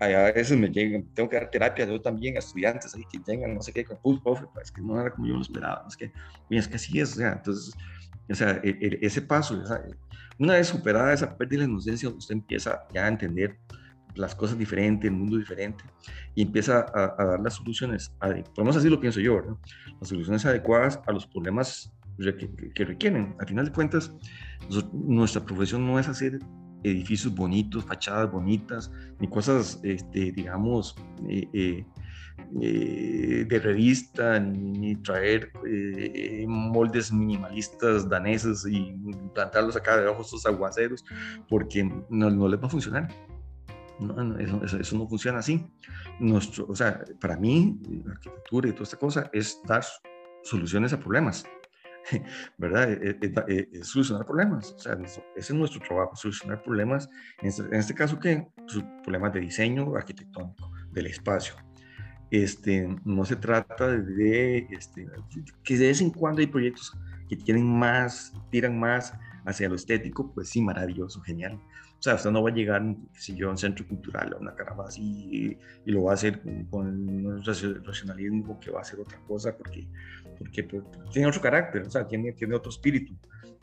a 0.00 0.32
veces 0.32 0.58
me 0.58 0.68
llegan, 0.68 1.04
tengo 1.14 1.28
que 1.28 1.36
dar 1.36 1.50
terapia 1.50 1.84
yo 1.84 2.00
también 2.00 2.36
a 2.36 2.38
estudiantes 2.38 2.94
ahí 2.94 3.04
que 3.12 3.20
llegan, 3.26 3.54
no 3.54 3.60
sé 3.60 3.72
qué, 3.72 3.84
pulse 3.84 4.22
profe, 4.22 4.46
pues, 4.52 4.68
es 4.68 4.72
que 4.72 4.80
no 4.80 4.98
era 4.98 5.10
como 5.10 5.26
yo 5.26 5.34
lo 5.34 5.42
esperaba, 5.42 5.84
es 5.86 5.96
que, 5.96 6.10
es 6.48 6.68
que 6.68 6.76
así 6.76 6.98
es, 6.98 7.12
o 7.12 7.16
sea, 7.16 7.32
entonces, 7.32 7.74
o 8.28 8.34
sea, 8.34 8.60
e, 8.62 8.70
e, 8.80 8.98
ese 9.02 9.20
paso, 9.20 9.62
una 10.38 10.54
vez 10.54 10.68
superada 10.68 11.12
esa 11.12 11.36
pérdida 11.36 11.60
de 11.60 11.70
inocencia, 11.70 12.08
usted 12.08 12.34
empieza 12.34 12.82
ya 12.94 13.04
a 13.04 13.08
entender 13.08 13.58
las 14.14 14.34
cosas 14.34 14.58
diferentes, 14.58 15.10
el 15.10 15.16
mundo 15.16 15.36
diferente, 15.36 15.84
y 16.34 16.42
empieza 16.42 16.86
a, 16.94 17.24
dar 17.24 17.40
las 17.40 17.54
soluciones, 17.54 18.10
podemos 18.54 18.76
así 18.76 18.88
lo 18.88 19.00
pienso 19.00 19.20
yo, 19.20 19.58
las 20.00 20.08
soluciones 20.08 20.46
adecuadas 20.46 20.98
a 21.06 21.12
los 21.12 21.26
problemas 21.26 21.92
que, 22.18 22.72
que 22.74 22.84
requieren. 22.84 23.34
Al 23.38 23.48
final 23.48 23.66
de 23.66 23.72
cuentas, 23.72 24.12
nuestra 24.92 25.44
profesión 25.44 25.86
no 25.86 25.98
es 25.98 26.08
hacer 26.08 26.38
edificios 26.82 27.34
bonitos, 27.34 27.84
fachadas 27.84 28.30
bonitas, 28.30 28.90
ni 29.18 29.28
cosas, 29.28 29.80
este, 29.82 30.32
digamos, 30.32 30.96
eh, 31.28 31.48
eh, 31.52 31.86
eh, 32.60 33.44
de 33.48 33.58
revista, 33.58 34.40
ni, 34.40 34.96
traer 34.96 35.52
moldes 36.46 37.12
minimalistas 37.12 38.08
daneses 38.08 38.66
y 38.68 38.94
plantarlos 39.34 39.76
acá 39.76 39.96
debajo 39.96 40.18
de 40.18 40.24
estos 40.24 40.46
aguaceros, 40.46 41.04
porque 41.48 41.84
no, 41.84 42.30
no 42.30 42.48
les 42.48 42.60
va 42.60 42.66
a 42.66 42.70
funcionar. 42.70 43.08
No, 44.00 44.38
eso, 44.38 44.78
eso, 44.78 44.96
no 44.96 45.06
funciona 45.06 45.40
así. 45.40 45.66
Nuestro, 46.18 46.66
o 46.66 46.74
sea, 46.74 47.04
para 47.20 47.36
mí, 47.36 47.78
la 48.06 48.12
arquitectura 48.12 48.68
y 48.70 48.72
toda 48.72 48.84
esta 48.84 48.96
cosa 48.96 49.30
es 49.30 49.60
dar 49.66 49.84
soluciones 50.42 50.94
a 50.94 50.98
problemas. 50.98 51.44
¿verdad? 52.58 52.90
Es, 52.92 53.16
eh, 53.22 53.32
eh, 53.48 53.68
eh, 53.72 53.84
solucionar 53.84 54.26
problemas. 54.26 54.72
O 54.72 54.78
sea, 54.78 54.98
ese 55.04 55.22
es 55.36 55.50
nuestro 55.50 55.80
trabajo, 55.80 56.16
solucionar 56.16 56.62
problemas. 56.62 57.08
En 57.40 57.48
este, 57.48 57.62
en 57.62 57.74
este 57.74 57.94
caso, 57.94 58.18
¿qué? 58.18 58.46
Pues, 58.56 58.84
problemas 59.02 59.32
de 59.32 59.40
diseño 59.40 59.94
arquitectónico 59.94 60.72
del 60.92 61.06
espacio. 61.06 61.54
Este, 62.30 62.88
no 63.04 63.24
se 63.24 63.36
trata 63.36 63.88
de 63.88 64.58
este, 64.70 65.08
que 65.64 65.76
de 65.76 65.88
vez 65.88 66.00
en 66.00 66.10
cuando 66.10 66.40
hay 66.40 66.46
proyectos 66.46 66.96
que 67.28 67.36
tienen 67.36 67.66
más, 67.66 68.32
tiran 68.50 68.78
más 68.78 69.12
hacia 69.46 69.68
lo 69.68 69.74
estético, 69.74 70.32
pues 70.32 70.48
sí, 70.48 70.62
maravilloso, 70.62 71.20
genial. 71.22 71.60
O 72.00 72.02
sea, 72.02 72.14
usted 72.14 72.30
no 72.30 72.42
va 72.42 72.48
a 72.48 72.54
llegar, 72.54 72.82
si 73.12 73.34
yo, 73.34 73.48
a 73.48 73.50
un 73.50 73.58
centro 73.58 73.86
cultural 73.86 74.32
o 74.32 74.38
una 74.38 74.54
caramba 74.54 74.86
así 74.86 75.58
y, 75.84 75.90
lo 75.90 76.04
va 76.04 76.12
a 76.12 76.14
hacer 76.14 76.40
con, 76.70 76.86
un 76.86 77.44
racionalismo 77.44 78.58
que 78.58 78.70
va 78.70 78.80
a 78.80 78.84
ser 78.84 79.00
otra 79.00 79.18
cosa 79.28 79.54
porque, 79.54 79.86
porque, 80.40 80.64
pues, 80.64 80.82
tiene 81.12 81.28
otro 81.28 81.42
carácter, 81.42 81.82
o 81.82 81.90
sea, 81.90 82.08
tiene, 82.08 82.32
tiene 82.32 82.54
otro 82.54 82.70
espíritu. 82.70 83.14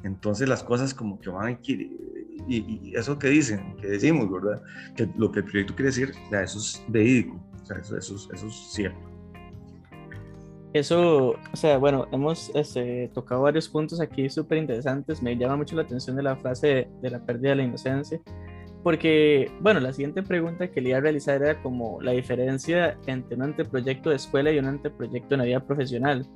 Entonces 0.04 0.48
las 0.48 0.64
cosas 0.64 0.94
como 0.94 1.20
que 1.20 1.30
van 1.30 1.48
a 1.48 1.52
y, 1.52 1.98
y, 2.48 2.94
eso 2.96 3.18
que 3.18 3.30
dicen, 3.30 3.76
que 3.78 3.88
decimos, 3.88 4.32
¿verdad? 4.32 4.62
Que 4.96 5.10
lo 5.18 5.32
que 5.32 5.40
el 5.40 5.46
proyecto 5.46 5.74
quiere 5.74 5.88
decir, 5.88 6.12
ya, 6.32 6.44
eso 6.44 6.60
es 6.60 6.84
verídico, 6.88 7.44
o 7.62 7.66
sea, 7.66 7.78
eso, 7.78 7.98
eso, 7.98 8.16
eso 8.32 8.48
es 8.48 8.56
cierto. 8.72 9.00
Eso, 10.74 11.30
o 11.32 11.56
sea, 11.56 11.80
bueno, 11.80 12.08
hemos 12.12 12.52
este, 12.54 13.10
tocado 13.14 13.42
varios 13.42 13.68
puntos 13.68 14.00
aquí 14.00 14.30
súper 14.30 14.60
interesantes. 14.60 15.24
Me 15.24 15.36
llama 15.36 15.58
mucho 15.58 15.76
la 15.76 15.82
atención 15.82 16.16
de 16.16 16.24
la 16.24 16.36
frase 16.36 16.68
de, 16.68 16.88
de, 17.02 17.10
la 17.10 17.26
pérdida 17.26 17.50
de 17.50 17.56
la 17.56 17.64
inocencia, 17.64 18.22
porque, 18.84 19.52
bueno, 19.62 19.80
la 19.80 19.92
siguiente 19.92 20.22
pregunta 20.22 20.70
que 20.70 20.80
le 20.80 20.90
iba 20.90 21.00
a 21.00 21.02
realizar 21.02 21.42
era 21.42 21.62
como 21.64 22.00
la 22.02 22.12
diferencia 22.12 22.98
entre 23.08 23.36
un 23.36 23.44
anteproyecto 23.44 24.12
de 24.12 24.18
escuela 24.18 24.52
y 24.52 24.60
un 24.60 24.66
anteproyecto 24.66 25.34
en 25.34 25.40
la 25.40 25.46
vida 25.46 25.66
profesional. 25.66 26.28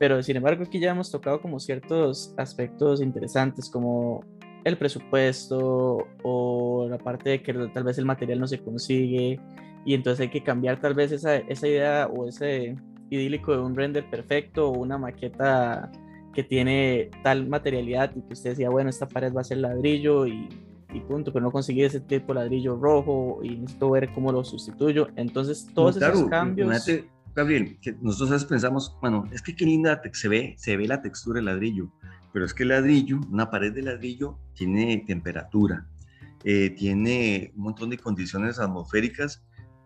Pero, 0.00 0.22
sin 0.22 0.34
embargo, 0.38 0.64
aquí 0.64 0.80
ya 0.80 0.92
hemos 0.92 1.10
tocado 1.10 1.42
como 1.42 1.60
ciertos 1.60 2.32
aspectos 2.38 3.02
interesantes, 3.02 3.68
como 3.68 4.24
el 4.64 4.78
presupuesto 4.78 6.08
o 6.22 6.86
la 6.88 6.96
parte 6.96 7.28
de 7.28 7.42
que 7.42 7.52
tal 7.52 7.84
vez 7.84 7.98
el 7.98 8.06
material 8.06 8.40
no 8.40 8.46
se 8.46 8.60
consigue 8.60 9.38
y 9.84 9.94
entonces 9.94 10.20
hay 10.20 10.30
que 10.30 10.42
cambiar 10.42 10.80
tal 10.80 10.94
vez 10.94 11.12
esa, 11.12 11.36
esa 11.36 11.68
idea 11.68 12.06
o 12.06 12.26
ese 12.26 12.76
idílico 13.10 13.52
de 13.52 13.58
un 13.58 13.76
render 13.76 14.08
perfecto 14.08 14.70
o 14.70 14.78
una 14.78 14.96
maqueta 14.96 15.92
que 16.32 16.44
tiene 16.44 17.10
tal 17.22 17.46
materialidad 17.46 18.10
y 18.16 18.22
que 18.22 18.32
usted 18.32 18.50
decía, 18.50 18.70
bueno, 18.70 18.88
esta 18.88 19.06
pared 19.06 19.34
va 19.34 19.42
a 19.42 19.44
ser 19.44 19.58
ladrillo 19.58 20.26
y, 20.26 20.48
y 20.94 21.00
punto, 21.00 21.30
pero 21.30 21.44
no 21.44 21.50
conseguí 21.50 21.82
ese 21.82 22.00
tipo 22.00 22.32
de 22.32 22.40
ladrillo 22.40 22.74
rojo 22.76 23.40
y 23.42 23.50
necesito 23.50 23.90
ver 23.90 24.10
cómo 24.14 24.32
lo 24.32 24.44
sustituyo. 24.44 25.08
Entonces, 25.16 25.68
todos 25.74 25.98
esos 25.98 26.24
cambios... 26.24 26.88
Gabriel, 27.40 27.78
que 27.80 27.96
nosotros 28.02 28.44
pensamos, 28.44 28.94
bueno, 29.00 29.26
es 29.32 29.40
que 29.40 29.56
qué 29.56 29.64
linda 29.64 30.02
se 30.12 30.28
ve, 30.28 30.54
se 30.58 30.76
ve 30.76 30.86
la 30.86 31.00
textura 31.00 31.38
del 31.38 31.46
ladrillo, 31.46 31.90
pero 32.34 32.44
es 32.44 32.52
que 32.52 32.64
el 32.64 32.68
ladrillo, 32.68 33.18
una 33.30 33.50
pared 33.50 33.72
de 33.72 33.80
ladrillo, 33.80 34.38
tiene 34.52 35.04
temperatura, 35.06 35.86
eh, 36.44 36.68
tiene 36.70 37.52
un 37.56 37.62
montón 37.62 37.88
de 37.88 37.96
condiciones 37.96 38.58
atmosféricas 38.58 39.42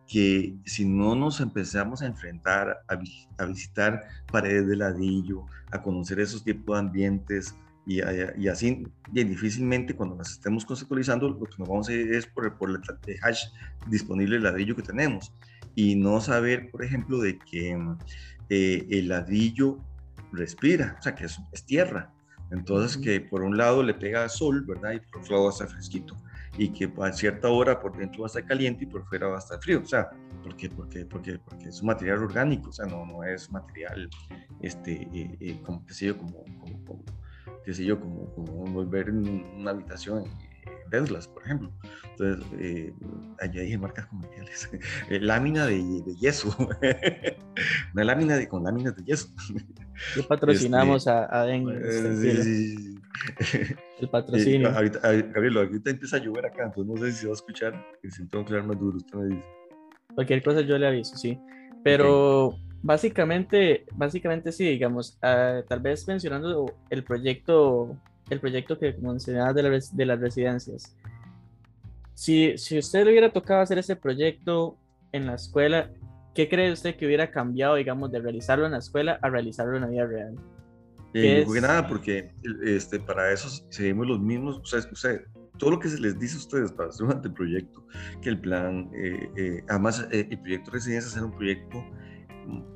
que 0.09 0.57
si 0.65 0.85
no 0.85 1.15
nos 1.15 1.41
empezamos 1.41 2.03
a 2.03 2.07
enfrentar 2.07 2.85
a, 2.89 3.47
visitar 3.47 4.03
paredes 4.31 4.67
de 4.67 4.77
ladrillo, 4.77 5.47
a 5.71 5.81
conocer 5.81 6.19
esos 6.19 6.43
tipos 6.43 6.75
de 6.75 6.81
ambientes 6.81 7.55
y, 7.87 8.01
y 8.39 8.49
así, 8.49 8.87
bien 9.11 9.29
difícilmente 9.29 9.95
cuando 9.95 10.17
nos 10.17 10.31
estemos 10.31 10.65
conceptualizando, 10.65 11.29
lo 11.29 11.39
que 11.39 11.57
nos 11.59 11.69
vamos 11.69 11.89
a 11.89 11.93
ir 11.93 12.13
es 12.15 12.27
por, 12.27 12.57
por 12.57 12.71
el 12.71 12.81
hash 13.23 13.45
disponible 13.89 14.37
el 14.37 14.43
ladrillo 14.43 14.77
que 14.77 14.83
tenemos 14.83 15.33
y 15.75 15.97
no 15.97 16.21
saber, 16.21 16.71
por 16.71 16.85
ejemplo, 16.85 17.19
de 17.19 17.39
que 17.39 17.77
eh, 18.49 18.87
el 18.91 19.09
ladrillo 19.09 19.79
respira, 20.33 20.97
o 20.99 21.03
sea, 21.03 21.15
que 21.15 21.27
es, 21.27 21.39
es 21.53 21.65
tierra. 21.65 22.11
Entonces, 22.51 22.97
que 22.97 23.21
por 23.21 23.43
un 23.43 23.57
lado 23.57 23.83
le 23.83 23.95
pega 23.95 24.29
sol, 24.29 24.65
¿verdad? 24.67 24.93
Y 24.93 25.01
por 25.01 25.23
otro 25.23 25.33
lado 25.33 25.45
va 25.45 25.51
a 25.51 25.53
estar 25.53 25.69
fresquito 25.69 26.17
y 26.57 26.69
que 26.69 26.93
a 27.03 27.13
cierta 27.13 27.49
hora 27.49 27.81
por 27.81 27.97
dentro 27.97 28.23
va 28.23 28.27
a 28.27 28.29
estar 28.29 28.45
caliente 28.47 28.85
y 28.85 28.87
por 28.87 29.05
fuera 29.07 29.27
va 29.27 29.37
a 29.37 29.39
estar 29.39 29.61
frío. 29.61 29.81
O 29.83 29.87
sea, 29.87 30.11
¿por 30.43 30.57
qué? 30.57 30.71
Porque, 30.71 31.05
porque, 31.05 31.39
porque 31.39 31.69
es 31.69 31.81
un 31.81 31.89
material 31.89 32.19
orgánico, 32.19 32.71
o 32.71 32.73
sea, 32.73 32.87
no, 32.87 33.05
no 33.07 33.25
es 33.25 33.51
material, 33.51 34.09
este, 34.61 35.09
eh, 35.13 35.37
eh, 35.41 35.61
como, 35.65 35.85
qué 35.87 35.95
sé 35.95 36.07
yo, 36.07 36.19
como, 36.19 36.45
como, 36.85 37.05
qué 37.65 37.75
sé 37.75 37.85
yo, 37.85 38.01
como, 38.01 38.33
como 38.35 38.65
volver 38.67 39.09
en 39.09 39.45
una 39.57 39.71
habitación 39.71 40.25
Teslas, 40.91 41.27
por 41.29 41.43
ejemplo. 41.43 41.73
Entonces, 42.11 42.47
eh, 42.61 42.95
allá 43.41 43.63
dije 43.63 43.79
marcas 43.79 44.07
comerciales. 44.07 44.71
lámina 45.11 45.67
de, 45.67 45.83
de 46.05 46.17
yeso. 46.17 46.55
Una 47.95 48.05
lámina 48.05 48.37
de, 48.37 48.49
con 48.49 48.65
láminas 48.65 48.95
de 48.97 49.05
yeso. 49.05 49.29
Y 50.17 50.23
patrocinamos 50.23 51.07
este, 51.07 51.11
a, 51.11 51.29
a 51.31 51.45
Den. 51.47 51.67
sí, 52.21 52.99
el 54.01 54.09
patrocinio. 54.09 54.69
ahorita, 54.75 55.01
Gabriel, 55.01 55.57
ahorita 55.57 55.91
empieza 55.91 56.17
a 56.17 56.21
llover 56.21 56.47
acá, 56.47 56.65
entonces 56.65 56.95
no 56.95 56.97
sé 56.97 57.13
si 57.13 57.19
se 57.19 57.27
va 57.27 57.33
a 57.33 57.35
escuchar, 57.35 57.87
que 58.03 58.11
si 58.11 58.27
tengo 58.29 58.45
que 58.45 58.53
hablar 58.53 58.69
más 58.69 58.79
duro, 58.79 58.97
usted 58.97 59.19
me 59.19 59.35
dice. 59.35 59.49
Cualquier 60.15 60.43
cosa 60.43 60.61
yo 60.61 60.79
le 60.79 60.87
aviso, 60.87 61.17
sí. 61.17 61.39
Pero 61.83 62.57
básicamente, 62.85 63.87
básicamente 63.93 64.53
sí, 64.53 64.69
digamos, 64.69 65.19
uh, 65.23 65.67
tal 65.67 65.81
vez 65.81 66.07
mencionando 66.07 66.67
el 66.91 67.03
proyecto, 67.03 67.97
el 68.29 68.41
proyecto 68.41 68.79
que 68.79 68.93
mencionaba 69.01 69.55
de, 69.55 69.63
la, 69.63 69.71
de 69.71 70.07
las 70.07 70.21
residencias. 70.21 70.95
Si, 72.13 72.59
si 72.59 72.79
usted 72.79 73.05
le 73.05 73.13
hubiera 73.13 73.33
tocado 73.33 73.63
hacer 73.63 73.79
ese 73.79 73.97
proyecto 73.97 74.77
en 75.13 75.27
la 75.27 75.35
escuela, 75.35 75.91
¿qué 76.35 76.47
cree 76.47 76.71
usted 76.71 76.95
que 76.97 77.07
hubiera 77.07 77.31
cambiado, 77.31 77.77
digamos, 77.77 78.13
de 78.13 78.21
realizarlo 78.21 78.67
en 78.67 78.73
la 78.73 78.79
escuela 78.79 79.19
a 79.23 79.31
realizarlo 79.31 79.77
en 79.77 79.83
la 79.83 79.89
vida 79.89 80.07
real? 80.07 80.35
Eh, 81.15 81.41
es... 81.41 81.63
nada, 81.63 81.89
porque 81.89 82.33
este, 82.65 83.01
para 83.01 83.33
eso 83.33 83.49
seguimos 83.71 84.07
los 84.07 84.21
mismos, 84.21 84.59
o 84.59 84.65
sea, 84.67 84.81
o 84.93 84.95
sea, 84.95 85.19
todo 85.59 85.71
lo 85.71 85.79
que 85.79 85.89
se 85.89 85.99
les 85.99 86.19
dice 86.19 86.35
a 86.37 86.39
ustedes 86.39 86.73
para 86.73 86.91
hacer 86.91 87.07
un 87.07 87.13
anteproyecto, 87.13 87.83
que 88.21 88.29
el 88.29 88.39
plan, 88.39 88.91
eh, 88.95 89.31
eh, 89.37 89.65
además 89.69 90.07
eh, 90.11 90.29
el 90.31 90.39
proyecto 90.41 90.71
de 90.71 90.75
residencia 90.75 91.09
es 91.09 91.25
un 91.25 91.33
proyecto, 91.33 91.83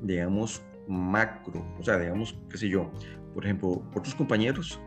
digamos, 0.01 0.63
macro, 0.87 1.65
o 1.79 1.83
sea, 1.83 1.97
digamos, 1.97 2.37
qué 2.49 2.57
sé 2.57 2.69
yo, 2.69 2.91
por 3.33 3.45
ejemplo, 3.45 3.83
otros 3.95 4.15
compañeros, 4.15 4.79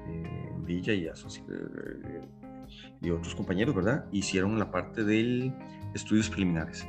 Villa 0.64 0.92
y, 0.92 1.08
y 3.00 3.10
otros 3.10 3.34
compañeros, 3.34 3.74
¿verdad? 3.74 4.06
Hicieron 4.12 4.58
la 4.58 4.70
parte 4.70 5.04
de 5.04 5.52
estudios 5.94 6.28
preliminares. 6.28 6.86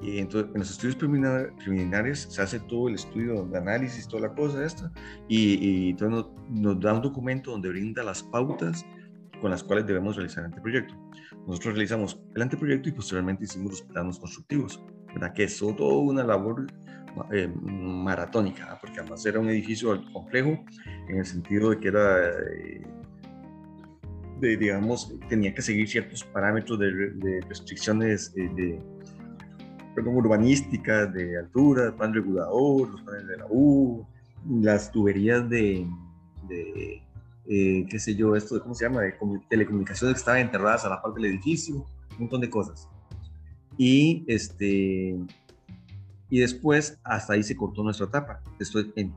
Y 0.00 0.18
entonces, 0.18 0.50
en 0.52 0.58
los 0.58 0.70
estudios 0.70 0.96
preliminares 0.96 2.26
se 2.28 2.42
hace 2.42 2.58
todo 2.58 2.88
el 2.88 2.94
estudio 2.94 3.44
de 3.44 3.58
análisis, 3.58 4.08
toda 4.08 4.28
la 4.28 4.34
cosa 4.34 4.64
esta, 4.64 4.90
y, 5.28 5.54
y 5.54 5.90
entonces 5.90 6.26
nos, 6.50 6.50
nos, 6.60 6.80
da 6.80 6.94
un 6.94 7.02
documento 7.02 7.52
donde 7.52 7.68
brinda 7.68 8.02
las 8.02 8.22
pautas 8.22 8.84
con 9.40 9.50
las 9.50 9.62
cuales 9.62 9.86
debemos 9.86 10.16
realizar 10.16 10.40
el 10.40 10.46
anteproyecto. 10.46 10.94
Nosotros 11.46 11.74
realizamos 11.74 12.20
el 12.34 12.42
anteproyecto 12.42 12.88
y 12.88 12.92
posteriormente 12.92 13.44
hicimos 13.44 13.72
los 13.72 13.82
planos 13.82 14.18
constructivos, 14.18 14.82
¿verdad? 15.08 15.32
Que 15.34 15.44
es 15.44 15.58
toda 15.58 15.98
una 15.98 16.24
labor 16.24 16.66
eh, 17.32 17.48
maratónica, 17.62 18.78
porque 18.80 19.00
además 19.00 19.24
era 19.26 19.40
un 19.40 19.48
edificio 19.48 20.02
complejo 20.12 20.58
en 21.08 21.18
el 21.18 21.26
sentido 21.26 21.70
de 21.70 21.80
que 21.80 21.88
era... 21.88 22.28
Eh, 22.28 22.82
de, 24.40 24.56
digamos, 24.56 25.14
tenía 25.28 25.54
que 25.54 25.62
seguir 25.62 25.88
ciertos 25.88 26.24
parámetros 26.24 26.76
de, 26.78 27.10
de 27.10 27.40
restricciones 27.48 28.32
eh, 28.36 28.50
de, 28.56 28.80
perdón, 29.94 30.16
urbanísticas, 30.16 31.12
de 31.12 31.38
altura, 31.38 31.94
plan 31.96 32.12
regulador, 32.12 32.90
los 32.90 33.02
paneles 33.02 33.28
de 33.28 33.36
la 33.36 33.46
U, 33.48 34.04
las 34.60 34.90
tuberías 34.90 35.48
de, 35.48 35.86
de 36.48 37.02
eh, 37.46 37.86
qué 37.88 37.98
sé 37.98 38.14
yo, 38.14 38.36
esto, 38.36 38.60
¿cómo 38.62 38.74
se 38.74 38.84
llama? 38.84 39.02
De 39.02 39.14
telecomunicaciones 39.48 40.14
que 40.14 40.18
estaban 40.18 40.40
enterradas 40.40 40.84
a 40.84 40.88
la 40.88 41.02
parte 41.02 41.20
del 41.20 41.32
edificio, 41.32 41.86
un 42.12 42.18
montón 42.20 42.40
de 42.40 42.50
cosas. 42.50 42.88
Y, 43.76 44.24
este, 44.26 45.18
y 46.32 46.40
después, 46.40 46.98
hasta 47.04 47.34
ahí 47.34 47.42
se 47.42 47.54
cortó 47.54 47.82
nuestra 47.82 48.06
etapa. 48.06 48.40
Esto, 48.58 48.80
en, 48.96 49.14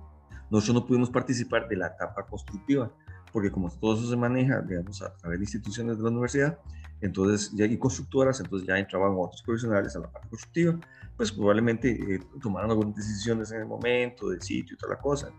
nosotros 0.51 0.81
no 0.81 0.85
pudimos 0.85 1.09
participar 1.09 1.65
de 1.69 1.77
la 1.77 1.87
etapa 1.87 2.25
constructiva, 2.25 2.91
porque 3.31 3.49
como 3.49 3.71
todo 3.71 3.95
eso 3.95 4.09
se 4.09 4.17
maneja, 4.17 4.59
digamos, 4.59 5.01
a 5.01 5.15
través 5.15 5.39
de 5.39 5.45
instituciones 5.45 5.95
de 5.95 6.03
la 6.03 6.09
universidad, 6.09 6.59
entonces 6.99 7.53
ya 7.53 7.67
y 7.67 7.77
constructoras, 7.77 8.41
entonces 8.41 8.67
ya 8.67 8.77
entraban 8.77 9.13
otros 9.17 9.41
profesionales 9.43 9.95
a 9.95 9.99
la 9.99 10.11
parte 10.11 10.27
constructiva, 10.27 10.77
pues 11.15 11.31
probablemente 11.31 12.15
eh, 12.15 12.19
tomaron 12.41 12.71
algunas 12.71 12.97
decisiones 12.97 13.49
en 13.53 13.61
el 13.61 13.65
momento 13.65 14.27
del 14.27 14.41
sitio 14.41 14.75
y 14.75 14.77
toda 14.77 14.95
la 14.95 14.99
cosa, 14.99 15.29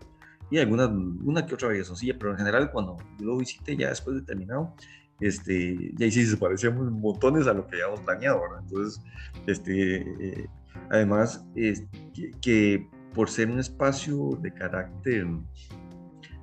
y 0.49 0.57
alguna 0.57 0.87
una 0.87 1.45
que 1.45 1.53
otra 1.53 1.69
sencilla, 1.85 2.15
pero 2.17 2.31
en 2.31 2.37
general 2.39 2.71
cuando 2.71 2.97
yo 3.19 3.25
lo 3.27 3.37
visité 3.37 3.77
ya 3.77 3.89
después 3.89 4.15
de 4.15 4.23
terminado, 4.23 4.73
este, 5.19 5.91
ya 5.95 6.09
sí 6.09 6.25
se 6.25 6.37
parecíamos 6.37 6.91
montones 6.91 7.45
a 7.45 7.53
lo 7.53 7.67
que 7.67 7.75
habíamos 7.75 8.01
planeado, 8.01 8.41
¿verdad? 8.41 8.63
Entonces, 8.63 9.01
este, 9.45 9.97
eh, 9.97 10.49
además, 10.89 11.45
es 11.55 11.83
que, 12.13 12.31
que, 12.41 12.87
por 13.13 13.29
ser 13.29 13.49
un 13.49 13.59
espacio 13.59 14.37
de 14.41 14.53
carácter 14.53 15.25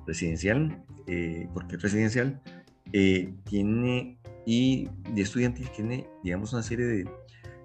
residencial, 0.05 0.83
eh, 1.07 1.47
porque 1.53 1.75
es 1.75 1.81
residencial, 1.81 2.41
eh, 2.93 3.33
tiene 3.45 4.17
y 4.45 4.89
de 5.13 5.21
estudiantil 5.21 5.69
tiene, 5.71 6.07
digamos, 6.23 6.53
una 6.53 6.63
serie 6.63 6.85
de... 6.85 7.09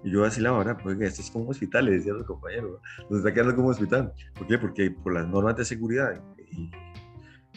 Yo 0.03 0.25
así 0.25 0.41
la 0.41 0.53
hora, 0.53 0.77
porque 0.77 1.05
esto 1.05 1.21
es 1.21 1.29
como 1.29 1.49
hospital, 1.49 1.85
le 1.85 1.91
decía 1.91 2.13
a 2.13 2.15
los 2.15 2.25
compañeros, 2.25 2.81
nos 3.07 3.19
está 3.19 3.31
quedando 3.31 3.55
como 3.55 3.69
hospital. 3.69 4.11
¿Por 4.33 4.47
qué? 4.47 4.57
Porque 4.57 4.89
por 4.89 5.13
las 5.13 5.27
normas 5.27 5.55
de 5.57 5.63
seguridad, 5.63 6.19
y 6.51 6.71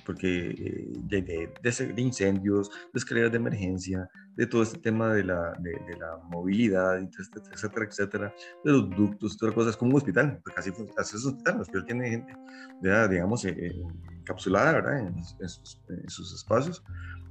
porque 0.05 0.51
eh, 0.51 0.93
de, 1.05 1.23
de, 1.23 1.53
de, 1.63 2.03
incendios, 2.03 2.71
de 2.71 2.99
escaleras 2.99 3.33
de 3.33 3.39
emergencia, 3.39 4.09
de 4.37 4.47
todo 4.47 4.63
este 4.63 4.79
tema 4.79 5.13
de 5.13 5.25
la, 5.25 5.53
de, 5.61 5.71
de 5.71 5.97
la 5.99 6.17
movilidad, 6.31 6.99
etcétera, 6.99 7.87
etcétera, 7.87 8.35
de 8.65 8.73
los 8.73 8.91
ductos, 8.91 9.37
todas 9.37 9.55
las 9.55 9.65
cosas, 9.65 9.77
como 9.77 9.93
un 9.93 9.97
hospital, 9.97 10.41
porque 10.43 10.61
así, 10.61 10.71
así 10.97 11.17
es 11.17 11.25
un 11.25 11.33
hospital, 11.33 11.55
el 11.55 11.61
hospital 11.61 11.87
tiene 11.87 12.11
gente, 12.11 12.37
ya, 12.83 13.09
digamos, 13.09 13.45
eh, 13.45 13.73
encapsulada, 14.21 14.73
¿verdad?, 14.73 14.99
en, 15.01 15.07
en, 15.07 15.49
sus, 15.49 15.81
en 15.89 16.09
sus, 16.09 16.35
espacios, 16.35 16.83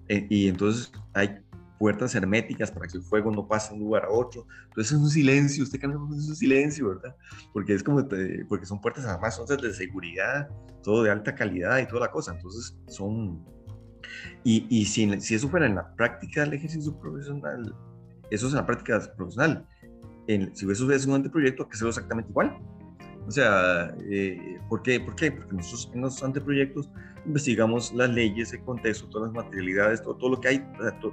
eh, 0.08 0.26
y 0.30 0.48
entonces 0.48 0.92
hay 1.14 1.40
puertas 1.78 2.16
herméticas 2.16 2.72
para 2.72 2.88
que 2.88 2.98
el 2.98 3.04
fuego 3.04 3.32
no 3.32 3.48
pase 3.48 3.70
de 3.70 3.76
un 3.76 3.82
lugar 3.82 4.06
a 4.06 4.10
otro. 4.10 4.48
Entonces 4.70 4.94
es 4.94 5.00
un 5.00 5.10
silencio, 5.10 5.64
usted 5.64 5.80
camina 5.80 6.00
con 6.00 6.14
un 6.14 6.36
silencio, 6.36 6.90
¿verdad? 6.90 7.16
Porque 7.52 7.74
es 7.74 7.84
como, 7.84 8.08
porque 8.48 8.66
son 8.66 8.80
puertas 8.82 9.06
además, 9.06 9.36
son 9.36 9.46
de 9.46 9.74
seguridad, 9.74 10.50
todo 10.84 11.04
de 11.04 11.12
alta 11.12 11.36
calidad 11.36 11.80
y 11.80 11.88
toda 11.88 12.02
la 12.02 12.12
cosa. 12.12 12.34
Entonces 12.34 12.78
son... 12.88 13.44
Y, 14.44 14.68
y 14.70 14.86
si, 14.86 15.20
si 15.22 15.36
eso 15.36 15.50
fuera 15.50 15.66
en 15.66 15.76
la 15.76 15.96
práctica 15.96 16.42
del 16.42 16.54
ejercicio 16.54 16.98
profesional, 17.00 17.74
eso 18.30 18.48
es 18.48 18.54
en 18.54 18.58
la 18.58 18.66
práctica 18.66 19.00
profesional. 19.16 19.66
En, 20.28 20.56
si 20.56 20.70
eso 20.70 20.92
es 20.92 21.06
un 21.06 21.16
anteproyecto, 21.16 21.64
hay 21.64 21.70
que 21.70 21.76
hacerlo 21.76 21.90
exactamente 21.90 22.30
igual. 22.30 22.58
O 23.28 23.32
sea, 23.32 23.96
eh, 24.10 24.60
¿por, 24.70 24.82
qué? 24.82 25.00
¿por 25.00 25.16
qué? 25.16 25.32
Porque 25.32 25.56
nosotros 25.56 25.92
en 25.94 26.02
los 26.02 26.24
anteproyectos 26.24 26.90
investigamos 27.26 27.94
las 27.94 28.10
leyes, 28.10 28.54
el 28.54 28.62
contexto, 28.64 29.08
todas 29.10 29.34
las 29.34 29.46
materialidades, 29.46 30.02
todo, 30.02 30.16
todo 30.16 30.32
lo 30.32 30.42
que 30.42 30.48
hay, 30.50 30.66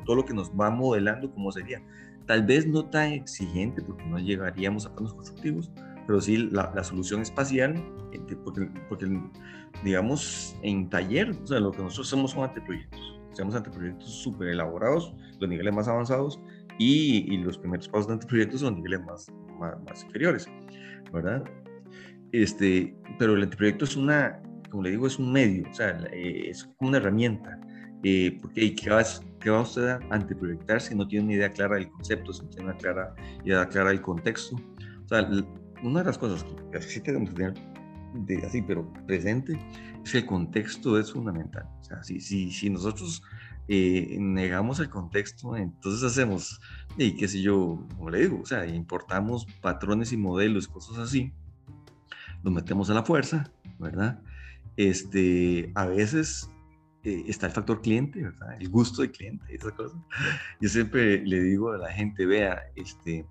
todo, 0.04 0.14
lo 0.14 0.24
que 0.24 0.34
nos 0.34 0.50
va 0.50 0.70
modelando 0.70 1.30
cómo 1.32 1.52
sería. 1.52 1.82
Tal 2.26 2.44
vez 2.44 2.66
no 2.66 2.84
tan 2.84 3.12
exigente, 3.12 3.82
porque 3.82 4.04
no 4.04 4.18
llegaríamos 4.18 4.86
a 4.86 4.94
planos 4.94 5.14
constructivos, 5.14 5.70
pero 6.06 6.20
sí 6.20 6.36
la, 6.36 6.72
la 6.74 6.84
solución 6.84 7.22
espacial, 7.22 7.74
eh, 8.12 8.36
porque, 8.44 8.68
porque, 8.88 9.20
digamos, 9.84 10.56
en 10.62 10.88
taller, 10.88 11.30
o 11.30 11.46
sea, 11.46 11.60
lo 11.60 11.72
que 11.72 11.82
nosotros 11.82 12.08
hacemos 12.08 12.32
son 12.32 12.44
anteproyectos. 12.44 13.20
Hacemos 13.32 13.54
anteproyectos 13.54 14.10
súper 14.10 14.48
elaborados, 14.48 15.14
los 15.38 15.48
niveles 15.48 15.74
más 15.74 15.88
avanzados, 15.88 16.40
y, 16.78 17.32
y, 17.32 17.36
los 17.38 17.58
primeros 17.58 17.88
pasos 17.88 18.06
de 18.06 18.14
anteproyectos 18.14 18.60
son 18.60 18.76
niveles 18.76 19.04
más, 19.04 19.30
más, 19.58 19.74
más 19.82 20.02
inferiores, 20.02 20.48
¿verdad? 21.12 21.44
Este, 22.32 22.96
pero 23.18 23.34
el 23.34 23.42
anteproyecto 23.42 23.84
es 23.84 23.96
una, 23.96 24.40
como 24.70 24.82
le 24.82 24.90
digo, 24.90 25.06
es 25.06 25.18
un 25.18 25.32
medio, 25.32 25.68
o 25.70 25.74
sea, 25.74 25.98
eh, 26.12 26.50
es 26.50 26.64
como 26.64 26.88
una 26.88 26.98
herramienta. 26.98 27.60
Eh, 28.02 28.38
porque 28.40 28.74
¿qué 28.74 28.88
va, 28.88 29.02
¿qué 29.40 29.50
va 29.50 29.60
usted 29.60 29.88
a 29.88 30.00
anteproyectar 30.10 30.80
si 30.80 30.94
no 30.94 31.06
tiene 31.06 31.26
una 31.26 31.34
idea 31.34 31.50
clara 31.50 31.76
del 31.76 31.90
concepto, 31.90 32.32
si 32.32 32.42
no 32.42 32.48
tiene 32.48 32.64
una 32.70 32.76
clara, 32.76 33.14
idea 33.44 33.68
clara 33.68 33.90
del 33.90 34.00
contexto? 34.00 34.56
O 35.04 35.08
sea, 35.08 35.28
una 35.82 36.00
de 36.00 36.06
las 36.06 36.16
cosas 36.16 36.46
que 36.72 36.80
sí 36.80 37.00
tenemos 37.00 37.30
que 37.30 37.36
tener 37.36 37.54
de, 38.14 38.38
así, 38.46 38.62
pero 38.62 38.90
presente, 39.06 39.58
es 40.02 40.12
que 40.12 40.18
el 40.18 40.26
contexto 40.26 40.98
es 40.98 41.12
fundamental. 41.12 41.66
O 41.80 41.84
sea, 41.84 42.02
si, 42.02 42.20
si, 42.20 42.50
si 42.50 42.70
nosotros 42.70 43.22
eh, 43.68 44.16
negamos 44.18 44.80
el 44.80 44.88
contexto, 44.88 45.56
entonces 45.56 46.02
hacemos, 46.02 46.60
y 46.96 47.16
qué 47.16 47.28
sé 47.28 47.42
yo, 47.42 47.86
como 47.96 48.10
le 48.10 48.20
digo, 48.20 48.40
o 48.42 48.46
sea, 48.46 48.66
importamos 48.66 49.46
patrones 49.60 50.12
y 50.12 50.16
modelos, 50.16 50.68
cosas 50.68 50.98
así, 50.98 51.32
los 52.42 52.52
metemos 52.52 52.88
a 52.90 52.94
la 52.94 53.02
fuerza, 53.02 53.52
¿verdad? 53.78 54.22
Este, 54.76 55.72
a 55.74 55.86
veces 55.86 56.50
eh, 57.02 57.24
está 57.26 57.46
el 57.46 57.52
factor 57.52 57.80
cliente. 57.80 58.22
El 58.58 58.68
gusto 58.68 59.02
del 59.02 59.12
cliente, 59.12 59.44
esa 59.54 59.70
cosa. 59.70 59.96
Yo 60.60 60.68
siempre 60.68 61.24
le 61.24 61.42
digo 61.42 61.72
a 61.72 61.78
la 61.78 61.92
gente, 61.92 62.26
vea, 62.26 62.62
este, 62.76 63.26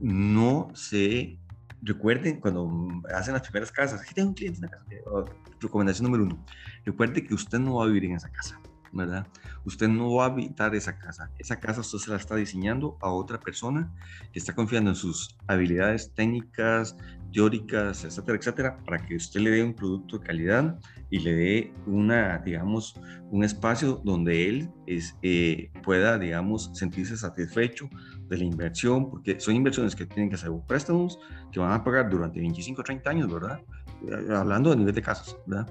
no 0.00 0.70
se 0.74 1.38
recuerden 1.82 2.40
cuando 2.40 2.70
hacen 3.14 3.34
las 3.34 3.42
primeras 3.42 3.72
casas, 3.72 4.00
aquí 4.00 4.14
tengo 4.14 4.28
un 4.28 4.34
cliente 4.34 4.60
casa, 4.60 4.84
oh, 5.06 5.24
recomendación 5.60 6.04
número 6.04 6.24
uno, 6.24 6.44
recuerde 6.84 7.24
que 7.24 7.34
usted 7.34 7.58
no 7.58 7.76
va 7.76 7.84
a 7.84 7.86
vivir 7.88 8.04
en 8.04 8.12
esa 8.12 8.30
casa, 8.30 8.60
¿verdad? 8.92 9.26
Usted 9.64 9.88
no 9.88 10.14
va 10.14 10.24
a 10.24 10.28
habitar 10.28 10.74
esa 10.76 10.96
casa, 10.98 11.30
esa 11.38 11.58
casa 11.58 11.80
usted 11.80 11.98
se 11.98 12.10
la 12.10 12.16
está 12.16 12.36
diseñando 12.36 12.96
a 13.00 13.10
otra 13.10 13.40
persona 13.40 13.92
que 14.32 14.38
está 14.38 14.54
confiando 14.54 14.90
en 14.90 14.96
sus 14.96 15.36
habilidades 15.48 16.12
técnicas, 16.14 16.96
teóricas, 17.32 18.04
etcétera, 18.04 18.38
etcétera, 18.38 18.78
para 18.84 19.04
que 19.04 19.16
usted 19.16 19.40
le 19.40 19.50
dé 19.50 19.64
un 19.64 19.74
producto 19.74 20.18
de 20.18 20.26
calidad 20.26 20.78
y 21.10 21.18
le 21.20 21.34
dé 21.34 21.74
una, 21.86 22.38
digamos, 22.38 22.98
un 23.30 23.44
espacio 23.44 24.00
donde 24.04 24.48
él 24.48 24.70
es, 24.86 25.16
eh, 25.22 25.70
pueda, 25.82 26.18
digamos, 26.18 26.70
sentirse 26.74 27.16
satisfecho 27.16 27.88
de 28.28 28.38
la 28.38 28.44
inversión, 28.44 29.10
porque 29.10 29.38
son 29.40 29.56
inversiones 29.56 29.94
que 29.94 30.06
tienen 30.06 30.28
que 30.28 30.36
hacer 30.36 30.50
préstamos 30.66 31.18
que 31.50 31.60
van 31.60 31.72
a 31.72 31.82
pagar 31.82 32.08
durante 32.08 32.40
25 32.40 32.80
o 32.80 32.84
30 32.84 33.10
años, 33.10 33.32
¿verdad? 33.32 33.60
Eh, 34.08 34.34
hablando 34.34 34.70
de 34.70 34.76
nivel 34.76 34.94
de 34.94 35.02
casas, 35.02 35.36
¿verdad? 35.46 35.66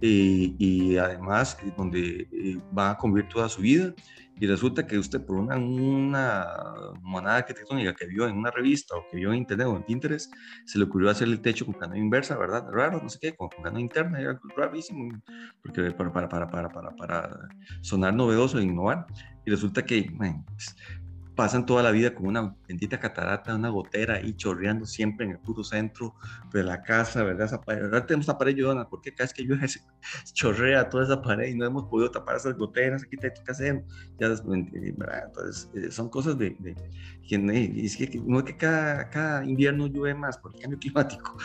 Eh, 0.00 0.54
y 0.58 0.96
además 0.98 1.56
donde 1.76 2.28
va 2.76 2.90
a 2.90 2.98
convivir 2.98 3.28
toda 3.30 3.48
su 3.48 3.62
vida 3.62 3.94
y 4.38 4.46
resulta 4.46 4.86
que 4.86 4.98
usted 4.98 5.24
por 5.24 5.36
una, 5.36 5.56
una 5.56 6.46
monada 7.00 7.38
arquitectónica 7.38 7.94
que 7.94 8.06
vio 8.06 8.28
en 8.28 8.36
una 8.36 8.50
revista 8.50 8.94
o 8.96 9.06
que 9.10 9.16
vio 9.16 9.32
en 9.32 9.38
internet 9.38 9.66
o 9.66 9.76
en 9.76 9.82
Pinterest, 9.82 10.32
se 10.64 10.78
le 10.78 10.84
ocurrió 10.84 11.10
hacer 11.10 11.28
el 11.28 11.40
techo 11.40 11.64
con 11.64 11.74
canoa 11.74 11.96
inversa, 11.96 12.36
¿verdad? 12.36 12.66
Raro, 12.70 13.00
no 13.02 13.08
sé 13.08 13.18
qué, 13.20 13.34
con, 13.34 13.48
canoa 13.48 13.80
interna, 13.80 14.20
era 14.20 14.38
rarísimo, 14.56 15.08
porque 15.62 15.90
para, 15.92 16.12
para, 16.12 16.28
para, 16.28 16.48
para, 16.48 16.68
para, 16.68 16.90
para 16.96 17.48
sonar 17.80 18.14
novedoso 18.14 18.58
e 18.58 18.64
innovar. 18.64 19.06
Y 19.46 19.50
resulta 19.50 19.84
que, 19.84 20.12
pues, 20.16 20.76
pasan 21.36 21.66
toda 21.66 21.82
la 21.82 21.90
vida 21.90 22.14
con 22.14 22.26
una 22.26 22.56
bendita 22.66 22.98
catarata, 22.98 23.54
una 23.54 23.68
gotera 23.68 24.14
ahí 24.14 24.32
chorreando 24.32 24.86
siempre 24.86 25.26
en 25.26 25.32
el 25.32 25.38
puro 25.38 25.62
centro 25.62 26.14
de 26.50 26.64
la 26.64 26.82
casa, 26.82 27.22
¿verdad? 27.22 27.46
Esa 27.46 27.60
pared, 27.60 27.84
ahora 27.84 28.06
tenemos 28.06 28.24
esa 28.24 28.38
pared 28.38 28.56
llorona, 28.56 28.88
porque 28.88 29.12
cada 29.12 29.26
vez 29.26 29.34
que 29.34 29.44
llueve 29.44 29.68
se 29.68 29.80
chorrea 30.32 30.88
toda 30.88 31.04
esa 31.04 31.20
pared 31.20 31.48
y 31.48 31.54
no 31.54 31.66
hemos 31.66 31.84
podido 31.84 32.10
tapar 32.10 32.36
esas 32.36 32.56
goteras, 32.56 33.02
aquí 33.02 33.18
te 33.18 33.32
que 33.32 33.50
hacer, 33.50 33.84
ya 34.18 34.28
Entonces, 34.28 35.70
eh, 35.74 35.90
son 35.90 36.08
cosas 36.08 36.38
de, 36.38 36.56
de 36.58 36.74
que, 37.28 37.84
es 37.84 37.96
que 37.96 38.22
no 38.24 38.38
es 38.38 38.44
que 38.44 38.56
cada, 38.56 39.10
cada, 39.10 39.44
invierno 39.44 39.88
llueve 39.88 40.14
más 40.18 40.38
por 40.38 40.54
el 40.54 40.60
cambio 40.62 40.78
climático, 40.80 41.36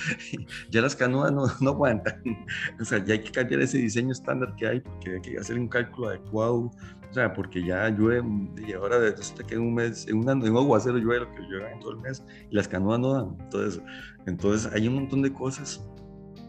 ya 0.69 0.81
las 0.81 0.95
canoas 0.95 1.33
no, 1.33 1.47
no 1.59 1.69
aguantan, 1.69 2.23
o 2.79 2.85
sea, 2.85 3.03
ya 3.03 3.15
hay 3.15 3.23
que 3.23 3.31
cambiar 3.31 3.59
ese 3.59 3.77
diseño 3.77 4.13
estándar 4.13 4.55
que 4.55 4.67
hay, 4.67 4.79
porque 4.79 5.15
hay 5.15 5.21
que 5.21 5.37
hacer 5.37 5.59
un 5.59 5.67
cálculo 5.67 6.07
adecuado 6.07 6.71
o 7.11 7.13
sea, 7.13 7.33
porque 7.33 7.61
ya 7.61 7.89
llueve 7.89 8.25
y 8.65 8.71
ahora 8.71 8.97
resulta 8.97 9.43
que 9.43 9.55
en 9.55 9.61
un 9.61 9.73
mes, 9.73 10.07
en, 10.07 10.19
una, 10.19 10.31
en 10.31 10.49
un 10.49 10.57
aguacero 10.57 10.97
llueve 10.97 11.25
lo 11.25 11.35
que 11.35 11.41
llueve 11.41 11.73
en 11.73 11.79
todo 11.81 11.91
el 11.91 11.99
mes 11.99 12.23
y 12.49 12.55
las 12.55 12.69
canoas 12.69 13.01
no 13.01 13.13
dan. 13.13 13.37
Entonces, 13.41 13.83
entonces 14.25 14.71
hay 14.73 14.87
un 14.87 14.95
montón 14.95 15.21
de 15.21 15.33
cosas 15.33 15.85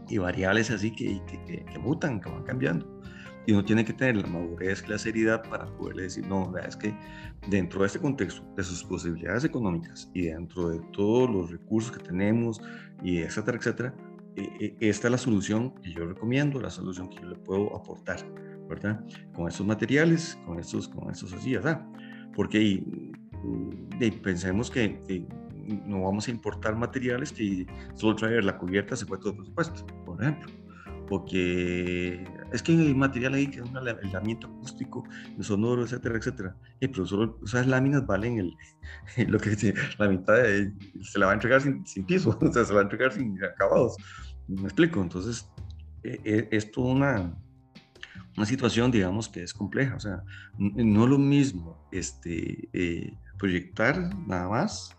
y 0.08 0.18
variables 0.18 0.70
así 0.70 0.94
que, 0.94 1.20
que, 1.26 1.64
que, 1.64 1.78
mutan, 1.80 2.20
que 2.20 2.30
van 2.30 2.44
cambiando. 2.44 2.86
Y 3.44 3.52
uno 3.54 3.64
tiene 3.64 3.84
que 3.84 3.92
tener 3.92 4.18
la 4.18 4.28
madurez, 4.28 4.88
la 4.88 4.98
seriedad 4.98 5.42
para 5.42 5.66
poderle 5.66 6.04
decir, 6.04 6.24
no, 6.28 6.56
es 6.58 6.76
que 6.76 6.94
dentro 7.48 7.80
de 7.80 7.86
este 7.88 7.98
contexto, 7.98 8.44
de 8.56 8.62
sus 8.62 8.84
posibilidades 8.84 9.42
económicas 9.42 10.08
y 10.14 10.26
dentro 10.26 10.68
de 10.68 10.80
todos 10.92 11.28
los 11.28 11.50
recursos 11.50 11.90
que 11.90 12.04
tenemos, 12.04 12.60
y 13.02 13.18
etcétera, 13.18 13.58
etcétera, 13.58 13.94
e, 14.36 14.76
e, 14.80 14.88
esta 14.88 15.08
es 15.08 15.10
la 15.10 15.18
solución 15.18 15.74
que 15.82 15.92
yo 15.92 16.06
recomiendo, 16.06 16.60
la 16.60 16.70
solución 16.70 17.10
que 17.10 17.16
yo 17.16 17.30
le 17.30 17.36
puedo 17.36 17.74
aportar. 17.74 18.18
¿Verdad? 18.74 19.04
Con 19.34 19.48
estos 19.48 19.66
materiales, 19.66 20.38
con 20.46 20.58
estos, 20.58 20.88
con 20.88 21.10
estos 21.10 21.32
así, 21.32 21.54
¿verdad? 21.54 21.86
Porque 22.34 22.82
pensemos 24.22 24.70
que, 24.70 25.26
no 25.86 26.02
vamos 26.02 26.26
a 26.26 26.30
importar 26.32 26.74
materiales 26.74 27.32
que 27.32 27.66
solo 27.94 28.16
traer 28.16 28.44
la 28.44 28.58
cubierta 28.58 28.96
se 28.96 29.06
fue 29.06 29.18
todo 29.18 29.30
el 29.30 29.36
presupuesto, 29.36 29.86
por 30.04 30.20
ejemplo. 30.20 30.50
Porque 31.08 32.24
es 32.52 32.62
que 32.62 32.72
hay 32.72 32.94
material 32.94 33.34
ahí 33.34 33.46
que 33.46 33.60
es 33.60 33.68
un 33.68 33.76
aislamiento 33.76 34.46
acústico, 34.46 35.04
sonoro, 35.40 35.82
etcétera, 35.82 36.16
etcétera. 36.16 36.56
Y 36.80 36.88
pero 36.88 37.06
solo 37.06 37.38
esas 37.44 37.66
láminas 37.66 38.06
valen 38.06 38.38
el, 38.38 38.56
lo 39.28 39.38
que 39.38 39.74
la 39.98 40.08
mitad 40.08 40.34
de, 40.34 40.72
se 41.02 41.18
la 41.18 41.26
va 41.26 41.32
a 41.32 41.34
entregar 41.34 41.60
sin, 41.60 41.86
sin 41.86 42.06
piso, 42.06 42.36
o 42.40 42.52
sea, 42.52 42.64
se 42.64 42.72
va 42.72 42.80
a 42.80 42.84
entregar 42.84 43.12
sin 43.12 43.42
acabados. 43.44 43.96
¿Me 44.48 44.64
explico? 44.64 45.02
Entonces, 45.02 45.48
e, 46.02 46.20
e, 46.24 46.48
es 46.50 46.70
toda 46.72 46.92
una, 46.94 47.36
una 48.36 48.46
situación, 48.46 48.90
digamos, 48.90 49.28
que 49.28 49.42
es 49.42 49.52
compleja. 49.52 49.96
O 49.96 50.00
sea, 50.00 50.22
no 50.58 51.04
es 51.04 51.10
lo 51.10 51.18
mismo 51.18 51.78
este, 51.90 52.68
eh, 52.72 53.14
proyectar 53.38 54.14
nada 54.26 54.48
más 54.48 54.96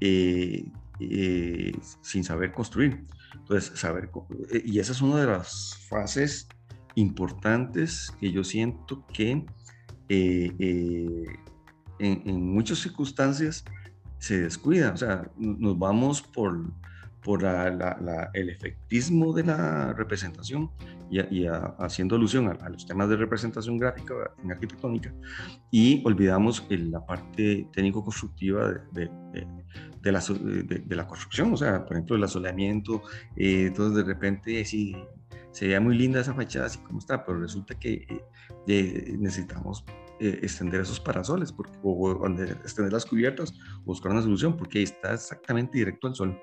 eh, 0.00 0.70
eh, 1.00 1.72
sin 2.02 2.24
saber 2.24 2.52
construir. 2.52 3.04
Entonces, 3.34 3.78
saber, 3.78 4.10
y 4.64 4.78
esa 4.78 4.92
es 4.92 5.00
una 5.00 5.20
de 5.20 5.26
las 5.26 5.76
fases 5.88 6.48
importantes 6.94 8.12
que 8.20 8.32
yo 8.32 8.42
siento 8.42 9.06
que 9.12 9.44
en, 10.08 11.06
en, 11.98 12.46
muchas 12.46 12.78
circunstancias 12.78 13.64
se 14.18 14.40
descuida. 14.40 14.92
O 14.92 14.96
sea, 14.96 15.30
nos 15.36 15.78
vamos 15.78 16.22
por, 16.22 16.72
por 17.26 17.44
el 17.44 18.50
efectismo 18.50 19.32
de 19.32 19.42
la 19.42 19.92
representación 19.94 20.70
y, 21.10 21.44
haciendo 21.80 22.14
alusión 22.14 22.46
a, 22.46 22.68
los 22.68 22.86
temas 22.86 23.08
de 23.08 23.16
representación 23.16 23.78
gráfica 23.78 24.14
en 24.44 24.52
arquitectónica 24.52 25.12
y 25.72 26.04
olvidamos 26.06 26.64
la 26.70 27.04
parte 27.04 27.68
técnico-constructiva 27.72 28.74
de, 28.92 29.10
de, 29.32 30.12
la, 30.12 30.20
de, 30.20 30.94
la, 30.96 31.08
construcción, 31.08 31.52
o 31.52 31.56
sea, 31.56 31.84
por 31.84 31.96
ejemplo, 31.96 32.14
el 32.14 32.22
asoleamiento, 32.22 33.02
eh, 33.34 33.64
entonces 33.66 33.96
de 33.96 34.04
repente 34.04 34.64
sí, 34.64 34.94
se 35.50 35.66
veía 35.66 35.80
muy 35.80 35.98
linda 35.98 36.20
esa 36.20 36.32
fachada 36.32 36.66
así 36.66 36.78
como 36.78 37.00
está, 37.00 37.26
pero 37.26 37.40
resulta 37.40 37.76
que 37.76 38.06
eh, 38.68 39.16
necesitamos 39.18 39.84
eh, 40.20 40.38
extender 40.42 40.80
esos 40.80 41.00
parasoles 41.00 41.52
porque, 41.52 41.76
o, 41.82 42.26
extender 42.62 42.92
las 42.92 43.04
cubiertas 43.04 43.52
o 43.80 43.86
buscar 43.86 44.12
una 44.12 44.22
solución 44.22 44.56
porque 44.56 44.82
está 44.82 45.12
exactamente 45.12 45.76
directo 45.76 46.06
al 46.06 46.14
sol. 46.14 46.40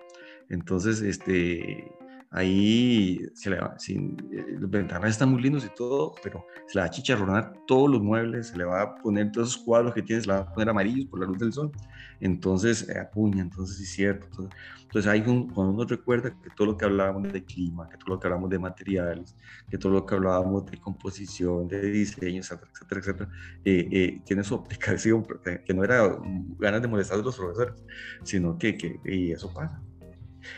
Entonces, 0.49 1.01
este, 1.01 1.91
ahí 2.33 3.21
se 3.35 3.51
le 3.51 3.59
va, 3.59 3.77
sin, 3.77 4.17
eh, 4.31 4.57
los 4.59 4.69
ventanales 4.69 5.11
están 5.15 5.29
muy 5.29 5.41
lindos 5.41 5.63
y 5.65 5.69
todo, 5.69 6.15
pero 6.23 6.45
se 6.67 6.75
le 6.75 6.81
va 6.81 6.87
a 6.87 6.89
chicharronar 6.89 7.53
todos 7.67 7.89
los 7.89 8.01
muebles, 8.01 8.47
se 8.47 8.57
le 8.57 8.65
va 8.65 8.81
a 8.81 8.95
poner 8.95 9.31
todos 9.31 9.49
esos 9.49 9.63
cuadros 9.63 9.93
que 9.93 10.01
tiene, 10.01 10.23
se 10.23 10.27
le 10.27 10.33
va 10.33 10.39
a 10.39 10.53
poner 10.53 10.69
amarillos 10.69 11.05
por 11.05 11.19
la 11.19 11.27
luz 11.27 11.37
del 11.37 11.53
sol, 11.53 11.71
entonces 12.19 12.89
eh, 12.89 12.99
apuña, 12.99 13.41
entonces 13.43 13.77
sí 13.77 13.83
es 13.83 13.91
cierto. 13.91 14.49
Entonces, 14.81 15.11
ahí 15.11 15.21
cuando 15.23 15.73
uno 15.73 15.85
recuerda 15.85 16.29
que 16.29 16.49
todo 16.55 16.67
lo 16.67 16.77
que 16.77 16.85
hablábamos 16.85 17.31
de 17.31 17.43
clima, 17.43 17.89
que 17.89 17.97
todo 17.97 18.15
lo 18.15 18.19
que 18.19 18.27
hablábamos 18.27 18.49
de 18.49 18.59
materiales, 18.59 19.35
que 19.69 19.77
todo 19.77 19.91
lo 19.91 20.05
que 20.05 20.15
hablábamos 20.15 20.65
de 20.65 20.79
composición, 20.79 21.67
de 21.67 21.81
diseño, 21.89 22.41
etcétera, 22.41 22.71
etcétera, 22.71 23.01
etcétera, 23.01 23.29
eh, 23.65 24.21
tiene 24.25 24.43
su 24.43 24.55
aplicación, 24.63 25.25
que 25.65 25.73
no 25.73 25.83
era 25.83 26.15
ganas 26.59 26.81
de 26.81 26.87
molestar 26.87 27.19
a 27.19 27.21
los 27.21 27.35
profesores, 27.35 27.83
sino 28.23 28.57
que, 28.57 28.77
que 28.77 28.99
y 29.05 29.31
eso 29.31 29.51
pasa. 29.53 29.81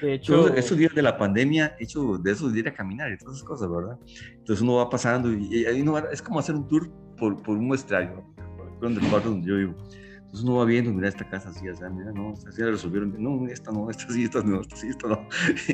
De 0.01 0.13
hecho, 0.13 0.53
estos 0.53 0.77
días 0.77 0.93
de 0.93 1.01
la 1.01 1.17
pandemia, 1.17 1.75
hecho 1.79 2.17
de 2.17 2.31
esos 2.31 2.55
ir 2.55 2.67
a 2.67 2.73
caminar 2.73 3.11
y 3.11 3.17
todas 3.17 3.35
esas 3.37 3.47
cosas, 3.47 3.69
¿verdad? 3.69 3.99
Entonces 4.31 4.61
uno 4.61 4.75
va 4.75 4.89
pasando 4.89 5.31
y, 5.31 5.65
ahí 5.65 5.81
uno 5.81 5.97
es 6.11 6.21
como 6.21 6.39
hacer 6.39 6.55
un 6.55 6.67
tour 6.67 6.89
por, 7.17 7.41
por 7.41 7.57
un 7.57 7.67
muestrario, 7.67 8.23
donde 8.81 9.01
donde 9.01 9.47
yo 9.47 9.57
vivo. 9.57 9.75
Entonces 10.25 10.43
uno 10.43 10.57
va 10.57 10.65
viendo, 10.65 10.91
mira 10.91 11.07
esta 11.07 11.27
casa 11.29 11.49
así, 11.49 11.67
o 11.69 11.75
sea, 11.75 11.89
mira, 11.89 12.11
no, 12.11 12.33
esta 12.33 12.51
sí 12.51 12.61
la 12.61 12.71
resolvieron, 12.71 13.15
no, 13.17 13.47
esta 13.47 13.71
no, 13.71 13.89
esta 13.89 14.11
sí, 14.11 14.23
esta 14.23 14.41
no, 14.43 14.61
esta 14.61 14.75
sí, 14.75 14.87
esta 14.87 15.07
no. 15.07 15.27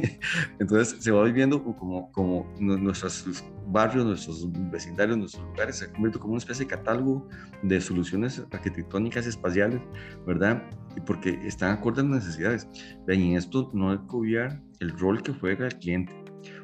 Entonces 0.60 1.04
se 1.04 1.12
va 1.12 1.24
viviendo 1.24 1.64
como, 1.64 2.12
como 2.12 2.48
nuestros 2.60 3.44
barrios, 3.68 4.06
nuestros 4.06 4.48
vecindarios, 4.72 5.18
nuestros 5.18 5.44
lugares, 5.46 5.78
se 5.78 5.92
convierte 5.92 6.20
como 6.20 6.34
una 6.34 6.40
especie 6.40 6.66
de 6.66 6.72
catálogo 6.72 7.28
de 7.64 7.82
soluciones 7.82 8.44
arquitectónicas 8.52 9.26
espaciales, 9.26 9.82
¿verdad? 10.28 10.62
Y 10.96 11.02
porque 11.02 11.40
están 11.46 11.72
acordes 11.72 12.04
a 12.04 12.08
las 12.08 12.26
necesidades. 12.26 12.68
Y 13.08 13.14
en 13.14 13.38
esto 13.38 13.72
no 13.74 13.92
hay 13.92 13.98
que 13.98 14.16
obviar 14.16 14.62
el 14.80 14.98
rol 14.98 15.24
que 15.24 15.34
juega 15.34 15.68
el 15.68 15.78
cliente. 15.78 16.14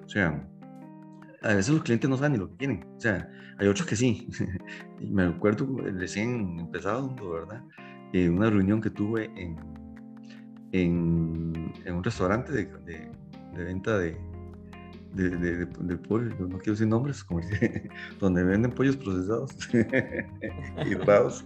O 0.05 0.09
sea, 0.09 0.47
a 1.41 1.53
veces 1.53 1.73
los 1.73 1.83
clientes 1.83 2.09
no 2.09 2.17
saben 2.17 2.33
ni 2.33 2.37
lo 2.39 2.49
que 2.49 2.57
quieren. 2.57 2.85
O 2.97 2.99
sea, 2.99 3.29
hay 3.57 3.67
otros 3.67 3.87
que 3.87 3.95
sí. 3.95 4.27
y 4.99 5.09
me 5.09 5.23
acuerdo 5.23 5.67
recién 5.77 6.59
empezado, 6.59 7.15
¿verdad? 7.15 7.63
Eh, 8.13 8.29
una 8.29 8.49
reunión 8.49 8.81
que 8.81 8.89
tuve 8.89 9.25
en, 9.35 9.57
en, 10.71 11.73
en 11.85 11.95
un 11.95 12.03
restaurante 12.03 12.51
de, 12.51 12.65
de, 12.65 13.11
de 13.55 13.63
venta 13.63 13.97
de, 13.97 14.17
de, 15.13 15.29
de, 15.29 15.65
de, 15.65 15.97
pollo, 15.97 16.29
no 16.39 16.57
quiero 16.59 16.73
decir 16.73 16.87
nombres, 16.87 17.23
como 17.23 17.41
donde 18.19 18.43
venden 18.43 18.71
pollos 18.71 18.95
procesados 18.95 19.51
y 20.85 20.93
dorados, 20.95 21.45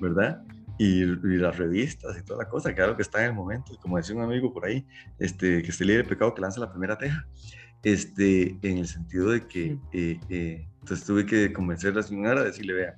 ¿verdad? 0.00 0.42
Y, 0.78 1.02
y, 1.02 1.36
las 1.38 1.56
revistas 1.56 2.16
y 2.18 2.22
toda 2.22 2.44
la 2.44 2.48
cosa, 2.48 2.70
lo 2.70 2.96
que 2.96 3.02
está 3.02 3.20
en 3.20 3.30
el 3.30 3.34
momento, 3.34 3.76
como 3.80 3.96
decía 3.96 4.14
un 4.14 4.22
amigo 4.22 4.52
por 4.52 4.64
ahí, 4.64 4.86
este, 5.18 5.62
que 5.62 5.70
esté 5.70 5.84
libre 5.84 6.04
de 6.04 6.08
pecado 6.08 6.34
que 6.34 6.40
lanza 6.40 6.60
la 6.60 6.70
primera 6.70 6.96
teja, 6.96 7.26
este, 7.82 8.58
en 8.62 8.78
el 8.78 8.86
sentido 8.86 9.30
de 9.30 9.46
que, 9.46 9.78
eh, 9.92 10.20
eh, 10.28 10.68
entonces 10.80 11.06
tuve 11.06 11.26
que 11.26 11.52
convencer 11.52 11.92
a 11.92 11.96
la 11.96 12.02
señora 12.02 12.40
a 12.40 12.44
decirle, 12.44 12.74
vea, 12.74 12.96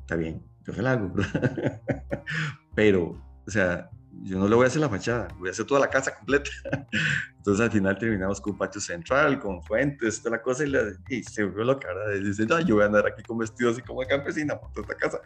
está 0.00 0.16
bien, 0.16 0.42
yo 0.66 0.72
se 0.72 0.82
la 0.82 0.92
hago, 0.92 1.12
Pero, 2.74 3.20
o 3.46 3.50
sea, 3.50 3.90
yo 4.22 4.38
no 4.38 4.48
le 4.48 4.54
voy 4.54 4.64
a 4.64 4.68
hacer 4.68 4.80
la 4.80 4.88
fachada, 4.88 5.28
voy 5.38 5.48
a 5.48 5.52
hacer 5.52 5.66
toda 5.66 5.80
la 5.80 5.88
casa 5.90 6.14
completa. 6.14 6.50
Entonces 7.36 7.64
al 7.64 7.70
final 7.72 7.98
terminamos 7.98 8.40
con 8.40 8.52
un 8.52 8.58
patio 8.58 8.80
central, 8.80 9.38
con 9.40 9.62
fuentes, 9.62 10.22
toda 10.22 10.36
la 10.36 10.42
cosa, 10.42 10.64
y, 10.64 10.70
la, 10.70 10.82
y 11.08 11.22
se 11.24 11.44
volvió 11.44 11.64
la 11.64 11.78
cara. 11.78 12.16
Y 12.16 12.22
dice, 12.22 12.46
no, 12.46 12.60
yo 12.60 12.76
voy 12.76 12.84
a 12.84 12.86
andar 12.86 13.06
aquí 13.06 13.22
con 13.22 13.38
vestidos 13.38 13.74
así 13.74 13.82
como 13.82 14.02
campesina 14.02 14.58
por 14.58 14.70
toda 14.72 14.82
esta 14.82 14.96
casa. 14.96 15.20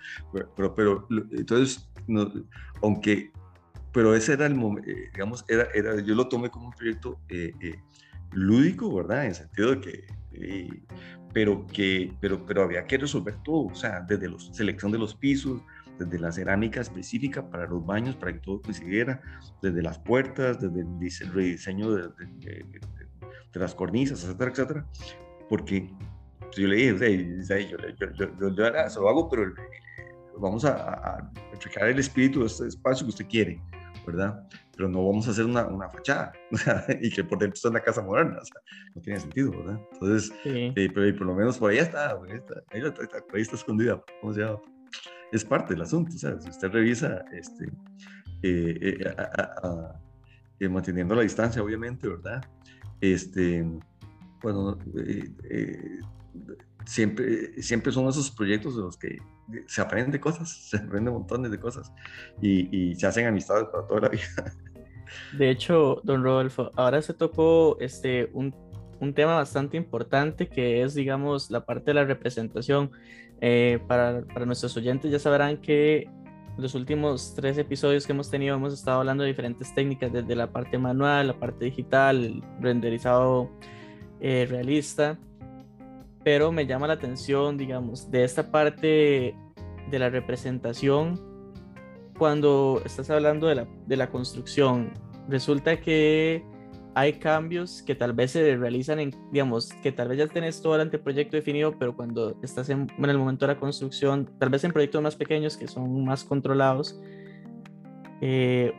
Pero, 0.57 0.75
pero, 0.75 1.07
entonces, 1.33 1.89
no, 2.07 2.33
aunque, 2.83 3.31
pero 3.93 4.15
ese 4.15 4.33
era 4.33 4.47
el 4.47 4.55
momento, 4.55 4.91
eh, 4.91 5.11
digamos, 5.13 5.45
era, 5.49 5.69
era, 5.75 6.01
yo 6.01 6.15
lo 6.15 6.29
tomé 6.29 6.49
como 6.49 6.69
un 6.69 6.73
proyecto 6.73 7.21
eh, 7.29 7.53
eh, 7.61 7.79
lúdico, 8.33 8.95
¿verdad? 8.95 9.23
En 9.23 9.29
el 9.29 9.35
sentido 9.35 9.75
de 9.75 9.81
que, 9.81 10.05
pero 11.33 11.67
que, 11.67 12.13
pero, 12.21 12.45
pero 12.47 12.63
había 12.63 12.87
que 12.87 12.99
resolver 12.99 13.37
todo, 13.43 13.67
o 13.67 13.75
sea, 13.75 14.01
desde 14.01 14.29
la 14.29 14.39
selección 14.39 14.93
de 14.93 14.99
los 14.99 15.15
pisos, 15.15 15.61
desde 15.99 16.19
la 16.19 16.33
cerámica 16.33 16.81
específica 16.81 17.49
para 17.49 17.67
los 17.67 17.85
baños, 17.85 18.17
para 18.17 18.33
que 18.33 18.41
todo 18.41 18.61
coincidiera, 18.61 19.21
desde 19.63 19.83
las 19.83 19.99
puertas, 19.99 20.61
desde 20.61 20.81
el 20.81 21.33
rediseño 21.33 21.93
de, 21.93 22.09
de, 22.09 22.65
las 23.55 23.75
cornisas, 23.75 24.23
etcétera, 24.23 24.51
etcétera, 24.51 24.87
porque 25.49 25.91
yo 26.57 26.69
le 26.69 26.77
dije, 26.77 27.19
yo, 27.71 27.77
yo, 28.15 28.39
yo, 28.39 28.91
se 28.91 29.01
lo 29.01 29.09
hago, 29.09 29.31
pero 29.31 29.55
vamos 30.39 30.65
a, 30.65 30.73
a, 30.73 31.33
el 31.89 31.99
espíritu 31.99 32.41
de 32.41 32.47
este 32.47 32.67
espacio 32.67 33.07
que 33.07 33.11
usted 33.11 33.27
quiere, 33.29 33.63
¿verdad? 34.05 34.47
Pero 34.77 34.89
no 34.89 35.07
vamos 35.07 35.29
a 35.29 35.31
hacer 35.31 35.45
una, 35.45 35.67
una 35.67 35.89
fachada 35.89 36.33
y 37.01 37.11
que 37.11 37.25
por 37.25 37.39
dentro 37.39 37.57
sea 37.57 37.71
una 37.71 37.81
casa 37.81 38.03
moderna, 38.03 38.39
o 38.41 38.45
sea, 38.45 38.61
no 38.95 39.01
tiene 39.01 39.21
sentido, 39.21 39.51
¿verdad? 39.53 39.81
Entonces, 39.93 40.33
eh, 40.45 40.73
pero 40.75 41.17
por 41.17 41.27
lo 41.27 41.35
menos 41.35 41.59
por 41.59 41.71
ahí 41.71 41.79
está, 41.79 42.11
ahí 42.11 42.33
está, 42.33 42.55
ahí 42.71 42.83
está, 42.83 43.03
ahí 43.33 43.41
está 43.43 43.57
escondida, 43.57 44.03
¿cómo 44.21 44.35
se 44.35 44.41
llama? 44.41 44.61
es 45.33 45.45
parte 45.45 45.75
del 45.75 45.83
asunto. 45.83 46.13
sea, 46.13 46.41
Si 46.41 46.49
usted 46.49 46.69
revisa, 46.71 47.25
este, 47.33 47.67
eh, 48.43 48.79
eh, 48.83 49.15
eh, 50.61 50.69
manteniendo 50.69 51.15
la 51.15 51.23
distancia, 51.23 51.63
obviamente, 51.63 52.09
¿verdad? 52.09 52.45
Este, 53.01 53.65
bueno, 54.43 54.79
siempre, 56.87 57.61
siempre 57.63 57.93
son 57.93 58.09
esos 58.09 58.31
proyectos 58.31 58.77
de 58.77 58.83
los 58.83 58.97
que 58.97 59.19
se 59.67 59.81
aprende 59.81 60.19
cosas, 60.19 60.49
se 60.71 60.79
aprende 60.79 61.11
montones 61.11 61.51
de 61.51 61.61
cosas 61.61 61.93
y, 62.41 62.91
y 62.91 62.95
se 62.95 63.07
hacen 63.07 63.27
amistades 63.27 63.65
para 63.71 63.87
toda 63.87 64.01
la 64.03 64.09
vida. 64.09 64.55
De 65.37 65.51
hecho, 65.51 66.01
don 66.05 66.23
Rodolfo, 66.23 66.73
ahora 66.77 67.01
se 67.03 67.15
tocó 67.15 67.77
este, 67.81 68.31
un, 68.33 68.55
un 69.01 69.15
tema 69.15 69.35
bastante 69.35 69.77
importante 69.77 70.49
que 70.49 70.83
es, 70.83 70.95
digamos, 70.95 71.51
la 71.51 71.65
parte 71.65 71.87
de 71.87 71.95
la 71.95 72.05
representación. 72.05 72.91
Eh, 73.41 73.79
para, 73.87 74.23
para, 74.23 74.47
nuestros 74.47 74.75
oyentes 74.79 75.11
ya 75.11 75.19
sabrán 75.19 75.59
que 75.59 76.09
los 76.57 76.75
últimos 76.75 77.35
tres 77.35 77.59
episodios 77.59 78.07
que 78.07 78.13
hemos 78.13 78.31
tenido 78.31 78.57
hemos 78.57 78.73
estado 78.73 79.01
hablando 79.01 79.25
de 79.25 79.29
diferentes 79.29 79.75
técnicas, 79.75 80.11
desde 80.11 80.35
la 80.35 80.51
parte 80.51 80.79
manual, 80.79 81.27
la 81.27 81.39
parte 81.39 81.67
digital, 81.67 82.43
renderizado 82.61 83.51
eh, 84.21 84.47
realista, 84.49 85.19
pero 86.27 86.51
me 86.51 86.67
llama 86.67 86.89
la 86.89 86.95
atención, 86.95 87.57
digamos, 87.57 88.11
de 88.11 88.25
esta 88.25 88.51
parte 88.51 89.37
de 89.89 89.99
la 90.01 90.11
representación, 90.11 91.21
cuando 92.19 92.83
estás 92.85 93.11
hablando 93.11 93.47
de 93.47 93.55
la, 93.55 93.69
de 93.87 93.97
la 93.97 94.11
construcción, 94.11 94.93
resulta 95.29 95.81
que 95.81 96.45
hay 96.97 97.13
cambios 97.21 97.81
que 97.81 97.95
tal 97.95 98.13
vez 98.13 98.33
se 98.33 98.57
realizan 98.57 98.99
en, 98.99 99.15
digamos, 99.31 99.73
que 99.85 99.93
tal 99.93 100.09
vez 100.09 100.19
ya 100.19 100.27
tenés 100.27 100.61
todo 100.61 100.75
el 100.75 100.81
anteproyecto 100.81 101.37
definido, 101.37 101.79
pero 101.79 101.95
cuando 101.95 102.37
estás 102.43 102.71
en, 102.71 102.89
el 102.99 103.19
momento 103.19 103.47
de 103.47 103.55
la 103.55 103.61
construcción, 103.61 104.29
tal 104.41 104.49
vez 104.49 104.65
en 104.65 104.73
proyectos 104.73 105.01
más 105.01 105.15
pequeños 105.15 105.57
que 105.57 105.69
son 105.69 106.05
más 106.05 106.25
controlados, 106.25 107.01
eh, 108.21 108.73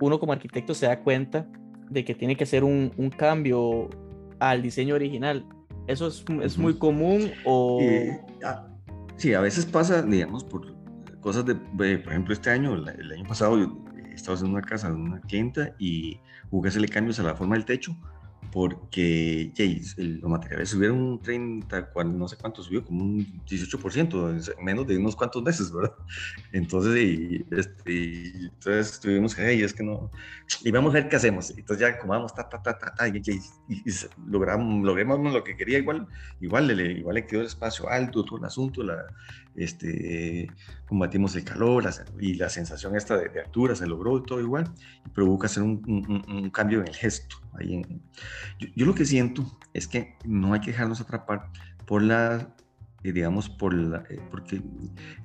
uno 0.00 0.18
como 0.18 0.32
arquitecto 0.32 0.72
se 0.72 0.86
da 0.86 0.98
cuenta 1.00 1.46
de 1.90 2.06
que 2.06 2.14
tiene 2.14 2.36
que 2.36 2.44
hacer 2.44 2.64
un, 2.64 2.90
un 2.96 3.10
cambio 3.10 3.90
al 4.38 4.62
diseño 4.62 4.94
original. 4.94 5.46
¿Eso 5.86 6.08
es, 6.08 6.24
es 6.42 6.58
muy 6.58 6.74
común 6.78 7.30
o...? 7.44 7.80
Ah, 8.44 8.66
sí, 9.16 9.34
a 9.34 9.40
veces 9.40 9.66
pasa, 9.66 10.02
digamos, 10.02 10.44
por 10.44 10.74
cosas 11.20 11.44
de, 11.44 11.54
por 11.54 11.86
ejemplo, 11.86 12.32
este 12.32 12.50
año, 12.50 12.74
el, 12.74 13.12
año 13.12 13.24
pasado, 13.26 13.58
yo 13.58 13.84
estaba 14.14 14.38
en 14.38 14.46
una 14.46 14.62
casa 14.62 14.88
de 14.88 14.94
una 14.94 15.20
clienta 15.20 15.74
y 15.78 16.20
hubo 16.50 16.62
que 16.62 16.68
hacerle 16.68 16.88
cambios 16.88 17.18
a 17.20 17.22
la 17.22 17.34
forma 17.34 17.54
del 17.56 17.64
techo 17.64 17.96
porque 18.52 19.52
los 19.96 20.30
materiales 20.30 20.70
subieron 20.70 20.98
un 20.98 21.20
30, 21.20 21.90
no 22.06 22.28
sé 22.28 22.36
cuánto 22.36 22.62
subió, 22.62 22.84
como 22.84 23.04
un 23.04 23.42
18%, 23.46 24.56
menos 24.62 24.86
de 24.86 24.96
unos 24.96 25.16
cuantos 25.16 25.42
meses, 25.42 25.72
¿verdad? 25.72 25.94
Entonces, 26.52 26.96
y, 26.96 27.46
este, 27.50 28.46
entonces 28.46 29.00
tuvimos 29.00 29.34
que, 29.34 29.46
hey, 29.46 29.62
es 29.62 29.72
que 29.72 29.82
no, 29.82 30.10
y 30.62 30.70
vamos 30.70 30.94
a 30.94 31.00
ver 31.00 31.08
qué 31.08 31.16
hacemos. 31.16 31.50
Entonces 31.50 31.80
ya 31.80 31.98
como 31.98 32.12
vamos, 32.12 32.34
ta, 32.34 32.48
ta, 32.48 32.62
ta, 32.62 32.78
ta, 32.78 32.94
ta 32.94 33.08
y, 33.08 33.22
logramos, 34.26 34.84
logramos 34.84 35.32
lo 35.32 35.44
que 35.44 35.56
quería, 35.56 35.78
igual, 35.78 36.06
igual, 36.40 36.66
le, 36.68 36.92
igual 36.92 37.14
le 37.14 37.26
quedó 37.26 37.40
el 37.40 37.46
espacio 37.46 37.88
alto, 37.88 38.24
todo 38.24 38.38
el 38.38 38.44
asunto, 38.44 38.82
la, 38.82 39.06
este, 39.56 40.48
combatimos 40.86 41.34
el 41.36 41.44
calor 41.44 41.84
y 42.20 42.34
la 42.34 42.48
sensación 42.48 42.96
esta 42.96 43.16
de, 43.16 43.40
altura 43.40 43.74
se 43.74 43.86
logró 43.86 44.22
todo 44.22 44.40
igual, 44.40 44.70
hubo 45.16 45.38
que 45.38 45.46
hacer 45.46 45.62
un, 45.62 46.24
un, 46.28 46.50
cambio 46.50 46.80
en 46.80 46.88
el 46.88 46.94
gesto. 46.94 47.36
Ahí 47.58 47.74
en, 47.74 48.02
yo, 48.58 48.86
lo 48.86 48.94
que 48.94 49.04
siento 49.04 49.44
es 49.72 49.86
que 49.88 50.14
no 50.24 50.52
hay 50.52 50.60
que 50.60 50.70
dejarnos 50.70 51.00
atrapar 51.00 51.50
por 51.86 52.02
la, 52.02 52.54
eh, 53.02 53.12
digamos, 53.12 53.48
por 53.48 53.74
la, 53.74 54.04
eh, 54.10 54.20
porque 54.30 54.62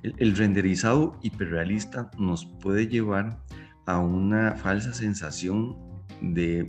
el, 0.02 0.36
renderizado 0.36 1.18
hiperrealista 1.22 2.10
nos 2.18 2.46
puede 2.46 2.86
llevar 2.86 3.38
a 3.86 3.98
una 3.98 4.52
falsa 4.56 4.92
sensación 4.94 5.76
de, 6.20 6.66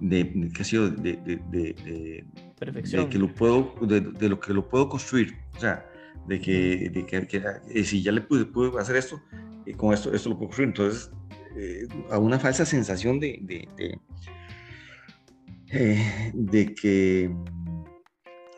de, 0.00 0.24
de, 0.24 1.16
de, 1.16 1.36
de, 1.50 2.24
Perfección. 2.58 3.04
de 3.04 3.10
que 3.10 3.18
lo 3.18 3.34
puedo, 3.34 3.74
de, 3.82 4.28
lo 4.28 4.40
que 4.40 4.54
lo 4.54 4.68
puedo 4.68 4.88
construir. 4.88 5.36
O 5.56 5.60
sea, 5.60 5.84
de 6.26 6.40
que, 6.40 6.90
de 6.90 7.06
que, 7.06 7.42
eh, 7.68 7.84
si 7.84 8.02
ya 8.02 8.12
le 8.12 8.20
pude, 8.20 8.44
pude, 8.44 8.78
hacer 8.80 8.96
esto, 8.96 9.20
y 9.66 9.74
con 9.74 9.92
esto, 9.92 10.12
esto 10.14 10.28
lo 10.28 10.36
puedo 10.36 10.48
construir. 10.48 10.68
Entonces, 10.68 11.10
eh, 11.56 11.86
a 12.10 12.18
una 12.18 12.38
falsa 12.38 12.64
sensación 12.64 13.20
de, 13.20 13.38
de, 13.42 13.98
de, 15.72 16.74
eh, 16.84 17.30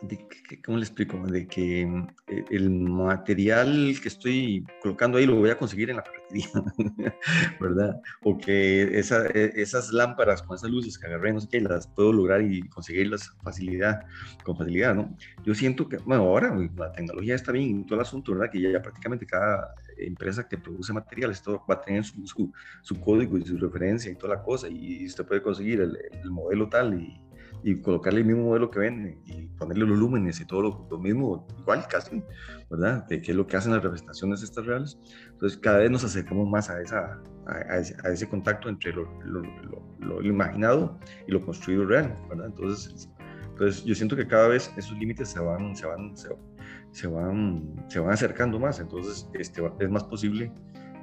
de 0.07 0.27
que 0.27 0.61
¿cómo 0.61 0.77
le 0.77 0.83
explico? 0.83 1.17
De 1.27 1.47
que 1.47 1.85
mm, 1.85 2.07
e, 2.27 2.45
el 2.51 2.69
material 2.69 3.95
que 4.01 4.07
estoy 4.07 4.65
colocando 4.81 5.17
ahí 5.17 5.25
lo 5.25 5.35
voy 5.35 5.49
a 5.49 5.57
conseguir 5.57 5.89
en 5.89 5.97
la 5.97 6.03
ferretería, 6.03 6.49
¿verdad? 7.59 8.01
O 8.23 8.37
que 8.37 8.97
esa, 8.97 9.27
e, 9.27 9.53
esas 9.55 9.91
lámparas 9.91 10.41
con 10.41 10.55
esas 10.55 10.69
luces 10.69 10.97
que 10.97 11.07
agarré, 11.07 11.33
no 11.33 11.41
sé 11.41 11.47
qué, 11.49 11.61
las 11.61 11.87
puedo 11.87 12.13
lograr 12.13 12.41
y 12.41 12.61
conseguirlas 12.69 13.31
facilidad, 13.43 14.01
con 14.43 14.57
facilidad, 14.57 14.95
¿no? 14.95 15.15
Yo 15.43 15.53
siento 15.55 15.87
que, 15.87 15.97
bueno, 15.97 16.23
ahora 16.23 16.55
la 16.75 16.91
tecnología 16.91 17.35
está 17.35 17.51
bien, 17.51 17.85
todo 17.85 17.95
el 17.95 18.01
asunto, 18.01 18.33
¿verdad? 18.33 18.51
Que 18.51 18.61
ya, 18.61 18.81
prácticamente 18.81 19.25
cada 19.25 19.73
empresa 19.97 20.47
que 20.47 20.57
produce 20.57 20.91
materiales 20.91 21.41
todo 21.41 21.63
va 21.69 21.75
a 21.75 21.81
tener 21.81 22.03
su, 22.03 22.51
su, 22.81 22.99
código 22.99 23.37
y 23.37 23.45
su 23.45 23.57
referencia 23.57 24.11
y 24.11 24.15
toda 24.15 24.35
la 24.35 24.43
cosa, 24.43 24.67
y 24.67 25.05
usted 25.05 25.25
puede 25.25 25.41
conseguir 25.41 25.81
el, 25.81 25.97
el 26.11 26.31
modelo 26.31 26.67
tal 26.67 26.99
y 26.99 27.24
y 27.63 27.81
colocarle 27.81 28.21
el 28.21 28.25
mismo 28.25 28.43
modelo 28.43 28.69
que 28.69 28.79
vende 28.79 29.17
y 29.25 29.47
ponerle 29.57 29.85
los 29.85 29.97
lúmenes 29.97 30.39
y 30.39 30.45
todo 30.45 30.87
lo, 30.89 30.99
mismo, 30.99 31.47
igual 31.59 31.87
casi, 31.87 32.21
¿verdad? 32.69 33.05
De 33.07 33.21
qué 33.21 33.31
es 33.31 33.37
lo 33.37 33.47
que 33.47 33.57
hacen 33.57 33.73
las 33.73 33.83
representaciones 33.83 34.43
estas 34.43 34.65
reales. 34.65 34.99
Entonces 35.31 35.57
cada 35.57 35.79
vez 35.79 35.91
nos 35.91 36.03
acercamos 36.03 36.47
más 36.47 36.69
a, 36.69 36.81
esa, 36.81 37.19
a, 37.47 38.09
ese, 38.09 38.29
contacto 38.29 38.69
entre 38.69 38.93
lo, 38.93 39.07
lo, 39.23 40.21
imaginado 40.21 40.99
y 41.27 41.31
lo 41.31 41.43
construido 41.45 41.85
real, 41.85 42.15
¿verdad? 42.29 42.47
Entonces, 42.47 43.09
entonces 43.49 43.83
yo 43.83 43.95
siento 43.95 44.15
que 44.15 44.27
cada 44.27 44.47
vez 44.47 44.71
esos 44.77 44.97
límites 44.97 45.29
se 45.29 45.39
van, 45.39 45.75
se 45.75 45.85
van, 45.87 46.15
se, 46.91 47.07
van, 47.07 47.85
se 47.87 47.99
van 47.99 48.11
acercando 48.11 48.59
más, 48.59 48.79
entonces 48.79 49.29
este, 49.33 49.61
es 49.79 49.89
más 49.89 50.03
posible 50.03 50.51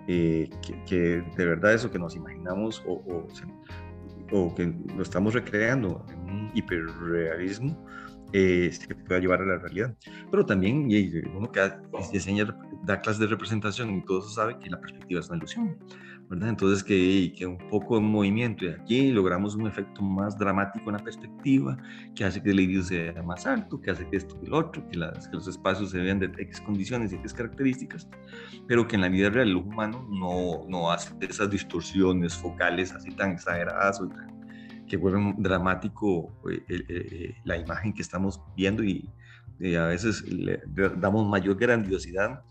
eh, 0.08 0.50
que, 0.86 1.22
de 1.36 1.46
verdad 1.46 1.74
eso 1.74 1.90
que 1.90 1.98
nos 1.98 2.16
imaginamos 2.16 2.82
o, 2.86 2.94
o, 2.94 3.26
o 4.32 4.54
que 4.54 4.74
lo 4.96 5.02
estamos 5.02 5.34
recreando 5.34 6.04
en 6.10 6.18
un 6.20 6.50
hiperrealismo, 6.54 7.76
eh, 8.32 8.70
se 8.72 8.94
pueda 8.94 9.20
llevar 9.20 9.42
a 9.42 9.46
la 9.46 9.58
realidad. 9.58 9.96
Pero 10.30 10.44
también 10.46 10.88
uno 11.34 11.50
que 11.50 11.72
diseña, 12.12 12.46
da 12.84 13.00
clases 13.00 13.20
de 13.20 13.26
representación 13.26 13.96
y 13.96 14.04
todo 14.04 14.20
eso 14.20 14.30
sabe 14.30 14.58
que 14.58 14.70
la 14.70 14.80
perspectiva 14.80 15.20
es 15.20 15.28
una 15.28 15.38
ilusión. 15.38 15.76
Entonces, 16.40 16.82
que, 16.82 17.34
que 17.36 17.46
un 17.46 17.58
poco 17.68 17.96
de 17.96 18.00
movimiento 18.00 18.64
y 18.64 18.68
aquí 18.68 19.10
logramos 19.10 19.54
un 19.54 19.66
efecto 19.66 20.00
más 20.00 20.38
dramático 20.38 20.88
en 20.88 20.96
la 20.96 21.04
perspectiva, 21.04 21.76
que 22.14 22.24
hace 22.24 22.42
que 22.42 22.50
el 22.50 22.58
edificio 22.58 22.84
sea 22.84 23.22
más 23.22 23.46
alto, 23.46 23.78
que 23.80 23.90
hace 23.90 24.08
que 24.08 24.16
esto 24.16 24.38
y 24.42 24.46
el 24.46 24.54
otro, 24.54 24.86
que, 24.88 24.96
las, 24.96 25.28
que 25.28 25.36
los 25.36 25.46
espacios 25.46 25.90
se 25.90 25.98
vean 25.98 26.20
de 26.20 26.26
X 26.26 26.60
condiciones 26.62 27.12
y 27.12 27.16
X 27.16 27.34
características, 27.34 28.08
pero 28.66 28.88
que 28.88 28.96
en 28.96 29.02
la 29.02 29.08
vida 29.08 29.28
real 29.28 29.48
el 29.48 29.56
humano 29.56 30.08
no, 30.10 30.64
no 30.68 30.90
hace 30.90 31.14
esas 31.20 31.50
distorsiones 31.50 32.34
focales 32.34 32.92
así 32.92 33.10
tan 33.10 33.32
exageradas 33.32 34.00
o 34.00 34.08
que 34.92 34.98
vuelven 34.98 35.42
dramático 35.42 36.38
eh, 36.50 36.62
eh, 36.68 37.34
la 37.44 37.56
imagen 37.56 37.94
que 37.94 38.02
estamos 38.02 38.42
viendo 38.54 38.84
y, 38.84 39.08
a 39.78 39.86
veces 39.86 40.22
le 40.22 40.60
damos 40.98 41.26
mayor 41.26 41.56
grandiosidad 41.56 42.42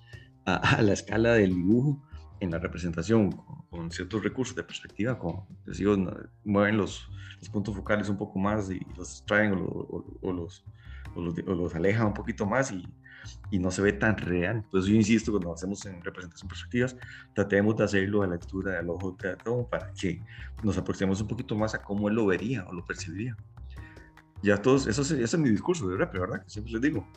a, 0.45 0.55
a 0.55 0.81
la 0.81 0.93
escala 0.93 1.33
del 1.33 1.53
dibujo 1.53 2.01
en 2.39 2.49
la 2.49 2.57
representación 2.57 3.31
con, 3.69 3.91
ciertos 3.91 4.23
recursos 4.23 4.55
de 4.55 4.63
perspectiva, 4.63 5.19
como 5.19 5.47
les 5.67 5.77
digo, 5.77 5.95
mueven 6.43 6.77
los, 6.77 7.07
los, 7.39 7.49
puntos 7.49 7.75
focales 7.75 8.09
un 8.09 8.17
poco 8.17 8.39
más 8.39 8.71
y 8.71 8.79
los 8.97 9.23
traen 9.27 9.53
o, 9.53 10.03
los, 10.33 10.65
o 11.13 11.21
los, 11.21 11.37
los, 11.45 11.75
alejan 11.75 12.07
un 12.07 12.15
poquito 12.15 12.47
más 12.47 12.71
y, 12.71 12.87
y, 13.49 13.59
no 13.59 13.71
se 13.71 13.81
ve 13.81 13.93
tan 13.93 14.17
real. 14.17 14.57
Entonces 14.57 14.89
yo 14.89 14.95
insisto, 14.95 15.31
cuando 15.31 15.53
hacemos 15.53 15.85
en 15.85 16.01
representación 16.03 16.49
perspectivas, 16.49 16.95
tratemos 17.33 17.77
de 17.77 17.83
hacerlo 17.83 18.23
a 18.23 18.27
la 18.27 18.33
lectura 18.33 18.73
del 18.73 18.89
ojo 18.89 19.15
teatro 19.15 19.67
para 19.69 19.91
que 19.93 20.21
nos 20.63 20.77
aproximemos 20.77 21.21
un 21.21 21.27
poquito 21.27 21.55
más 21.55 21.73
a 21.75 21.81
cómo 21.81 22.09
él 22.09 22.15
lo 22.15 22.25
vería 22.25 22.65
o 22.67 22.73
lo 22.73 22.85
percibiría 22.85 23.35
ya 24.43 24.57
todos, 24.57 24.87
eso 24.87 25.01
es, 25.03 25.11
ese 25.11 25.23
es 25.23 25.37
mi 25.37 25.49
discurso 25.49 25.87
de 25.87 25.97
rap, 25.97 26.13
¿verdad? 26.13 26.43
Que 26.43 26.49
siempre 26.49 26.73
les 26.73 26.81
digo, 26.81 27.07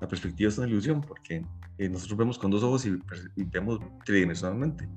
la 0.00 0.08
perspectiva 0.08 0.48
es 0.48 0.58
una 0.58 0.68
ilusión 0.68 1.00
porque 1.00 1.44
eh, 1.78 1.88
nosotros 1.88 2.16
vemos 2.16 2.38
con 2.38 2.50
dos 2.50 2.62
ojos 2.62 2.86
y, 2.86 2.96
vemos 3.36 3.80
tridimensionalmente 4.04 4.88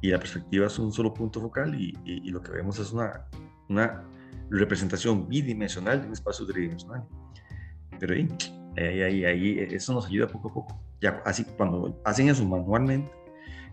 y 0.00 0.10
la 0.10 0.18
perspectiva 0.18 0.66
es 0.66 0.78
un 0.78 0.92
solo 0.92 1.12
punto 1.12 1.40
focal 1.40 1.74
y, 1.74 1.98
y, 2.04 2.30
lo 2.30 2.40
que 2.40 2.52
vemos 2.52 2.78
es 2.78 2.92
una, 2.92 3.26
una 3.68 4.04
representación 4.50 5.28
bidimensional 5.28 6.00
de 6.00 6.06
un 6.06 6.12
espacio 6.12 6.46
tridimensional. 6.46 7.04
Pero 7.98 8.14
ahí, 8.14 8.28
ahí, 8.76 9.02
ahí, 9.02 9.24
ahí, 9.24 9.58
eso 9.70 9.94
nos 9.94 10.06
ayuda 10.06 10.26
poco 10.26 10.48
a 10.48 10.52
poco. 10.52 10.80
Ya 11.00 11.22
así, 11.24 11.44
cuando 11.56 12.00
hacen 12.04 12.28
eso 12.28 12.44
manualmente, 12.44 13.10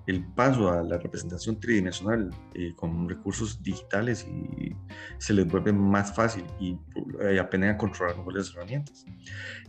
el 0.07 0.25
paso 0.33 0.69
a 0.69 0.83
la 0.83 0.97
representación 0.97 1.59
tridimensional 1.59 2.29
eh, 2.53 2.73
con 2.75 3.07
recursos 3.07 3.61
digitales 3.63 4.27
y 4.27 4.75
se 5.17 5.33
les 5.33 5.47
vuelve 5.47 5.71
más 5.71 6.13
fácil 6.13 6.43
y 6.59 6.77
eh, 7.21 7.39
aprenden 7.39 7.71
a 7.71 7.77
controlar 7.77 8.17
mejores 8.17 8.51
herramientas. 8.53 9.05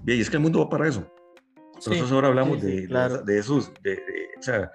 y 0.05 0.21
es 0.21 0.29
que 0.29 0.37
el 0.37 0.43
mundo 0.43 0.59
va 0.61 0.69
para 0.69 0.89
eso. 0.89 1.07
Nosotros 1.77 2.13
ahora 2.13 2.29
hablamos 2.29 2.63
de, 2.63 2.87
de, 2.87 3.39
esos, 3.39 3.73
de, 3.83 4.01
o 4.34 4.34
sea, 4.45 4.71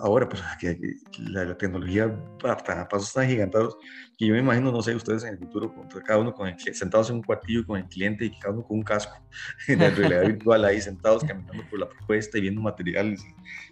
ahora 0.00 0.28
pues 0.28 0.42
que, 0.60 0.78
la, 1.18 1.56
tecnología 1.56 2.06
va 2.44 2.52
a 2.52 2.88
pasos 2.88 3.12
tan 3.12 3.28
gigantados 3.28 3.76
que 4.16 4.26
yo 4.26 4.32
me 4.32 4.40
imagino, 4.40 4.72
no 4.72 4.82
sé, 4.82 4.94
ustedes 4.94 5.24
en 5.24 5.34
el 5.34 5.38
futuro, 5.38 5.74
cada 6.04 6.20
uno 6.20 6.32
con 6.32 6.48
el, 6.48 6.58
sentados 6.74 7.10
en 7.10 7.16
un 7.16 7.22
cuartillo 7.22 7.66
con 7.66 7.78
el 7.78 7.86
cliente 7.86 8.24
y 8.24 8.38
cada 8.38 8.54
uno 8.54 8.64
con 8.64 8.78
un 8.78 8.82
casco 8.82 9.14
en 9.68 9.78
la 9.80 9.90
realidad 9.90 10.22
virtual 10.26 10.64
ahí 10.64 10.80
sentados 10.80 11.24
caminando 11.24 11.64
por 11.68 11.78
la 11.78 11.88
propuesta 11.88 12.38
y 12.38 12.42
viendo 12.42 12.60
materiales 12.60 13.24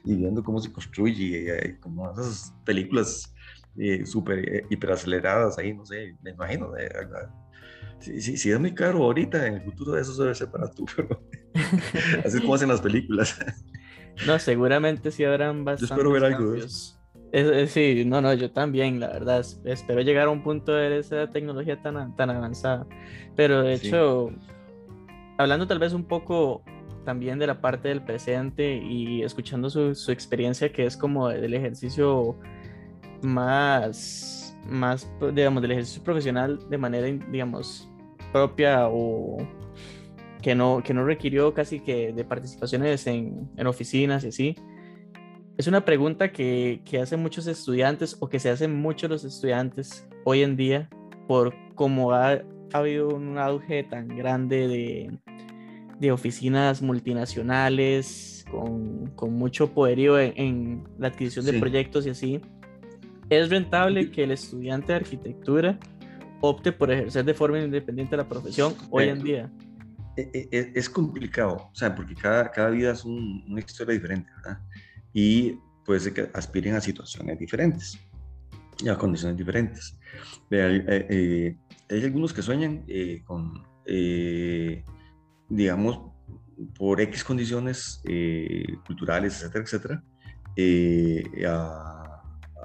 y, 0.05 0.15
viendo 0.15 0.43
cómo 0.43 0.61
se 0.61 0.73
construye, 0.73 1.79
como 1.81 2.11
esas 2.13 2.55
películas 2.65 3.35
eh, 3.79 4.05
súper 4.07 4.39
eh, 4.39 4.67
hiperaceleradas 4.71 5.59
ahí, 5.59 5.75
no 5.75 5.85
sé, 5.85 6.17
me 6.23 6.31
imagino. 6.31 6.73
si, 7.99 8.21
si, 8.21 8.37
si, 8.37 8.51
es 8.51 8.61
muy 8.61 8.75
caro 8.75 9.03
ahorita, 9.05 9.47
en 9.47 9.55
el 9.55 9.63
futuro 9.63 9.99
eso 9.99 10.15
debe 10.23 10.35
ser 10.35 10.51
para 10.51 10.71
tú, 10.71 10.85
pero 10.97 11.27
así 12.25 12.37
es 12.37 12.41
como 12.41 12.55
hacen 12.55 12.69
las 12.69 12.81
películas. 12.81 13.37
No, 14.27 14.39
seguramente 14.39 15.11
sí 15.11 15.25
habrán 15.25 15.65
bastantes. 15.65 15.89
Yo 15.89 15.95
espero 15.95 16.12
ver 16.12 16.25
algo 16.25 16.57
sí, 17.67 18.05
no, 18.07 18.21
no, 18.21 18.33
yo 18.35 18.51
también, 18.51 19.01
la 19.01 19.09
verdad. 19.09 19.45
Espero 19.65 20.01
llegar 20.03 20.29
a 20.29 20.31
un 20.31 20.43
punto 20.43 20.73
de 20.73 20.99
esa 20.99 21.31
tecnología 21.31 21.81
tan, 21.83 22.15
tan 22.17 22.31
avanzada. 22.31 22.87
Pero 23.35 23.62
de 23.62 23.75
hecho, 23.75 24.31
hablando 25.39 25.67
tal 25.67 25.79
vez 25.79 25.93
un 25.93 26.05
poco 26.05 26.62
también 27.05 27.39
de 27.39 27.47
la 27.47 27.61
parte 27.61 27.89
del 27.89 28.03
presente 28.03 28.77
y 28.77 29.23
escuchando 29.23 29.69
su, 29.69 29.95
su 29.95 30.12
experiencia, 30.12 30.73
que 30.73 30.87
es 30.87 30.97
como 30.97 31.29
del 31.29 31.55
ejercicio 31.55 32.37
más, 33.23 34.57
más, 34.67 35.11
digamos, 35.33 35.61
del 35.61 35.73
ejercicio 35.73 36.03
profesional 36.03 36.59
de 36.71 36.79
manera, 36.79 37.07
digamos, 37.31 37.89
propia 38.33 38.89
o 38.89 39.39
que 40.45 40.55
no, 40.55 40.83
que 40.85 40.93
no 40.93 41.07
requirió 41.07 41.55
casi 41.55 41.81
que 41.81 42.13
de 42.13 42.23
participaciones 42.23 43.07
en, 43.07 43.49
en 43.57 43.67
oficinas 43.67 44.25
y 44.25 44.29
así. 44.29 44.55
Es 45.57 45.67
una 45.69 45.87
pregunta 45.87 46.33
que, 46.33 46.83
que, 46.85 47.01
hacen 47.01 47.21
muchos 47.21 47.47
estudiantes 47.47 48.19
o 48.21 48.29
que 48.29 48.39
se 48.39 48.51
hacen 48.51 48.77
muchos 48.77 49.09
los 49.09 49.25
estudiantes 49.25 50.07
hoy 50.25 50.43
en 50.43 50.55
día 50.55 50.91
por 51.27 51.55
cómo 51.75 52.13
ha, 52.13 52.33
ha 52.33 52.43
habido 52.73 53.09
un 53.09 53.39
auge 53.39 53.85
tan 53.85 54.09
grande 54.09 54.69
de, 54.69 55.19
de 55.99 56.13
oficinas 56.13 56.83
multinacionales 56.83 58.45
con, 58.51 59.13
con 59.17 59.33
mucho 59.33 59.73
poderío 59.73 60.19
en, 60.19 60.85
la 60.99 61.09
adquisición 61.09 61.47
de 61.47 61.55
proyectos 61.55 62.07
y 62.07 62.11
así. 62.11 62.41
¿Es 63.31 63.49
rentable 63.49 64.11
que 64.11 64.25
el 64.25 64.33
estudiante 64.33 64.89
de 64.89 64.97
arquitectura 64.97 65.79
opte 66.43 66.71
por 66.71 66.91
ejercer 66.91 67.25
de 67.25 67.33
forma 67.33 67.61
independiente 67.61 68.15
la 68.15 68.29
profesión 68.29 68.75
hoy 68.91 69.09
en 69.09 69.25
día? 69.25 69.51
E, 70.17 70.31
e, 70.33 70.49
e, 70.59 70.73
es 70.75 70.89
complicado, 70.89 71.71
o 71.73 71.75
sea, 71.75 71.95
porque 71.95 72.15
cada, 72.15 72.51
cada 72.51 72.71
vida 72.71 72.93
es 72.93 73.05
una 73.05 73.61
historia 73.61 73.95
diferente, 73.95 74.31
¿verdad? 74.37 74.61
Y 75.12 75.59
puede 75.85 76.01
ser 76.01 76.12
que 76.12 76.31
aspiren 76.33 76.75
a 76.75 76.81
situaciones 76.81 77.39
diferentes 77.39 77.99
y 78.83 78.89
a 78.89 78.97
condiciones 78.97 79.37
diferentes. 79.37 79.99
Eh, 80.51 81.07
eh, 81.11 81.57
hay 81.91 82.05
algunos 82.05 82.33
que 82.33 82.43
sueñan 82.43 82.85
eh, 82.89 83.23
con, 83.25 83.62
digamos, 85.49 86.12
por 86.77 87.01
X 87.01 87.25
condiciones 87.25 88.01
culturales, 88.87 89.43
etcétera, 89.43 89.65
etcétera, 89.65 90.05
a 91.49 92.04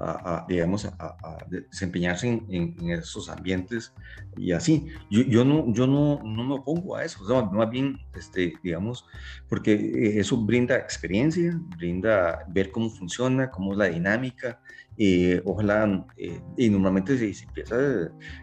a, 0.00 0.46
digamos, 0.48 0.86
a, 0.86 1.38
desempeñarse 1.48 2.42
en, 2.48 2.90
esos 2.90 3.28
ambientes 3.28 3.92
y 4.36 4.52
así. 4.52 4.86
Yo, 5.10 5.22
yo, 5.22 5.44
no, 5.44 5.72
yo 5.72 5.86
no, 5.86 6.20
no 6.24 6.44
me 6.44 6.54
opongo 6.54 6.96
a 6.96 7.04
eso, 7.04 7.22
más 7.52 7.70
bien, 7.70 7.98
este, 8.14 8.54
digamos, 8.62 9.04
porque 9.48 10.18
eso 10.18 10.36
brinda 10.38 10.76
experiencia, 10.76 11.60
brinda 11.76 12.44
ver 12.48 12.70
cómo 12.70 12.90
funciona, 12.90 13.50
cómo 13.50 13.72
es 13.72 13.78
la 13.78 13.86
dinámica. 13.86 14.60
Eh, 15.02 15.40
ojalá, 15.46 16.06
eh, 16.18 16.42
y 16.58 16.68
normalmente 16.68 17.16
se, 17.16 17.44
empieza, 17.44 17.74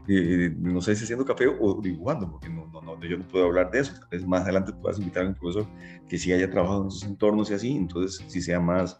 eh, 0.07 0.55
no 0.57 0.81
sé 0.81 0.95
si 0.95 1.03
haciendo 1.03 1.23
café 1.23 1.45
o 1.47 1.79
dibujando, 1.79 2.31
porque 2.31 2.49
no, 2.49 2.65
no, 2.67 2.81
no, 2.81 2.99
yo 3.03 3.17
no 3.17 3.27
puedo 3.27 3.45
hablar 3.45 3.69
de 3.69 3.81
eso. 3.81 3.93
Tal 3.93 4.09
vez 4.09 4.25
más 4.25 4.41
adelante 4.41 4.73
puedas 4.73 4.97
invitar 4.97 5.25
a 5.25 5.27
un 5.27 5.35
profesor 5.35 5.67
que 6.09 6.17
sí 6.17 6.33
haya 6.33 6.49
trabajado 6.49 6.83
en 6.83 6.87
esos 6.87 7.03
entornos 7.03 7.51
y 7.51 7.53
así, 7.53 7.75
entonces 7.75 8.23
sí 8.27 8.41
sea 8.41 8.59
más, 8.59 8.97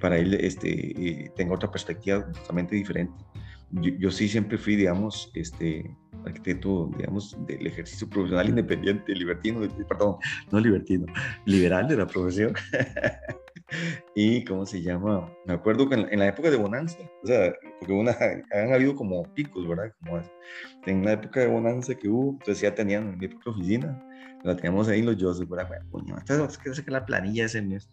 para 0.00 0.18
él 0.18 0.34
este, 0.34 0.68
eh, 0.70 1.32
tenga 1.36 1.54
otra 1.54 1.70
perspectiva 1.70 2.30
totalmente 2.32 2.76
diferente. 2.76 3.14
Yo, 3.72 4.10
sí 4.10 4.28
siempre 4.28 4.58
fui, 4.58 4.76
digamos, 4.76 5.30
este, 5.34 5.90
arquitecto, 6.24 6.90
digamos, 6.96 7.36
del 7.46 7.66
ejercicio 7.66 8.08
profesional 8.08 8.48
independiente, 8.48 9.12
libertino, 9.14 9.60
perdón, 9.88 10.16
no 10.52 10.60
libertino, 10.60 11.06
liberal 11.44 11.88
de 11.88 11.96
la 11.96 12.06
profesión. 12.06 12.54
y 14.14 14.44
cómo 14.44 14.64
se 14.64 14.82
llama, 14.82 15.30
me 15.46 15.54
acuerdo 15.54 15.88
que 15.88 15.96
en, 15.96 16.18
la 16.18 16.28
época 16.28 16.50
de 16.50 16.56
Bonanza, 16.56 16.98
o 17.22 17.26
sea, 17.26 17.52
porque 17.80 17.92
una, 17.92 18.16
han 18.52 18.72
habido 18.72 18.94
como 18.94 19.22
picos, 19.34 19.66
¿verdad? 19.66 19.92
Como 20.00 20.22
en 20.86 21.04
la 21.04 21.12
época 21.12 21.40
de 21.40 21.48
Bonanza 21.48 21.94
que 21.94 22.08
hubo, 22.08 22.32
entonces 22.32 22.60
ya 22.60 22.74
tenían 22.74 23.18
mi 23.18 23.28
propia 23.28 23.52
oficina, 23.52 24.06
la 24.44 24.54
teníamos 24.54 24.88
ahí 24.88 25.00
en 25.00 25.06
los 25.06 25.16
Joseph, 25.18 25.48
¿verdad? 25.48 25.68
Bueno, 25.90 26.16
entonces 26.18 26.58
que 26.58 26.74
sacar 26.74 26.92
la 26.92 27.06
planilla 27.06 27.46
ese 27.46 27.62
mes, 27.62 27.88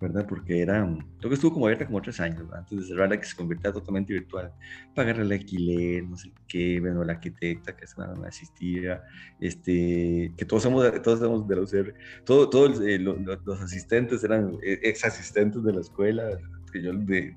¿verdad? 0.00 0.26
Porque 0.26 0.62
era, 0.62 0.82
creo 1.18 1.28
que 1.28 1.34
estuvo 1.34 1.52
como 1.52 1.66
abierta 1.66 1.86
como 1.86 2.00
tres 2.00 2.18
años, 2.20 2.38
¿verdad? 2.38 2.60
antes 2.60 2.78
de 2.78 2.86
cerrarla 2.86 3.20
que 3.20 3.26
se 3.26 3.36
convirtiera 3.36 3.72
totalmente 3.72 4.12
virtual, 4.12 4.52
pagar 4.94 5.20
el 5.20 5.32
alquiler, 5.32 6.04
no 6.04 6.16
sé 6.16 6.32
qué, 6.46 6.80
bueno, 6.80 7.04
la 7.04 7.14
arquitecta 7.14 7.76
que 7.76 7.84
no 7.96 8.24
asistía, 8.24 9.02
este, 9.40 10.32
que 10.36 10.44
todos 10.44 10.62
somos, 10.62 11.02
todos 11.02 11.20
somos 11.20 11.46
de 11.46 11.56
la 11.56 11.62
UCR, 11.62 11.94
todos 12.24 12.50
todo, 12.50 12.86
eh, 12.86 12.98
los 12.98 13.60
asistentes 13.60 14.24
eran 14.24 14.58
eh, 14.62 14.80
ex 14.82 15.04
asistentes 15.04 15.62
de 15.62 15.72
la 15.72 15.80
escuela, 15.80 16.38
que 16.72 16.82
yo 16.82 16.92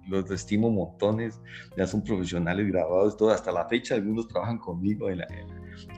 los 0.09 0.29
estimo 0.31 0.69
montones, 0.69 1.39
ya 1.77 1.87
son 1.87 2.03
profesionales 2.03 2.67
grabados, 2.67 3.17
todo, 3.17 3.31
hasta 3.31 3.51
la 3.51 3.67
fecha 3.67 3.95
algunos 3.95 4.27
trabajan 4.27 4.57
conmigo 4.57 5.09
en 5.09 5.19
la, 5.19 5.27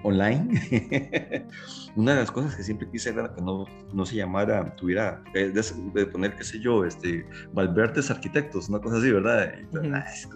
online. 0.03 0.61
Una 1.95 2.13
de 2.13 2.19
las 2.21 2.31
cosas 2.31 2.55
que 2.55 2.63
siempre 2.63 2.89
quise 2.89 3.09
era 3.09 3.33
que 3.33 3.41
no, 3.41 3.65
no 3.93 4.05
se 4.05 4.15
llamara, 4.15 4.75
tuviera, 4.75 5.23
eh, 5.33 5.53
de, 5.93 6.05
poner, 6.07 6.35
qué 6.35 6.43
sé 6.43 6.59
yo, 6.59 6.85
este, 6.85 7.25
Valverdes 7.53 8.09
Arquitectos, 8.09 8.69
una 8.69 8.79
cosa 8.79 8.97
así, 8.97 9.11
¿verdad? 9.11 9.53
Entonces, 9.59 10.27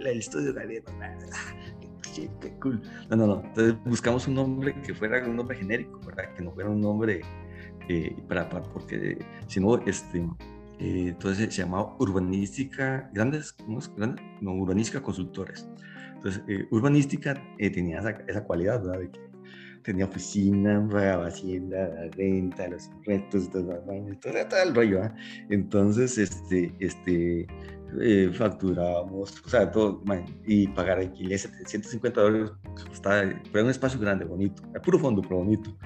el 0.00 0.06
estudio 0.18 0.52
de 0.52 0.82
qué, 2.14 2.30
qué 2.40 2.52
cool. 2.60 2.80
No, 3.10 3.16
no, 3.16 3.26
no. 3.26 3.42
Entonces 3.44 3.74
buscamos 3.84 4.26
un 4.28 4.34
nombre 4.34 4.74
que 4.82 4.94
fuera 4.94 5.24
un 5.26 5.36
nombre 5.36 5.56
genérico, 5.56 6.00
¿verdad? 6.06 6.34
Que 6.34 6.42
no 6.42 6.52
fuera 6.52 6.70
un 6.70 6.80
nombre 6.80 7.22
eh, 7.88 8.16
para, 8.28 8.48
para, 8.48 8.64
porque 8.64 9.18
si 9.46 9.60
no, 9.60 9.76
este, 9.86 10.18
eh, 10.78 11.08
entonces 11.08 11.54
se 11.54 11.62
llamaba 11.62 11.96
Urbanística, 11.98 13.10
grandes, 13.12 13.52
¿cómo 13.52 13.78
es? 13.78 13.90
no, 14.40 14.52
Urbanística 14.52 15.02
Consultores. 15.02 15.68
Entonces, 16.18 16.42
eh, 16.48 16.66
Urbanística 16.70 17.40
eh, 17.58 17.70
tenía 17.70 18.00
esa, 18.00 18.10
esa, 18.26 18.44
cualidad, 18.44 18.82
¿verdad? 18.82 19.00
De 19.00 19.10
que 19.10 19.20
tenía 19.82 20.04
oficina, 20.04 20.86
pagaba 20.90 21.28
hacienda, 21.28 21.88
la 21.88 22.10
renta, 22.10 22.68
los 22.68 22.88
impuestos, 22.88 23.50
todo, 23.50 23.80
todo, 24.20 24.62
el 24.62 24.74
rollo, 24.74 25.04
¿eh? 25.04 25.12
Entonces, 25.48 26.18
este, 26.18 26.74
este, 26.80 27.46
facturábamos, 28.34 29.40
o 29.44 29.48
sea, 29.48 29.70
todo, 29.70 30.02
y 30.44 30.66
pagar 30.68 30.98
alquiler, 30.98 31.38
750 31.38 32.20
dólares, 32.20 32.50
costaba, 32.88 33.22
pero 33.52 33.64
un 33.64 33.70
espacio 33.70 34.00
grande, 34.00 34.24
bonito, 34.24 34.62
puro 34.84 34.98
fondo, 34.98 35.22
pero 35.22 35.36
bonito. 35.36 35.76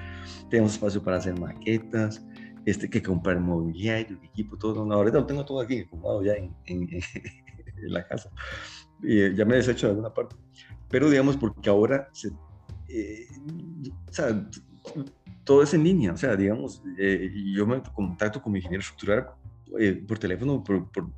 Teníamos 0.48 0.72
espacio 0.72 1.02
para 1.02 1.18
hacer 1.18 1.38
maquetas, 1.38 2.24
este, 2.64 2.88
que 2.88 3.02
comprar 3.02 3.40
mobiliario, 3.40 4.18
equipo, 4.22 4.56
todo. 4.56 4.84
No, 4.84 4.94
ahorita 4.94 5.18
lo 5.18 5.26
tengo 5.26 5.44
todo 5.44 5.60
aquí, 5.60 5.80
acomodado 5.80 6.24
ya 6.24 6.34
en, 6.34 6.54
en, 6.66 6.88
en, 7.82 7.92
la 7.92 8.06
casa. 8.06 8.30
Y 9.02 9.20
eh, 9.20 9.34
ya 9.34 9.44
me 9.44 9.54
he 9.54 9.56
deshecho 9.58 9.86
de 9.86 9.92
alguna 9.92 10.12
parte. 10.12 10.36
Pero 10.88 11.08
digamos, 11.10 11.36
porque 11.36 11.70
ahora 11.70 12.08
se, 12.12 12.30
eh, 12.88 13.26
o 14.08 14.12
sea, 14.12 14.48
todo 15.44 15.62
es 15.62 15.74
en 15.74 15.84
línea. 15.84 16.12
O 16.12 16.16
sea, 16.16 16.36
digamos, 16.36 16.82
eh, 16.98 17.30
yo 17.54 17.66
me 17.66 17.82
contacto 17.94 18.40
con 18.42 18.52
mi 18.52 18.58
ingeniero 18.58 18.80
estructural 18.80 19.28
eh, 19.78 20.04
por 20.06 20.18
teléfono, 20.18 20.62
por, 20.62 20.90
por, 20.90 21.08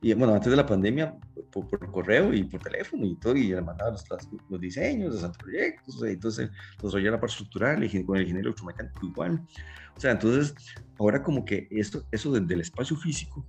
y 0.00 0.14
bueno, 0.14 0.32
antes 0.32 0.50
de 0.50 0.56
la 0.56 0.64
pandemia, 0.64 1.14
por, 1.50 1.68
por, 1.68 1.90
correo 1.90 2.32
y 2.32 2.44
por 2.44 2.62
teléfono 2.62 3.04
y 3.04 3.16
todo, 3.16 3.36
y 3.36 3.48
le 3.48 3.60
mandaba 3.60 3.90
los, 3.90 4.04
los 4.48 4.60
diseños, 4.60 5.20
los 5.20 5.36
proyectos, 5.36 6.02
entonces 6.02 6.50
los 6.82 6.94
la 6.94 7.20
parte 7.20 7.32
estructural, 7.32 7.76
con 8.06 8.16
el 8.16 8.22
ingeniero 8.22 8.48
electromecánico 8.48 9.06
igual. 9.06 9.42
O 9.94 10.00
sea, 10.00 10.12
entonces, 10.12 10.54
ahora 10.98 11.22
como 11.22 11.44
que 11.44 11.68
esto, 11.70 12.02
eso 12.10 12.32
desde 12.32 12.54
el 12.54 12.62
espacio 12.62 12.96
físico, 12.96 13.46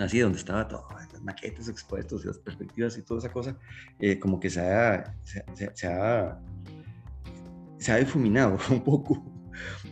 así 0.00 0.18
donde 0.20 0.38
estaba 0.38 0.66
todo, 0.66 0.86
las 1.12 1.22
maquetas 1.22 1.68
expuestos 1.68 2.24
y 2.24 2.28
las 2.28 2.38
perspectivas 2.38 2.96
y 2.98 3.02
toda 3.02 3.20
esa 3.20 3.32
cosa, 3.32 3.56
eh, 3.98 4.18
como 4.18 4.40
que 4.40 4.50
se 4.50 4.60
ha, 4.60 5.14
se, 5.24 5.44
se, 5.74 5.86
ha, 5.86 6.40
se 7.78 7.92
ha 7.92 7.96
difuminado 7.96 8.58
un 8.70 8.82
poco. 8.82 9.24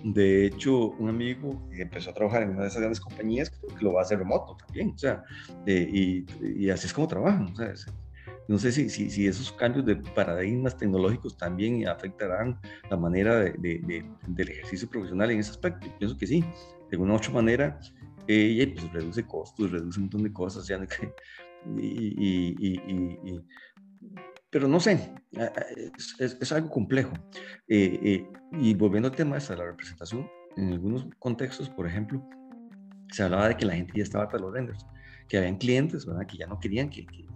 De 0.03 0.47
hecho, 0.47 0.91
un 0.93 1.11
amigo 1.11 1.69
empezó 1.73 2.11
a 2.11 2.15
trabajar 2.15 2.43
en 2.43 2.51
una 2.51 2.63
de 2.63 2.69
esas 2.69 2.81
grandes 2.81 3.01
compañías, 3.01 3.51
que 3.51 3.85
lo 3.85 3.93
va 3.93 4.01
a 4.01 4.05
hacer 4.05 4.19
remoto 4.19 4.57
también, 4.57 4.93
o 4.95 4.99
sea, 4.99 5.23
eh, 5.67 5.89
y, 5.93 6.27
y, 6.43 6.71
así 6.71 6.87
es 6.87 6.95
como 6.95 7.07
trabajan, 7.07 7.49
o 7.53 7.57
sea, 7.57 7.75
no 8.49 8.59
sé 8.59 8.73
si, 8.73 8.89
si, 8.89 9.11
si, 9.11 9.27
esos 9.27 9.53
cambios 9.53 9.85
de 9.85 9.97
paradigmas 9.97 10.75
tecnológicos 10.77 11.37
también 11.37 11.87
afectarán 11.87 12.59
la 12.91 12.97
manera 12.97 13.37
de, 13.37 13.53
de, 13.53 14.07
del 14.27 14.49
ejercicio 14.49 14.89
profesional 14.89 15.31
en 15.31 15.41
ese 15.41 15.51
aspecto. 15.51 15.87
pienso 15.99 16.17
que 16.17 16.27
sí, 16.27 16.43
de 16.91 16.97
una 16.97 17.13
u 17.13 17.17
otra 17.17 17.31
manera, 17.31 17.79
eh, 18.29 18.73
pues 18.75 18.93
reduce 18.93 19.27
costos, 19.27 19.71
reduce 19.71 19.99
un 19.99 20.05
montón 20.05 20.23
de 20.23 20.33
cosas, 20.33 20.67
ya, 20.67 20.79
y, 21.77 22.57
y, 22.61 22.81
y, 23.25 23.41
pero 24.51 24.67
no 24.67 24.81
sé, 24.81 25.15
es, 26.19 26.37
es, 26.41 26.53
algo 26.53 26.71
complejo. 26.71 27.13
Eh, 27.69 27.99
eh, 28.03 28.27
y 28.53 28.75
volviendo 28.75 29.09
al 29.09 29.17
tema 29.17 29.39
de 29.39 29.57
la 29.57 29.65
representación, 29.65 30.29
en 30.57 30.73
algunos 30.73 31.07
contextos, 31.19 31.69
por 31.69 31.87
ejemplo, 31.87 32.27
se 33.13 33.23
hablaba 33.23 33.49
de 33.49 33.57
que 33.57 33.67
la 33.67 33.75
gente 33.75 33.93
ya 33.97 34.03
estaba 34.03 34.25
hasta 34.25 34.39
los 34.39 34.53
renders, 34.53 34.87
que 35.29 35.37
habían 35.37 35.59
clientes 35.59 36.07
¿verdad? 36.07 36.27
que 36.27 36.39
ya 36.39 36.47
no 36.47 36.59
querían 36.59 36.89
que, 36.89 37.07
que, 37.07 37.27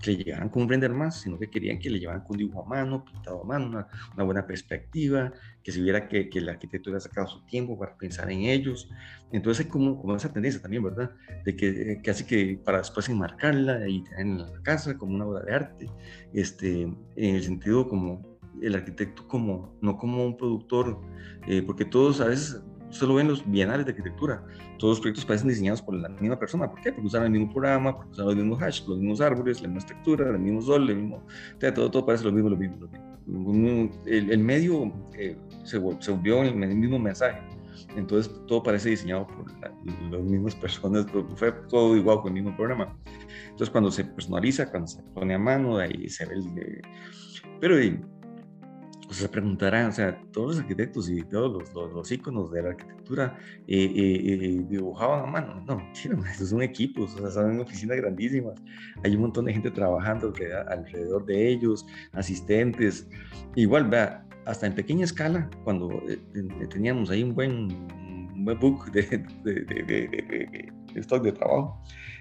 que 0.00 0.12
le 0.12 0.16
llegaran 0.18 0.48
con 0.48 0.62
un 0.62 0.68
render 0.68 0.92
más, 0.92 1.20
sino 1.20 1.38
que 1.38 1.50
querían 1.50 1.78
que 1.78 1.90
le 1.90 1.98
llevaran 1.98 2.22
con 2.22 2.32
un 2.32 2.38
dibujo 2.38 2.64
a 2.64 2.66
mano, 2.66 3.04
pintado 3.04 3.42
a 3.42 3.44
mano, 3.44 3.66
una, 3.66 3.86
una 4.14 4.24
buena 4.24 4.46
perspectiva, 4.46 5.32
que 5.62 5.72
se 5.72 5.80
viera 5.80 6.08
que, 6.08 6.28
que, 6.28 6.40
la 6.40 6.52
arquitectura 6.52 6.98
ha 6.98 7.00
sacado 7.00 7.26
su 7.26 7.44
tiempo 7.46 7.78
para 7.78 7.96
pensar 7.96 8.30
en 8.30 8.42
ellos. 8.42 8.88
Entonces 9.32 9.66
hay 9.66 9.70
como, 9.70 10.00
como 10.00 10.16
esa 10.16 10.32
tendencia 10.32 10.60
también, 10.60 10.82
¿verdad? 10.82 11.10
De 11.44 11.56
que 11.56 12.00
casi 12.02 12.24
que 12.24 12.60
para 12.64 12.78
después 12.78 13.08
enmarcarla 13.08 13.88
y 13.88 14.02
tenerla 14.04 14.46
en 14.46 14.52
la 14.52 14.62
casa 14.62 14.96
como 14.96 15.14
una 15.14 15.26
obra 15.26 15.44
de 15.44 15.54
arte, 15.54 15.90
este, 16.32 16.82
en 16.82 17.34
el 17.34 17.42
sentido 17.42 17.88
como 17.88 18.36
el 18.62 18.74
arquitecto 18.74 19.26
como, 19.28 19.76
no 19.80 19.96
como 19.96 20.24
un 20.24 20.36
productor, 20.36 21.00
eh, 21.46 21.62
porque 21.62 21.84
todos 21.84 22.20
a 22.20 22.26
veces 22.26 22.62
solo 22.96 23.14
ven 23.14 23.28
los 23.28 23.48
bienales 23.48 23.86
de 23.86 23.92
arquitectura. 23.92 24.42
Todos 24.78 24.92
los 24.92 25.00
proyectos 25.00 25.24
parecen 25.24 25.48
diseñados 25.48 25.82
por 25.82 25.94
la 25.94 26.08
misma 26.08 26.38
persona. 26.38 26.70
¿Por 26.70 26.80
qué? 26.80 26.92
Porque 26.92 27.06
usan 27.06 27.24
el 27.24 27.30
mismo 27.30 27.50
programa, 27.52 27.96
porque 27.96 28.12
usan 28.12 28.26
los 28.26 28.36
mismos 28.36 28.62
hash, 28.62 28.86
los 28.86 28.98
mismos 28.98 29.20
árboles, 29.20 29.62
la 29.62 29.68
misma 29.68 29.80
estructura, 29.80 30.30
el 30.30 30.38
mismo 30.38 30.62
sol, 30.62 30.88
el 30.88 30.96
mismo... 30.96 31.26
todo, 31.74 31.90
todo 31.90 32.06
parece 32.06 32.24
lo 32.24 32.32
mismo, 32.32 32.50
lo 32.50 32.56
mismo, 32.56 32.76
lo 32.80 32.88
mismo. 32.88 33.90
El, 34.06 34.30
el 34.30 34.38
medio 34.38 34.92
eh, 35.14 35.36
se, 35.64 35.78
volvió 35.78 36.42
el, 36.42 36.62
el 36.62 36.76
mismo 36.76 36.98
mensaje. 36.98 37.40
Entonces 37.96 38.32
todo 38.46 38.62
parece 38.62 38.90
diseñado 38.90 39.26
por 39.26 39.46
las 40.10 40.22
mismas 40.22 40.54
personas, 40.54 41.06
fue 41.36 41.52
todo 41.68 41.96
igual 41.96 42.20
con 42.20 42.36
el 42.36 42.42
mismo 42.42 42.56
programa. 42.56 42.96
Entonces 43.44 43.70
cuando 43.70 43.90
se 43.90 44.04
personaliza, 44.04 44.70
cuando 44.70 44.88
se 44.88 45.02
pone 45.14 45.34
a 45.34 45.38
mano, 45.38 45.78
ahí 45.78 46.08
se 46.08 46.26
ve 46.26 46.34
el... 46.34 46.82
Pero 47.60 47.76
pues 49.06 49.18
se 49.18 49.28
preguntarán, 49.28 49.86
o 49.86 49.92
sea, 49.92 50.20
todos 50.32 50.56
los 50.56 50.60
arquitectos 50.60 51.08
y 51.08 51.22
todos 51.22 51.64
los, 51.72 51.92
los, 51.92 52.10
íconos 52.10 52.50
de 52.50 52.62
la 52.62 52.68
arquitectura 52.70 53.38
eh, 53.68 53.84
eh, 53.84 54.20
eh, 54.24 54.64
dibujaban 54.68 55.24
a 55.24 55.26
mano. 55.26 55.64
No, 55.66 55.76
mentira, 55.76 56.18
estos 56.30 56.50
son 56.50 56.62
equipos, 56.62 57.14
o 57.14 57.18
sea, 57.18 57.30
son 57.30 57.60
oficinas 57.60 57.96
grandísimas. 57.98 58.60
Hay 59.04 59.14
un 59.14 59.22
montón 59.22 59.44
de 59.44 59.52
gente 59.52 59.70
trabajando 59.70 60.32
alrededor, 60.68 61.24
de 61.24 61.48
ellos, 61.48 61.86
asistentes. 62.12 63.08
Igual, 63.54 63.88
vea, 63.88 64.26
hasta 64.44 64.66
en 64.66 64.74
pequeña 64.74 65.04
escala, 65.04 65.48
cuando 65.62 66.02
teníamos 66.70 67.10
ahí 67.10 67.22
un 67.22 67.34
buen, 67.34 67.52
un 68.34 68.44
buen 68.44 68.58
book 68.58 68.90
de, 68.90 69.02
de, 69.44 69.64
de, 69.64 69.84
de, 69.84 71.00
stock 71.00 71.22
de 71.22 71.32
trabajo, 71.32 71.80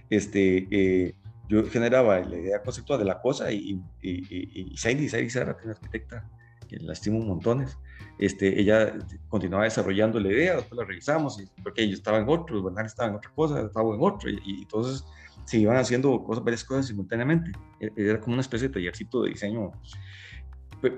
este, 0.10 1.16
yo 1.48 1.64
generaba 1.66 2.20
la 2.20 2.38
idea 2.38 2.62
conceptual 2.62 3.00
de 3.00 3.06
la 3.06 3.22
cosa 3.22 3.52
y, 3.52 3.82
y, 4.02 4.12
y, 4.12 4.74
y 4.74 4.76
que 4.76 5.06
es 5.06 5.36
arquitecta, 5.36 6.30
que 6.68 6.78
la 6.78 6.94
estimo 6.94 7.20
un 7.20 7.28
montones. 7.28 7.78
Este, 8.18 8.60
ella 8.60 8.94
continuaba 9.28 9.66
desarrollando 9.66 10.20
la 10.20 10.32
idea, 10.32 10.56
después 10.56 10.78
la 10.78 10.86
revisamos, 10.86 11.40
y, 11.42 11.62
porque 11.62 11.88
yo 11.88 11.96
estaba 11.96 12.20
en 12.20 12.30
otro, 12.30 12.64
Bernard 12.64 12.86
estaba 12.86 13.10
en 13.10 13.16
otra 13.16 13.32
cosa, 13.32 13.62
estaba 13.62 13.94
en 13.94 14.02
otro, 14.02 14.30
y, 14.30 14.40
y, 14.46 14.62
entonces 14.62 15.06
se 15.46 15.60
iban 15.60 15.78
haciendo 15.78 16.24
cosas, 16.24 16.44
varias 16.44 16.64
cosas 16.64 16.88
simultáneamente. 16.88 17.52
E, 17.80 17.92
era 17.96 18.20
como 18.20 18.34
una 18.34 18.42
especie 18.42 18.70
de 18.70 18.74
tallercito 18.74 19.24
de 19.24 19.32
diseño, 19.32 19.72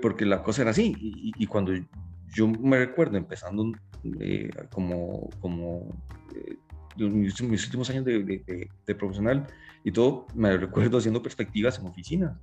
porque 0.00 0.24
la 0.24 0.42
cosa 0.42 0.62
era 0.62 0.70
así, 0.70 0.94
y, 0.98 1.32
y 1.36 1.46
cuando 1.46 1.72
yo 2.34 2.46
me 2.46 2.78
recuerdo 2.78 3.16
empezando 3.16 3.72
eh, 4.20 4.50
como, 4.70 5.28
como 5.40 6.02
eh, 6.34 6.56
mis, 6.96 7.40
mis, 7.42 7.64
últimos 7.64 7.90
años 7.90 8.04
de, 8.04 8.22
de, 8.22 8.70
de, 8.86 8.94
profesional 8.94 9.46
y 9.84 9.92
todo, 9.92 10.26
me 10.34 10.56
recuerdo 10.56 10.98
haciendo 10.98 11.22
perspectivas 11.22 11.78
en 11.78 11.86
oficinas 11.86 12.36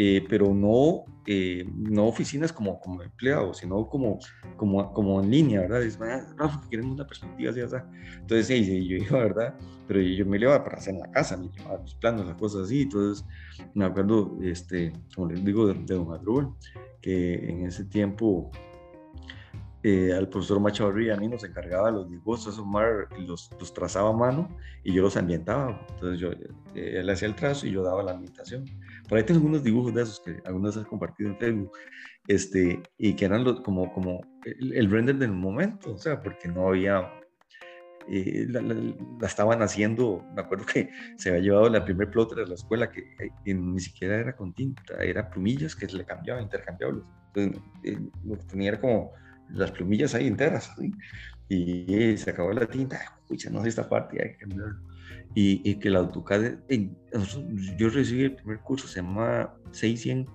eh, 0.00 0.24
pero 0.28 0.54
no, 0.54 1.04
eh, 1.26 1.68
no 1.74 2.06
oficinas 2.06 2.52
como, 2.52 2.78
como 2.78 3.02
empleado, 3.02 3.52
sino 3.52 3.88
como, 3.88 4.20
como, 4.56 4.92
como 4.92 5.20
en 5.20 5.28
línea, 5.28 5.60
¿verdad? 5.62 5.82
Es, 5.82 5.98
Rafa, 5.98 6.62
queremos 6.70 6.92
una 6.94 7.04
perspectiva 7.04 7.50
así, 7.50 7.60
así. 7.60 7.76
Entonces, 8.20 8.46
sí, 8.46 8.86
yo 8.86 8.96
iba, 9.04 9.18
¿verdad? 9.18 9.54
Pero 9.88 10.00
yo 10.00 10.24
me 10.24 10.38
llevaba 10.38 10.62
para 10.62 10.76
hacer 10.76 10.94
en 10.94 11.00
la 11.00 11.10
casa, 11.10 11.36
me 11.36 11.48
llevaba 11.48 11.82
mis 11.82 11.94
planos, 11.94 12.26
las 12.26 12.36
cosas 12.36 12.66
así. 12.66 12.82
Entonces, 12.82 13.26
me 13.74 13.86
acuerdo, 13.86 14.38
este, 14.40 14.92
como 15.16 15.32
les 15.32 15.44
digo, 15.44 15.66
de, 15.66 15.74
de 15.74 15.94
Don 15.96 16.06
Madruga, 16.06 16.48
que 17.00 17.50
en 17.50 17.66
ese 17.66 17.84
tiempo 17.84 18.52
eh, 19.84 20.12
al 20.12 20.28
profesor 20.28 20.58
Machavarri 20.58 21.08
a 21.10 21.16
mí 21.16 21.28
nos 21.28 21.44
encargaba 21.44 21.90
los 21.90 22.10
dibujos, 22.10 22.48
esos 22.48 22.66
mar 22.66 23.08
los, 23.18 23.50
los, 23.60 23.72
trazaba 23.72 24.10
a 24.10 24.12
mano 24.12 24.48
y 24.82 24.92
yo 24.92 25.02
los 25.02 25.16
ambientaba. 25.16 25.86
Entonces 25.90 26.18
yo, 26.18 26.32
eh, 26.74 26.98
él 26.98 27.08
hacía 27.08 27.28
el 27.28 27.36
trazo 27.36 27.66
y 27.66 27.70
yo 27.70 27.82
daba 27.84 28.02
la 28.02 28.12
ambientación. 28.12 28.64
Por 29.08 29.18
ahí 29.18 29.24
tengo 29.24 29.38
algunos 29.38 29.62
dibujos 29.62 29.94
de 29.94 30.02
esos 30.02 30.20
que 30.20 30.40
algunos 30.44 30.76
he 30.76 30.84
compartido 30.84 31.30
en 31.30 31.38
Facebook, 31.38 31.72
este, 32.26 32.82
y 32.98 33.14
que 33.14 33.24
eran 33.24 33.44
como, 33.62 33.92
como 33.92 34.20
el, 34.44 34.90
render 34.90 35.16
del 35.16 35.32
momento, 35.32 35.94
o 35.94 35.98
sea, 35.98 36.20
porque 36.20 36.48
no 36.48 36.68
había, 36.68 37.10
eh, 38.08 38.46
la, 38.48 39.26
estaban 39.26 39.62
haciendo, 39.62 40.24
me 40.34 40.42
acuerdo 40.42 40.66
que 40.66 40.90
se 41.16 41.30
había 41.30 41.40
llevado 41.40 41.70
la 41.70 41.84
primer 41.84 42.10
plotter 42.10 42.38
de 42.38 42.46
la 42.46 42.54
escuela 42.54 42.90
que, 42.90 43.04
ni 43.46 43.80
siquiera 43.80 44.16
era 44.16 44.36
con 44.36 44.52
tinta, 44.52 45.02
era 45.02 45.30
plumillas 45.30 45.74
que 45.74 45.88
se 45.88 45.96
le 45.96 46.04
cambiaban, 46.04 46.42
intercambiables. 46.42 47.04
Entonces, 47.34 47.62
lo 48.24 48.36
que 48.36 48.44
tenía 48.44 48.68
era 48.70 48.80
como 48.80 49.12
las 49.50 49.70
plumillas 49.72 50.14
ahí 50.14 50.26
enteras, 50.26 50.70
y 51.48 52.16
se 52.18 52.30
acabó 52.30 52.52
la 52.52 52.66
tinta, 52.66 52.98
escucha, 53.22 53.48
no 53.48 53.62
sé 53.62 53.70
esta 53.70 53.88
parte, 53.88 54.22
hay 54.22 54.32
que 54.32 54.38
cambiarlo. 54.38 54.97
Y, 55.34 55.60
y, 55.68 55.76
que 55.76 55.90
la 55.90 56.00
AutoCAD, 56.00 56.58
yo 57.76 57.90
recibí 57.90 58.24
el 58.24 58.34
primer 58.34 58.60
curso, 58.60 58.88
se 58.88 59.02
llama 59.02 59.54
600 59.70 60.34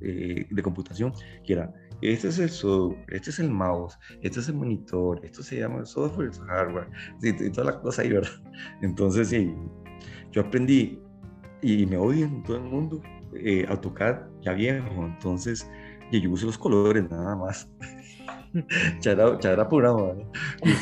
eh, 0.00 0.46
de 0.50 0.62
computación, 0.62 1.12
que 1.44 1.52
era, 1.54 1.74
este 2.00 2.28
es 2.28 2.38
el 2.38 2.48
software, 2.48 3.04
este 3.08 3.30
es 3.30 3.38
el 3.38 3.50
mouse, 3.50 3.98
este 4.22 4.40
es 4.40 4.48
el 4.48 4.54
monitor, 4.54 5.20
esto 5.24 5.42
se 5.42 5.58
llama 5.58 5.84
software, 5.84 6.30
hardware, 6.46 6.88
y, 7.22 7.50
toda 7.50 7.72
la 7.72 7.80
cosa 7.80 8.02
ahí, 8.02 8.10
¿verdad? 8.10 8.30
Entonces, 8.82 9.28
sí, 9.28 9.54
yo 10.32 10.42
aprendí, 10.42 10.98
y 11.62 11.86
me 11.86 11.96
odian 11.96 12.42
todo 12.44 12.56
el 12.56 12.64
mundo, 12.64 13.02
eh, 13.34 13.66
AutoCAD 13.68 14.22
ya 14.42 14.52
viejo, 14.52 15.04
entonces, 15.04 15.68
y 16.10 16.20
yo 16.20 16.30
uso 16.30 16.46
los 16.46 16.58
colores 16.58 17.08
nada 17.10 17.36
más. 17.36 17.68
ya 19.00 19.12
era 19.12 19.68
programa, 19.68 20.14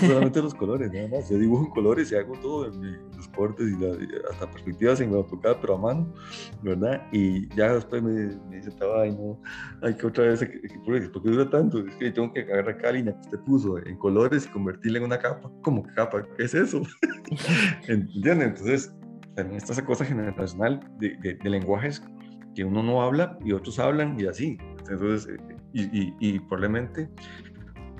solamente 0.00 0.42
los 0.42 0.54
colores, 0.54 0.92
nada 0.92 1.08
más. 1.08 1.30
Yo 1.30 1.38
dibujo 1.38 1.64
en 1.64 1.70
colores 1.70 2.12
y 2.12 2.16
hago 2.16 2.34
todo, 2.40 2.68
los 2.68 3.28
cortes 3.28 3.66
y 3.68 3.84
hasta 4.30 4.50
perspectivas 4.50 5.00
en 5.00 5.14
AutoCAD, 5.14 5.56
pero 5.60 5.74
a 5.74 5.78
mano, 5.78 6.14
¿verdad? 6.62 7.02
Y 7.12 7.48
ya 7.54 7.74
después 7.74 8.02
me, 8.02 8.36
me 8.48 8.56
dice, 8.56 8.70
ay, 8.96 9.12
no, 9.12 9.40
hay 9.82 9.94
que 9.94 10.06
otra 10.06 10.24
vez, 10.24 10.40
¿por 10.84 11.22
qué 11.22 11.30
dura 11.30 11.48
tanto? 11.48 11.78
Es 11.78 11.96
que 11.96 12.10
tengo 12.10 12.32
que 12.32 12.40
agarrar 12.40 12.76
cada 12.78 12.92
línea 12.92 13.14
que 13.14 13.20
usted 13.20 13.38
puso 13.40 13.78
en 13.78 13.96
colores 13.96 14.46
y 14.46 14.48
convertirla 14.50 14.98
en 14.98 15.04
una 15.04 15.18
capa. 15.18 15.50
¿Cómo 15.62 15.82
capa? 15.94 16.22
¿Qué 16.36 16.44
es 16.44 16.54
eso? 16.54 16.82
¿Entienden? 17.88 18.42
Entonces, 18.42 18.94
también 19.34 19.56
está 19.56 19.72
esa 19.72 19.84
cosa 19.84 20.04
generacional 20.04 20.80
de, 20.98 21.16
de, 21.22 21.34
de 21.34 21.50
lenguajes 21.50 22.02
que 22.54 22.64
uno 22.64 22.82
no 22.82 23.02
habla 23.02 23.38
y 23.44 23.52
otros 23.52 23.78
hablan 23.78 24.18
y 24.20 24.26
así. 24.26 24.58
Entonces, 24.90 25.28
eh, 25.28 25.56
y, 25.72 25.82
y, 25.82 26.14
y, 26.20 26.38
probablemente 26.40 27.08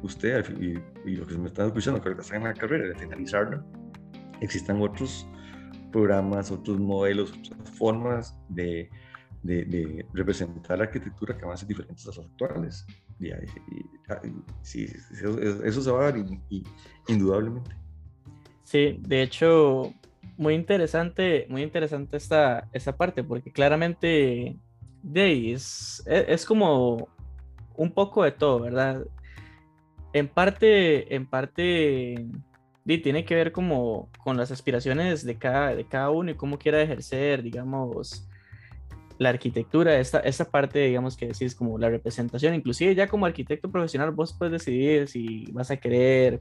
usted 0.03 0.45
y, 0.61 0.79
y 1.09 1.17
los 1.17 1.29
que 1.29 1.39
me 1.39 1.49
están 1.49 1.67
escuchando, 1.67 2.01
que 2.01 2.11
están 2.11 2.39
en 2.39 2.45
la 2.45 2.55
carrera, 2.55 2.89
de 2.89 2.95
finalizarla, 2.95 3.65
existan 4.41 4.81
otros 4.81 5.27
programas, 5.91 6.51
otros 6.51 6.79
modelos, 6.79 7.33
otras 7.33 7.71
formas 7.71 8.37
de, 8.49 8.91
de, 9.43 9.65
de 9.65 10.07
representar 10.13 10.79
la 10.79 10.85
arquitectura 10.85 11.37
que 11.37 11.45
van 11.45 11.55
a 11.55 11.57
ser 11.57 11.69
diferentes 11.69 12.05
a 12.07 12.09
las 12.09 12.19
actuales. 12.19 12.87
Y, 13.21 13.31
sí, 14.63 14.87
eso, 15.13 15.41
eso, 15.41 15.83
se 15.83 15.91
va 15.91 16.09
a 16.09 16.13
dar 16.13 16.27
indudablemente. 17.07 17.71
Sí, 18.65 18.99
de 19.01 19.23
hecho, 19.23 19.93
muy 20.37 20.55
interesante, 20.55 21.47
muy 21.49 21.63
interesante 21.63 22.17
esta, 22.17 22.69
esta 22.73 22.97
parte, 22.97 23.23
porque 23.23 23.53
claramente 23.53 24.57
de 25.03 25.53
es, 25.53 26.03
es, 26.07 26.47
como 26.47 27.09
un 27.77 27.93
poco 27.93 28.25
de 28.25 28.33
todo, 28.33 28.61
¿verdad? 28.61 29.05
En 30.13 30.29
parte, 30.29 31.15
en 31.15 31.27
parte, 31.27 32.27
tiene 32.85 33.25
que 33.25 33.35
ver 33.35 33.53
como 33.53 34.11
con 34.23 34.37
las 34.37 34.51
aspiraciones 34.51 35.25
de 35.25 35.39
cada, 35.39 35.75
de 35.75 35.85
cada 35.87 36.11
uno 36.11 36.31
y 36.31 36.35
cómo 36.35 36.59
quiera 36.59 36.83
ejercer, 36.83 37.43
digamos, 37.43 38.29
la 39.19 39.31
arquitectura, 39.31 39.99
esta, 39.99 40.21
esta 40.21 40.45
parte, 40.51 40.81
digamos, 40.81 41.17
que 41.17 41.29
decís 41.29 41.55
como 41.55 41.79
la 41.79 41.89
representación, 41.89 42.55
inclusive 42.55 42.95
ya 42.95 43.07
como 43.07 43.27
arquitecto 43.27 43.71
profesional 43.71 44.11
vos 44.11 44.35
puedes 44.35 44.53
decidir 44.53 45.09
si 45.09 45.47
vas 45.53 45.71
a 45.71 45.77
querer 45.77 46.41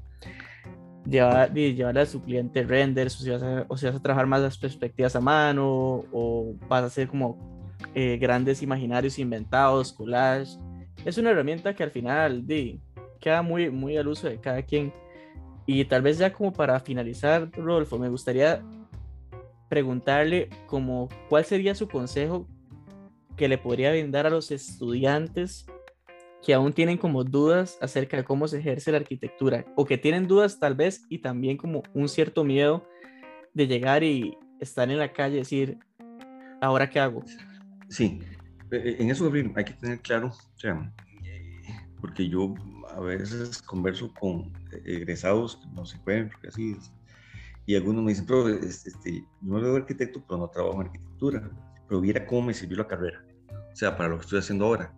llevar, 1.05 1.53
llevarle 1.53 2.01
a 2.01 2.05
su 2.05 2.21
cliente 2.23 2.63
render, 2.63 3.07
o 3.07 3.09
si, 3.09 3.29
vas 3.29 3.43
a, 3.43 3.65
o 3.67 3.77
si 3.77 3.85
vas 3.85 3.95
a 3.95 4.01
trabajar 4.01 4.27
más 4.27 4.41
las 4.41 4.57
perspectivas 4.57 5.15
a 5.15 5.21
mano, 5.21 6.05
o 6.11 6.55
vas 6.67 6.83
a 6.83 6.87
hacer 6.87 7.07
como 7.07 7.37
eh, 7.95 8.17
grandes 8.17 8.61
imaginarios 8.61 9.19
inventados, 9.19 9.93
collage. 9.93 10.57
Es 11.05 11.17
una 11.17 11.31
herramienta 11.31 11.75
que 11.75 11.83
al 11.83 11.91
final 11.91 12.45
di, 12.45 12.79
queda 13.21 13.41
muy, 13.41 13.69
muy 13.69 13.95
al 13.95 14.09
uso 14.09 14.27
de 14.27 14.41
cada 14.41 14.61
quien. 14.63 14.91
Y 15.65 15.85
tal 15.85 16.01
vez 16.01 16.17
ya 16.17 16.33
como 16.33 16.51
para 16.51 16.79
finalizar, 16.81 17.49
Rodolfo, 17.53 17.97
me 17.97 18.09
gustaría 18.09 18.61
preguntarle 19.69 20.49
como 20.67 21.07
cuál 21.29 21.45
sería 21.45 21.73
su 21.75 21.87
consejo 21.87 22.45
que 23.37 23.47
le 23.47 23.57
podría 23.57 23.91
brindar 23.91 24.27
a 24.27 24.29
los 24.29 24.51
estudiantes 24.51 25.65
que 26.43 26.53
aún 26.53 26.73
tienen 26.73 26.97
como 26.97 27.23
dudas 27.23 27.77
acerca 27.81 28.17
de 28.17 28.23
cómo 28.23 28.47
se 28.47 28.59
ejerce 28.59 28.91
la 28.91 28.97
arquitectura 28.97 29.63
o 29.75 29.85
que 29.85 29.97
tienen 29.97 30.27
dudas 30.27 30.59
tal 30.59 30.75
vez 30.75 31.05
y 31.07 31.19
también 31.19 31.55
como 31.55 31.83
un 31.93 32.09
cierto 32.09 32.43
miedo 32.43 32.85
de 33.53 33.67
llegar 33.67 34.03
y 34.03 34.37
estar 34.59 34.89
en 34.89 34.97
la 34.97 35.13
calle 35.13 35.35
y 35.35 35.39
decir, 35.39 35.77
¿ahora 36.59 36.89
qué 36.89 36.99
hago? 36.99 37.23
Sí, 37.89 38.19
e, 38.71 38.75
e, 38.75 39.01
en 39.01 39.09
eso 39.09 39.31
hay 39.55 39.63
que 39.63 39.73
tener 39.73 39.99
claro, 39.99 40.27
o 40.27 40.59
sea, 40.59 40.91
porque 42.01 42.27
yo 42.27 42.53
a 42.89 42.99
veces 42.99 43.61
converso 43.61 44.11
con 44.19 44.51
egresados 44.85 45.57
que 45.57 45.67
no 45.73 45.85
se 45.85 45.97
pueden, 45.99 46.31
así 46.47 46.71
es, 46.71 46.91
y 47.65 47.75
algunos 47.75 48.03
me 48.03 48.11
dicen, 48.11 48.25
pero 48.25 48.49
este, 48.49 49.21
yo 49.21 49.25
no 49.41 49.59
soy 49.61 49.75
arquitecto, 49.75 50.23
pero 50.27 50.39
no 50.39 50.49
trabajo 50.49 50.81
en 50.81 50.87
arquitectura, 50.87 51.51
pero 51.87 52.01
viera 52.01 52.25
cómo 52.25 52.47
me 52.47 52.53
sirvió 52.53 52.77
la 52.77 52.87
carrera, 52.87 53.23
o 53.49 53.75
sea, 53.75 53.95
para 53.95 54.09
lo 54.09 54.17
que 54.17 54.23
estoy 54.23 54.39
haciendo 54.39 54.65
ahora. 54.65 54.93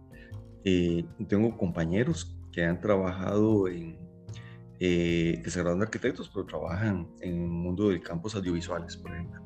Eh, 0.64 1.06
tengo 1.28 1.58
compañeros 1.58 2.38
que 2.52 2.64
han 2.64 2.80
trabajado 2.80 3.68
en, 3.68 3.98
eh, 4.80 5.42
que 5.44 5.50
se 5.50 5.60
graduan 5.60 5.80
de 5.80 5.86
arquitectos, 5.86 6.30
pero 6.34 6.46
trabajan 6.46 7.08
en 7.22 7.42
el 7.42 7.48
mundo 7.48 7.90
de 7.90 8.02
campos 8.02 8.34
audiovisuales, 8.36 8.96
por 8.96 9.12
ejemplo. 9.14 9.42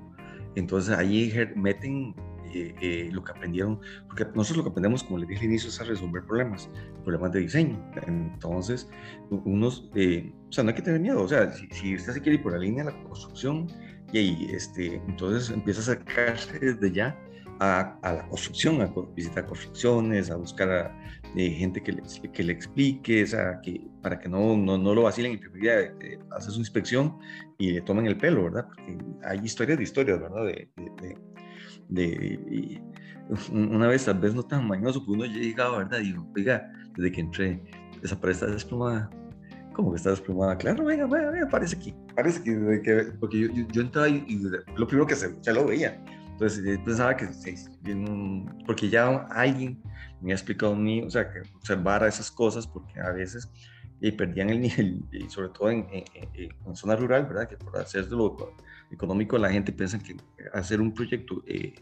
Entonces 0.55 0.95
ahí 0.95 1.33
meten 1.55 2.15
eh, 2.53 2.75
eh, 2.81 3.09
lo 3.11 3.23
que 3.23 3.31
aprendieron, 3.31 3.79
porque 4.07 4.25
nosotros 4.35 4.57
lo 4.57 4.63
que 4.63 4.69
aprendemos, 4.69 5.03
como 5.03 5.19
les 5.19 5.27
dije 5.27 5.41
al 5.41 5.47
inicio, 5.47 5.69
es 5.69 5.79
a 5.81 5.83
resolver 5.83 6.23
problemas, 6.25 6.69
problemas 7.03 7.31
de 7.31 7.41
diseño. 7.41 7.79
Entonces, 8.07 8.89
unos, 9.29 9.89
eh, 9.95 10.31
o 10.49 10.51
sea, 10.51 10.63
no 10.63 10.69
hay 10.69 10.75
que 10.75 10.81
tener 10.81 10.99
miedo, 10.99 11.21
o 11.21 11.27
sea, 11.27 11.51
si, 11.51 11.95
usted 11.95 12.13
se 12.13 12.21
quiere 12.21 12.37
ir 12.37 12.43
por 12.43 12.53
la 12.53 12.59
línea 12.59 12.83
de 12.83 12.91
la 12.91 13.03
construcción, 13.03 13.67
y 14.13 14.17
ahí, 14.17 14.47
este, 14.51 14.95
entonces 15.07 15.49
empieza 15.49 15.79
a 15.79 15.83
acercarse 15.83 16.59
desde 16.59 16.91
ya 16.91 17.19
a, 17.59 17.97
a, 18.01 18.13
la 18.13 18.27
construcción, 18.29 18.81
a 18.81 18.93
visitar 19.13 19.45
construcciones, 19.45 20.31
a 20.31 20.37
buscar 20.37 20.69
a 20.71 21.07
gente 21.35 21.83
que 21.83 21.91
le, 21.91 22.03
que 22.33 22.43
le 22.43 22.53
explique, 22.53 23.23
o 23.23 23.27
sea, 23.27 23.59
que, 23.61 23.81
para 24.01 24.19
que 24.19 24.29
no, 24.29 24.55
no, 24.55 24.77
no 24.77 24.95
lo 24.95 25.03
vacilen 25.03 25.37
primer 25.39 25.61
día 25.61 26.17
hace 26.31 26.51
su 26.51 26.59
inspección 26.59 27.17
y 27.57 27.71
le 27.71 27.81
tomen 27.81 28.07
el 28.07 28.17
pelo, 28.17 28.45
¿verdad? 28.45 28.65
Porque 28.67 28.97
hay 29.25 29.39
historias 29.43 29.77
de 29.77 29.83
historias, 29.83 30.19
¿verdad? 30.19 30.45
de, 30.45 30.69
de 30.77 30.87
de, 31.01 31.17
una 33.51 33.87
vez, 33.87 34.05
tal 34.05 34.19
vez 34.19 34.33
no 34.33 34.43
tan 34.43 34.67
mañoso, 34.67 35.03
pues 35.05 35.17
uno 35.17 35.25
llegaba, 35.25 35.79
¿verdad? 35.79 35.99
Digo, 35.99 36.27
oiga, 36.35 36.71
desde 36.95 37.11
que 37.11 37.21
entré, 37.21 37.63
esa 38.03 38.19
pared 38.19 38.33
está 38.33 38.47
desplomada. 38.47 39.09
¿Cómo 39.73 39.91
que 39.91 39.97
está 39.97 40.09
desplomada? 40.09 40.57
Claro, 40.57 40.85
venga, 40.85 41.05
venga, 41.05 41.29
venga, 41.29 41.47
parece 41.49 41.75
aquí. 41.75 41.93
Parece 42.15 42.41
que, 42.43 42.81
que 42.83 43.13
porque 43.19 43.39
yo, 43.41 43.47
yo, 43.71 43.81
entraba 43.81 44.09
y, 44.09 44.41
lo 44.75 44.87
primero 44.87 45.05
que 45.05 45.15
se, 45.15 45.35
ya 45.41 45.53
lo 45.53 45.67
veía. 45.67 46.03
Entonces 46.31 46.79
pensaba 46.85 47.15
que, 47.15 47.27
porque 48.65 48.89
ya 48.89 49.27
alguien 49.31 49.81
me 50.21 50.31
ha 50.31 50.35
explicado 50.35 50.73
a 50.73 50.75
mí, 50.75 51.01
o 51.01 51.09
sea, 51.09 51.31
que 51.31 51.41
observara 51.55 52.07
esas 52.07 52.31
cosas, 52.31 52.65
porque 52.67 52.99
a 52.99 53.11
veces 53.11 53.51
y 53.99 54.11
perdían 54.11 54.49
el 54.49 54.61
nivel, 54.61 55.03
y 55.11 55.27
sobre 55.29 55.49
todo 55.49 55.71
en, 55.71 55.87
en, 55.91 56.75
zona 56.75 56.95
rural, 56.95 57.25
¿verdad? 57.25 57.47
Que 57.47 57.57
por 57.57 57.77
hacer 57.77 58.05
lo 58.11 58.35
económico 58.91 59.37
la 59.37 59.51
gente 59.51 59.71
piensa 59.71 59.99
que 59.99 60.15
hacer 60.53 60.81
un 60.81 60.93
proyecto 60.93 61.43
eh, 61.45 61.75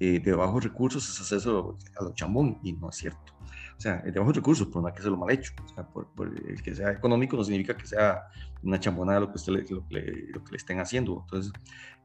eh, 0.00 0.20
de 0.20 0.32
bajos 0.32 0.64
recursos 0.64 1.08
es 1.08 1.20
hacerlo 1.20 1.78
a 1.98 2.04
lo 2.04 2.12
chambón, 2.12 2.58
y 2.62 2.72
no 2.72 2.90
es 2.90 2.96
cierto. 2.96 3.32
O 3.76 3.80
sea, 3.80 3.96
de 3.98 4.18
bajos 4.18 4.36
recursos, 4.36 4.68
no 4.74 4.86
hay 4.86 4.92
que 4.92 5.00
hacerlo 5.00 5.16
mal 5.16 5.30
hecho. 5.30 5.52
O 5.64 5.68
sea, 5.68 5.84
por, 5.84 6.08
el 6.48 6.62
que 6.62 6.74
sea 6.74 6.92
económico 6.92 7.36
no 7.36 7.44
significa 7.44 7.76
que 7.76 7.86
sea 7.86 8.22
una 8.62 8.78
chambonada 8.78 9.20
lo 9.20 9.28
que, 9.28 9.36
usted 9.36 9.52
le, 9.52 9.62
lo, 9.68 9.86
que 9.88 9.94
le, 9.94 10.32
lo 10.32 10.44
que 10.44 10.52
le 10.52 10.56
estén 10.56 10.78
haciendo. 10.78 11.20
Entonces, 11.22 11.52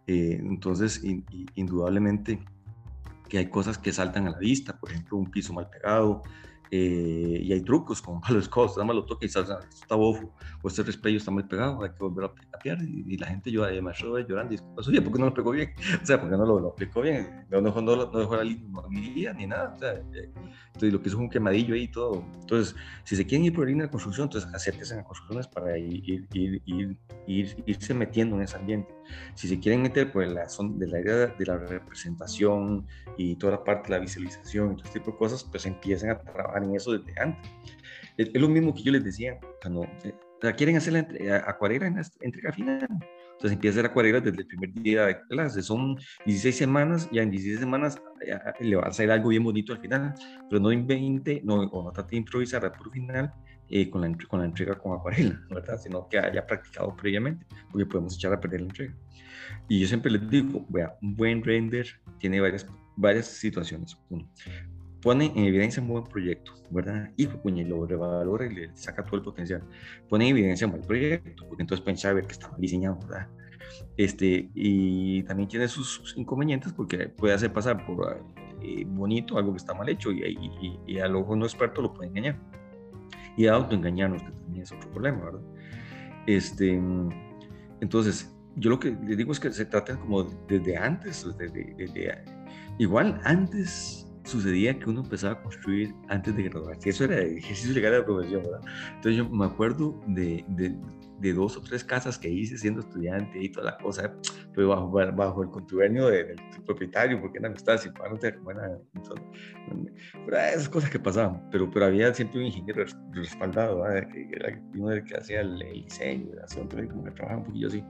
eh, 0.08 0.40
entonces 0.40 1.02
indudablemente, 1.56 2.40
que 3.30 3.38
hay 3.40 3.50
cosas 3.50 3.78
que 3.78 3.92
saltan 3.92 4.28
a 4.28 4.32
la 4.32 4.40
vista, 4.40 4.80
por 4.80 4.90
ejemplo, 4.90 5.18
un 5.18 5.30
piso 5.30 5.54
mal 5.54 5.70
pegado, 5.70 6.24
eh, 6.72 7.40
y 7.44 7.54
hay 7.54 7.62
trucos 7.62 8.02
como 8.02 8.22
para 8.22 8.36
los 8.36 8.50
codos, 8.50 8.78
nada 8.78 8.86
más 8.86 8.96
lo 8.96 9.06
toca 9.06 9.26
y 9.26 9.28
está 9.28 9.96
bofo, 9.96 10.34
o 10.62 10.68
este 10.68 10.84
respeto 10.84 11.18
está 11.18 11.32
mal 11.32 11.48
pegado, 11.48 11.84
hay 11.84 11.92
que 11.92 12.00
volver 12.00 12.26
a 12.26 12.28
aplicar, 12.28 12.78
y, 12.82 13.18
la 13.18 13.28
gente 13.28 13.52
llora, 13.52 13.74
y 13.74 13.78
el 13.78 13.84
maestro 13.84 14.18
llorando, 14.20 14.54
y 14.54 14.58
disculpa, 14.58 14.82
oye, 14.88 15.02
¿por 15.02 15.14
qué 15.14 15.20
no 15.20 15.26
lo 15.26 15.34
pegó 15.34 15.52
bien? 15.52 15.74
O 16.02 16.06
sea, 16.06 16.20
¿por 16.20 16.30
qué 16.30 16.38
no 16.38 16.46
lo, 16.46 16.60
lo 16.60 16.70
aplicó 16.70 17.02
bien? 17.02 17.46
No, 17.50 17.62
dejó 17.62 18.36
la 18.36 18.44
línea 18.44 19.34
ni 19.34 19.48
nada, 19.48 19.76
eh, 20.14 20.30
entonces 20.68 20.94
lo 20.94 21.02
que 21.02 21.10
hizo 21.10 21.18
un 21.18 21.30
quemadillo 21.30 21.74
ahí 21.74 21.84
y 21.84 21.88
todo. 21.88 22.24
Entonces, 22.40 22.76
si 23.04 23.16
se 23.16 23.26
quieren 23.26 23.46
ir 23.46 23.54
por 23.54 23.64
la 23.64 23.70
línea 23.70 23.86
de 23.86 23.92
construcción, 23.92 24.26
entonces 24.26 24.54
acérquense 24.54 24.94
a 24.94 25.04
construcciones 25.04 25.48
para 25.48 25.78
ir, 25.78 26.28
ir, 26.34 26.62
ir, 26.66 27.64
irse 27.66 27.94
metiendo 27.94 28.36
en 28.36 28.44
ese 28.44 28.58
ambiente. 28.58 28.97
Si 29.36 29.48
se 29.48 29.60
quieren 29.60 29.82
meter 29.82 30.12
por 30.12 30.26
la 30.28 30.48
zona 30.50 30.74
de 30.78 30.88
la 30.88 30.98
área 30.98 31.16
de 31.28 31.46
la 31.46 31.58
representación 31.58 32.88
y 33.18 33.36
toda 33.36 33.54
la 33.54 33.64
parte 33.64 33.90
de 33.90 33.98
la 33.98 34.00
visualización 34.00 34.74
y 34.74 34.76
todo 34.76 34.86
este 34.86 35.00
tipo 35.00 35.12
de 35.12 35.18
cosas, 35.18 35.44
pues 35.44 35.66
empiecen 35.66 36.10
a 36.10 36.20
trabajar 36.20 36.64
en 36.64 36.76
eso 36.76 36.92
desde 36.98 37.20
antes. 37.20 37.52
Es, 38.18 38.34
lo 38.34 38.50
mismo 38.50 38.74
que 38.74 38.84
yo 38.84 38.92
les 38.92 39.04
decía, 39.04 39.40
cuando 39.62 39.84
eh, 40.04 40.54
quieren 40.56 40.78
hacer 40.78 40.94
la 40.94 41.38
acuarela 41.46 41.88
en 41.88 41.96
la 41.96 42.02
entrega 42.22 42.52
final, 42.52 42.88
entonces 43.38 43.54
empieza 43.54 43.78
a 43.78 43.82
hacer 43.82 43.92
acuarelas 43.92 44.24
desde 44.24 44.42
el 44.42 44.48
primer 44.48 44.74
día 44.74 45.06
de 45.06 45.22
clase. 45.28 45.62
Son 45.62 45.96
16 46.26 46.56
semanas, 46.56 47.08
ya 47.12 47.22
en 47.22 47.30
16 47.30 47.60
semanas 47.60 48.02
le 48.60 48.76
va 48.76 48.88
a 48.88 48.92
salir 48.92 49.12
algo 49.12 49.30
bien 49.30 49.44
bonito 49.44 49.74
al 49.74 49.80
final, 49.80 50.16
pero 50.50 50.60
no 50.60 50.72
en 50.72 50.88
20, 50.88 51.42
no, 51.46 51.62
o 51.62 51.84
no 51.84 51.92
trate 51.92 52.12
de 52.12 52.18
improvisar 52.18 52.66
al 52.66 52.72
puro 52.72 52.90
final 52.90 53.32
eh, 53.70 53.92
con, 53.92 54.02
la, 54.02 54.18
con 54.28 54.40
la 54.40 54.48
entrega 54.48 54.76
con 54.76 54.98
acuarela, 54.98 55.40
¿verdad? 55.52 55.80
Sino 55.80 56.10
que 56.10 56.18
haya 56.18 56.48
practicado 56.48 56.96
previamente, 56.96 57.46
porque 57.72 57.86
podemos 57.86 58.16
echar 58.16 58.34
a 58.34 58.40
perder 58.40 58.62
la 58.62 58.68
entrega. 58.70 58.96
Y 59.70 59.82
yo 59.82 59.88
siempre 59.88 60.12
les 60.12 60.28
digo, 60.28 60.66
vea, 60.70 60.98
un 61.04 61.16
buen 61.16 61.44
render 61.44 61.88
tiene 62.18 62.42
varias, 62.42 62.66
varias 62.96 63.28
situaciones. 63.28 63.96
Uno, 64.10 64.28
pone 65.02 65.32
en 65.36 65.46
evidencia 65.46 65.82
un 65.82 65.90
buen 65.90 66.04
proyecto, 66.04 66.54
¿verdad? 66.70 67.12
Y 67.18 67.28
y 67.28 67.64
lo 67.64 67.86
revalora 67.86 68.46
y 68.46 68.54
le 68.54 68.76
saca 68.76 69.04
todo 69.04 69.18
el 69.18 69.24
potencial. 69.24 69.64
Pone 70.10 70.26
en 70.26 70.36
evidencia 70.36 70.68
un 70.68 70.74
mal 70.74 70.82
proyecto, 70.82 71.46
porque 71.48 71.64
entonces 71.64 71.84
pueden 71.84 71.98
saber 71.98 72.26
que 72.26 72.34
está 72.34 72.50
mal 72.50 72.60
diseñado, 72.60 72.98
¿verdad? 73.02 73.28
Este, 73.96 74.50
y 74.54 75.24
también 75.24 75.50
tiene 75.50 75.68
sus, 75.68 76.14
inconvenientes 76.18 76.74
porque 76.74 77.10
puede 77.10 77.34
hacer 77.34 77.52
pasar 77.52 77.86
por 77.86 78.22
eh, 78.62 78.86
bonito 78.88 79.38
algo 79.38 79.52
que 79.52 79.58
está 79.58 79.74
mal 79.74 79.90
hecho 79.90 80.12
y, 80.12 80.24
y, 80.24 80.80
y, 80.86 81.00
al 81.00 81.16
ojo 81.16 81.36
no 81.36 81.46
experto 81.46 81.82
lo 81.82 81.94
puede 81.94 82.10
engañar. 82.10 82.38
Y 83.36 83.46
autoengañarnos, 83.46 84.24
que 84.24 84.32
también 84.32 84.64
es 84.64 84.72
otro 84.72 84.90
problema, 84.92 85.26
¿verdad? 85.26 85.42
Este, 86.26 86.82
entonces, 87.82 88.36
yo 88.56 88.72
lo 88.72 88.80
que 88.80 88.92
le 88.92 89.16
digo 89.16 89.32
es 89.32 89.40
que 89.40 89.52
se 89.52 89.66
trata 89.66 89.98
como 90.00 90.24
desde 90.24 90.76
antes, 90.76 91.26
desde, 91.38 91.76
desde, 91.78 92.24
igual 92.80 93.22
antes 93.24 94.07
sucedía 94.28 94.78
que 94.78 94.90
uno 94.90 95.02
empezaba 95.02 95.34
a 95.34 95.42
construir 95.42 95.94
antes 96.10 96.36
de 96.36 96.44
graduarse. 96.44 96.90
Eso 96.90 97.06
era 97.06 97.20
el 97.20 97.38
ejercicio 97.38 97.74
legal 97.74 97.94
de 97.94 98.00
la 98.00 98.06
profesión, 98.06 98.44
¿verdad? 98.44 98.62
Entonces 98.96 99.16
yo 99.16 99.30
me 99.30 99.46
acuerdo 99.46 100.00
de, 100.08 100.44
de, 100.50 100.76
de, 101.20 101.34
dos 101.34 101.58
o 101.58 101.62
tres 101.62 101.84
casas 101.84 102.18
que 102.18 102.30
hice 102.30 102.58
siendo 102.58 102.82
estudiante 102.82 103.42
y 103.42 103.50
toda 103.50 103.72
la 103.72 103.78
cosa, 103.78 104.14
pero 104.54 104.70
bajo, 104.70 104.92
bajo 104.92 105.44
el 105.44 105.50
contubernio 105.50 106.08
del 106.08 106.36
propietario, 106.66 107.20
porque 107.20 107.40
eran 107.40 107.52
amistad, 107.52 107.78
si 107.78 107.90
no 107.90 108.18
te 108.18 108.36
esas 110.54 110.70
cosas 110.70 110.90
que 110.90 111.00
pasaban, 111.00 111.50
pero, 111.50 111.70
pero 111.72 111.86
había 111.86 112.14
siempre 112.14 112.40
un 112.40 112.48
ingeniero 112.48 112.86
respaldado, 113.12 113.82
¿verdad? 113.82 114.10
que 114.10 114.30
era 114.32 114.62
uno 114.76 114.90
del 114.90 115.04
que 115.04 115.16
hacía 115.16 115.42
el, 115.42 115.60
diseño, 115.60 116.34
la 116.36 116.48
zona, 116.48 116.88
como 116.88 117.04
que 117.04 117.12
trabajaba 117.12 117.42
un 117.42 117.46
poquillo 117.46 117.68
así. 117.68 117.84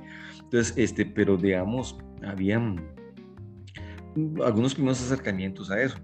Entonces, 0.43 0.73
este, 0.77 1.05
pero 1.05 1.37
digamos, 1.37 1.97
habían 2.23 2.77
algunos 4.43 4.73
primeros 4.73 5.01
acercamientos 5.01 5.69
a 5.69 5.81
eso 5.81 5.97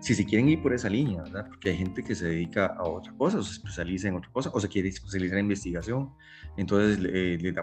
si 0.00 0.14
se 0.14 0.24
quieren 0.24 0.48
ir 0.48 0.62
por 0.62 0.72
esa 0.72 0.88
línea, 0.88 1.22
¿verdad? 1.22 1.46
Porque 1.48 1.70
hay 1.70 1.76
gente 1.76 2.02
que 2.02 2.14
se 2.14 2.26
dedica 2.26 2.66
a 2.66 2.84
otra 2.84 3.12
cosa, 3.12 3.38
o 3.38 3.42
se 3.42 3.52
especializa 3.52 4.08
en 4.08 4.16
otra 4.16 4.30
cosa, 4.30 4.50
o 4.52 4.60
se 4.60 4.68
quiere 4.68 4.88
especializar 4.88 5.38
en 5.38 5.46
investigación, 5.46 6.10
entonces 6.56 6.98
le, 7.00 7.34
eh, 7.34 7.54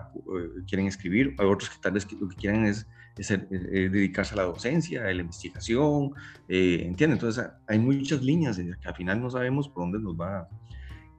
quieren 0.68 0.88
escribir, 0.88 1.36
hay 1.38 1.46
otros 1.46 1.70
que 1.70 1.78
tal 1.82 1.94
vez 1.94 2.12
lo 2.12 2.28
que 2.28 2.36
quieren 2.36 2.66
es, 2.66 2.88
dedicarse 3.18 4.34
a 4.34 4.38
la 4.38 4.44
docencia, 4.44 5.08
a 5.08 5.14
la 5.14 5.22
investigación, 5.22 6.12
eh, 6.50 6.82
¿entienden? 6.86 7.14
Entonces 7.14 7.46
hay 7.66 7.80
muchas 7.80 8.22
líneas 8.22 8.58
que 8.58 8.88
al 8.88 8.96
final 8.96 9.22
no 9.22 9.30
sabemos 9.30 9.70
por 9.70 9.84
dónde 9.84 10.00
nos 10.00 10.16
va, 10.20 10.50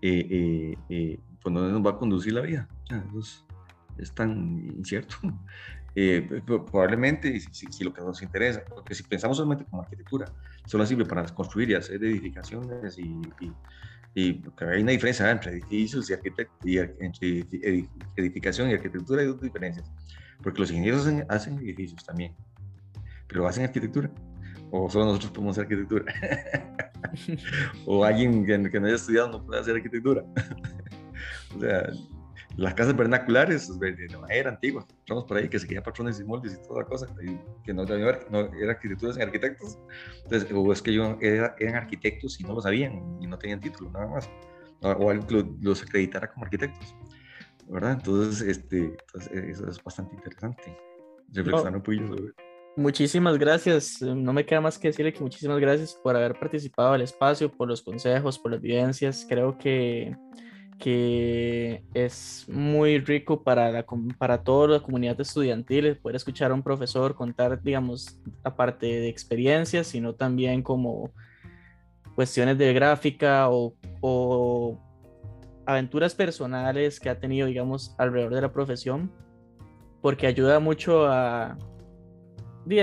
eh, 0.02 0.76
eh, 0.90 1.20
por 1.42 1.54
dónde 1.54 1.72
nos 1.72 1.86
va 1.86 1.92
a 1.92 1.98
conducir 1.98 2.34
la 2.34 2.42
vida. 2.42 2.68
Entonces, 2.90 3.46
es 3.98 4.12
tan 4.12 4.58
incierto. 4.76 5.16
Eh, 5.98 6.42
probablemente, 6.46 7.40
si, 7.40 7.64
si, 7.72 7.82
lo 7.82 7.90
que 7.90 8.02
nos 8.02 8.20
interesa, 8.20 8.62
porque 8.68 8.94
si 8.94 9.02
pensamos 9.02 9.38
solamente 9.38 9.64
como 9.64 9.80
arquitectura, 9.80 10.26
solo 10.66 10.84
sirve 10.86 11.04
para 11.04 11.24
construir 11.26 11.70
y 11.70 11.74
hacer 11.74 12.02
edificaciones 12.04 12.98
y, 12.98 13.20
y, 13.40 13.52
hay 14.16 14.82
una 14.82 14.92
diferencia 14.92 15.30
entre 15.30 15.58
edificios 15.58 16.10
y, 16.10 16.14
y 16.64 16.78
entre 16.78 17.46
edificación 18.16 18.70
y 18.70 18.74
arquitectura, 18.74 19.20
hay 19.20 19.28
dos 19.28 19.40
diferencias, 19.40 19.92
porque 20.42 20.60
los 20.60 20.70
ingenieros 20.70 21.06
hacen, 21.28 21.58
edificios 21.58 22.02
también, 22.02 22.34
pero 23.28 23.46
hacen 23.46 23.64
arquitectura, 23.64 24.10
o 24.70 24.88
solo 24.88 25.04
nosotros 25.04 25.32
podemos 25.32 25.58
hacer 25.58 25.64
arquitectura, 25.64 26.14
o 27.86 28.04
alguien 28.04 28.46
que 28.46 28.80
no 28.80 28.86
haya 28.86 28.96
estudiado 28.96 29.28
no 29.28 29.44
puede 29.44 29.60
hacer 29.60 29.76
arquitectura. 29.76 30.24
o 31.54 31.60
sea, 31.60 31.90
las 32.56 32.74
casas 32.74 32.96
vernaculares 32.96 33.70
pues, 33.78 33.96
de, 33.96 34.16
madera 34.16 34.50
antigua, 34.50 34.86
encontramos 34.88 35.24
por 35.24 35.36
ahí 35.36 35.48
que 35.48 35.58
se 35.58 35.66
quedan 35.66 35.82
patrones 35.82 36.18
y 36.20 36.24
moldes 36.24 36.54
y 36.54 36.66
toda 36.66 36.82
la 36.82 36.86
cosa, 36.86 37.06
que 37.64 37.74
no, 37.74 37.84
no 37.84 37.94
eran 37.94 38.70
arquitecturas 38.70 39.16
en 39.16 39.22
arquitectos, 39.22 39.78
entonces, 40.24 40.50
o 40.52 40.72
es 40.72 40.82
que 40.82 40.90
ellos 40.90 41.16
eran 41.20 41.74
arquitectos 41.74 42.40
y 42.40 42.44
no 42.44 42.54
lo 42.54 42.60
sabían 42.60 43.18
y 43.20 43.26
no 43.26 43.38
tenían 43.38 43.60
título, 43.60 43.90
nada 43.90 44.06
más, 44.06 44.30
o 44.80 45.10
algo 45.10 45.26
los 45.60 45.82
acreditara 45.82 46.30
como 46.30 46.44
arquitectos, 46.44 46.94
¿verdad? 47.68 47.92
Entonces, 47.92 48.42
este, 48.48 48.96
eso 49.14 49.68
es 49.68 49.82
bastante 49.82 50.14
interesante, 50.14 50.76
reflexionar 51.32 51.76
un 51.76 51.82
poquito 51.82 52.06
sobre 52.08 52.32
Muchísimas 52.78 53.38
gracias. 53.38 54.02
No 54.02 54.34
me 54.34 54.44
queda 54.44 54.60
más 54.60 54.78
que 54.78 54.88
decirle 54.88 55.10
que 55.10 55.20
muchísimas 55.20 55.58
gracias 55.58 55.94
por 55.94 56.14
haber 56.14 56.38
participado 56.38 56.92
del 56.92 57.00
espacio, 57.00 57.50
por 57.50 57.68
los 57.68 57.80
consejos, 57.80 58.38
por 58.38 58.52
las 58.52 58.60
vivencias. 58.60 59.24
Creo 59.26 59.56
que 59.56 60.14
que 60.78 61.82
es 61.94 62.46
muy 62.48 62.98
rico 62.98 63.42
para, 63.42 63.70
la, 63.70 63.86
para 64.18 64.42
toda 64.42 64.68
la 64.68 64.80
comunidad 64.80 65.20
estudiantil 65.20 65.96
poder 65.96 66.16
escuchar 66.16 66.50
a 66.50 66.54
un 66.54 66.62
profesor 66.62 67.14
contar, 67.14 67.62
digamos, 67.62 68.20
aparte 68.44 68.86
de 68.86 69.08
experiencias, 69.08 69.86
sino 69.86 70.14
también 70.14 70.62
como 70.62 71.10
cuestiones 72.14 72.58
de 72.58 72.72
gráfica 72.72 73.48
o, 73.50 73.74
o 74.00 74.78
aventuras 75.66 76.14
personales 76.14 77.00
que 77.00 77.10
ha 77.10 77.18
tenido, 77.18 77.46
digamos, 77.46 77.94
alrededor 77.98 78.34
de 78.34 78.40
la 78.42 78.52
profesión, 78.52 79.10
porque 80.00 80.26
ayuda 80.26 80.60
mucho 80.60 81.06
a, 81.06 81.56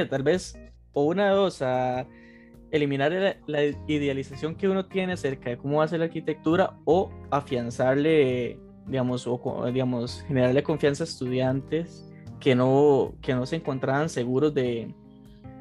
tal 0.10 0.24
vez, 0.24 0.60
o 0.94 1.06
una 1.06 1.30
de 1.30 1.36
dos, 1.36 1.62
a 1.62 2.08
eliminar 2.74 3.38
la, 3.46 3.64
idealización 3.88 4.56
que 4.56 4.68
uno 4.68 4.88
tiene 4.88 5.14
acerca 5.14 5.52
de 5.52 5.58
cómo 5.58 5.78
va 5.78 5.86
a 5.86 5.88
ser 5.88 6.00
la 6.00 6.06
arquitectura 6.06 6.76
o 6.86 7.12
afianzarle, 7.30 8.60
digamos, 8.88 9.28
o 9.28 9.66
digamos, 9.72 10.26
generarle 10.28 10.64
confianza 10.64 11.04
a 11.04 11.06
estudiantes 11.06 12.12
que 12.40 12.56
no, 12.56 13.14
que 13.22 13.36
no 13.36 13.46
se 13.46 13.58
encontraban 13.58 14.10
seguros 14.10 14.56
de, 14.56 14.92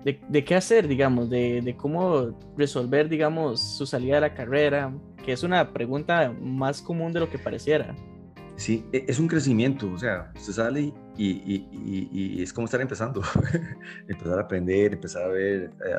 de, 0.04 0.44
qué 0.44 0.54
hacer, 0.54 0.88
digamos, 0.88 1.28
de, 1.28 1.60
de, 1.60 1.76
cómo 1.76 2.34
resolver, 2.56 3.10
digamos, 3.10 3.60
su 3.60 3.84
salida 3.84 4.14
de 4.14 4.20
la 4.22 4.34
carrera, 4.34 4.92
que 5.22 5.32
es 5.32 5.42
una 5.42 5.70
pregunta 5.74 6.34
más 6.40 6.80
común 6.80 7.12
de 7.12 7.20
lo 7.20 7.28
que 7.28 7.38
pareciera. 7.38 7.94
Sí, 8.62 8.84
e, 8.92 9.04
es 9.08 9.18
un 9.18 9.26
crecimiento, 9.26 9.90
o 9.90 9.98
sea, 9.98 10.30
usted 10.36 10.52
sale 10.52 10.94
y, 11.18 12.40
es 12.40 12.52
como 12.52 12.66
estar 12.66 12.80
empezando, 12.80 13.20
empezar 14.08 14.38
a 14.38 14.42
aprender, 14.42 14.92
empezar 14.92 15.24
a 15.24 15.26
ver, 15.26 15.72
eh, 15.84 15.96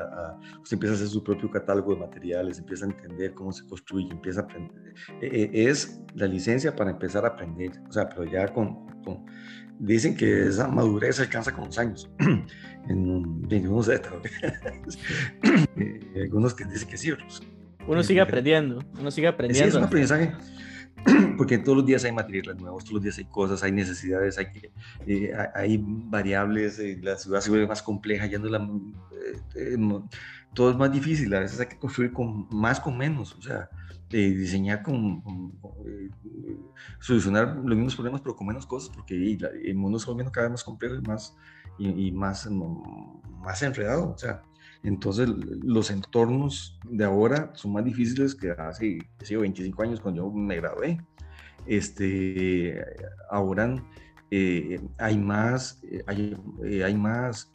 usted 0.61 0.75
empieza 0.75 0.93
a 0.93 0.95
hacer 0.95 1.09
su 1.09 1.21
propio 1.21 1.51
catálogo 1.51 1.93
de 1.93 1.99
materiales, 1.99 2.59
empieza 2.59 2.85
a 2.85 2.87
entender 2.87 3.33
cómo 3.33 3.51
se 3.51 3.67
construye, 3.67 4.09
empieza 4.09 4.39
a 4.39 4.43
aprender. 4.43 4.93
E, 5.21 5.49
e, 5.53 5.69
es 5.69 5.99
la 6.15 6.25
licencia 6.25 6.73
para 6.73 6.91
empezar 6.91 7.25
a 7.25 7.29
aprender, 7.29 7.71
o 7.89 7.91
sea, 7.91 8.07
pero 8.07 8.23
ya 8.23 8.47
con, 8.47 8.87
dicen 9.77 10.15
que 10.15 10.47
esa 10.47 10.69
madurez 10.69 11.19
alcanza 11.19 11.51
con 11.51 11.65
los 11.65 11.77
años, 11.77 12.09
en 12.87 13.41
21 13.41 13.83
Z, 13.83 14.09
algunos 16.15 16.53
que 16.53 16.63
dicen 16.63 16.87
que 16.87 16.95
sí, 16.95 17.11
otros. 17.11 17.43
Uno 17.85 18.01
sigue 18.03 18.21
aprendiendo, 18.21 18.79
uno 18.97 19.11
sigue 19.11 19.27
aprendiendo. 19.27 19.65
Sí, 19.65 19.69
es 19.69 19.75
un 19.75 19.83
aprendizaje 19.83 20.31
porque 21.37 21.57
todos 21.57 21.77
los 21.77 21.85
días 21.85 22.03
hay 22.03 22.11
materiales 22.11 22.59
nuevos, 22.61 22.83
todos 22.83 22.95
los 22.95 23.03
días 23.03 23.17
hay 23.17 23.25
cosas, 23.25 23.63
hay 23.63 23.71
necesidades, 23.71 24.37
hay, 24.37 24.47
eh, 25.07 25.33
hay 25.53 25.79
variables, 25.83 26.79
eh, 26.79 26.99
la 27.01 27.17
ciudad 27.17 27.41
se 27.41 27.49
vuelve 27.49 27.67
más 27.67 27.81
compleja, 27.81 28.25
ya 28.25 28.39
no 28.39 28.47
la, 28.47 28.67
eh, 29.55 29.77
todo 30.53 30.71
es 30.71 30.77
más 30.77 30.91
difícil, 30.91 31.33
a 31.33 31.39
veces 31.39 31.59
hay 31.59 31.67
que 31.67 31.77
construir 31.77 32.13
con 32.13 32.47
más 32.51 32.79
con 32.79 32.97
menos, 32.97 33.35
o 33.35 33.41
sea, 33.41 33.69
diseñar 34.09 34.83
con, 34.83 35.23
solucionar 36.99 37.55
los 37.55 37.75
mismos 37.75 37.95
problemas 37.95 38.21
pero 38.21 38.35
con 38.35 38.45
menos 38.45 38.67
cosas, 38.67 38.95
porque 38.95 39.37
el 39.63 39.75
mundo 39.75 39.97
se 39.97 40.05
va 40.05 40.11
volviendo 40.11 40.31
cada 40.31 40.47
vez 40.47 40.51
más 40.51 40.63
complejo 40.63 40.95
y 40.95 41.01
más, 41.01 41.35
y, 41.79 42.11
más, 42.11 42.47
más 43.41 43.63
enredado, 43.63 44.11
o 44.11 44.17
sea, 44.17 44.43
Entonces, 44.83 45.29
los 45.63 45.89
entornos 45.89 46.77
de 46.83 47.05
ahora 47.05 47.51
son 47.55 47.71
más 47.73 47.85
difíciles 47.85 48.35
que 48.35 48.51
hace 48.51 48.99
25 49.19 49.81
años 49.81 50.01
cuando 50.01 50.23
yo 50.23 50.31
me 50.31 50.57
gradué. 50.57 50.99
Este, 51.65 52.83
ahora 53.29 53.81
eh, 54.35 54.81
hay 54.97 55.17
más, 55.17 55.79
eh, 55.83 56.03
hay, 56.07 56.35
eh, 56.65 56.83
hay, 56.83 56.95
más 56.95 57.51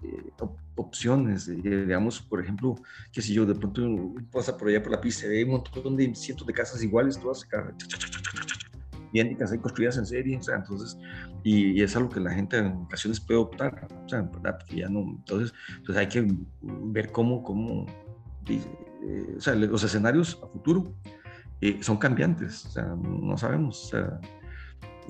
opciones, 0.76 1.46
digamos, 1.46 2.20
por 2.22 2.40
ejemplo, 2.40 2.76
que 3.12 3.20
si 3.20 3.34
yo 3.34 3.44
de 3.44 3.56
pronto 3.56 4.14
pasa 4.30 4.56
por 4.56 4.68
allá 4.68 4.80
por 4.80 4.92
la 4.92 5.00
pista, 5.00 5.26
ve 5.26 5.44
un 5.44 5.50
montón 5.50 5.96
de 5.96 6.14
cientos 6.14 6.46
de 6.46 6.52
casas 6.52 6.80
iguales, 6.82 7.18
todas 7.18 7.44
idénticas, 9.12 9.52
hay 9.52 9.58
construidas 9.58 9.96
en 9.98 10.06
serie, 10.06 10.36
o 10.36 10.42
sea, 10.42 10.56
entonces, 10.56 10.98
y, 11.44 11.82
es 11.82 11.96
algo 11.96 12.08
que 12.08 12.20
la 12.20 12.30
gente 12.30 12.58
en 12.58 12.72
ocasiones 12.72 13.20
puede 13.20 13.40
optar, 13.40 13.88
o 14.04 14.08
sea, 14.08 14.28
ya 14.68 14.88
no, 14.88 15.00
entonces, 15.00 15.52
entonces 15.76 15.96
hay 15.96 16.08
que 16.08 16.26
ver 16.62 17.12
cómo, 17.12 17.42
cómo, 17.42 17.86
o 19.36 19.40
sea, 19.40 19.54
los 19.54 19.82
escenarios 19.82 20.40
a 20.42 20.46
futuro 20.48 20.94
son 21.80 21.96
cambiantes, 21.96 22.66
o 22.66 22.70
sea, 22.70 22.84
no 22.84 23.36
sabemos, 23.36 23.86
o 23.86 23.88
sea, 23.88 24.20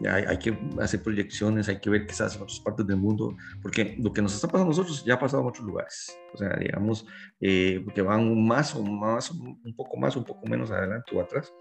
hay, 0.07 0.38
que 0.38 0.57
hacer 0.80 1.03
proyecciones, 1.03 1.68
hay 1.68 1.80
que 1.80 1.90
ver 1.90 2.07
qué 2.07 2.14
se 2.14 2.22
hace 2.22 2.36
en 2.36 2.42
otras 2.42 2.61
partes 2.61 2.86
del 2.86 2.99
mundo, 2.99 3.36
porque 3.62 3.96
lo 3.99 4.12
que 4.12 4.22
nos 4.22 4.34
está 4.34 4.46
pasando 4.46 4.66
a 4.66 4.68
nosotros 4.68 5.05
ya 5.05 5.14
ha 5.14 5.18
pasado 5.18 5.42
en 5.42 5.49
otros 5.49 5.64
lugares. 5.64 6.16
O 6.34 6.38
sea, 6.38 6.57
digamos, 6.57 7.07
eh, 7.40 7.84
que 7.94 8.03
van 8.03 8.46
más 8.46 8.74
o 8.74 8.82
más, 8.82 9.30
un 9.30 9.74
poco 9.76 9.96
más, 9.96 10.14
un 10.16 10.24
poco 10.24 10.46
menos 10.46 10.70
adelante 10.70 11.16
o 11.16 11.20
atrás. 11.20 11.53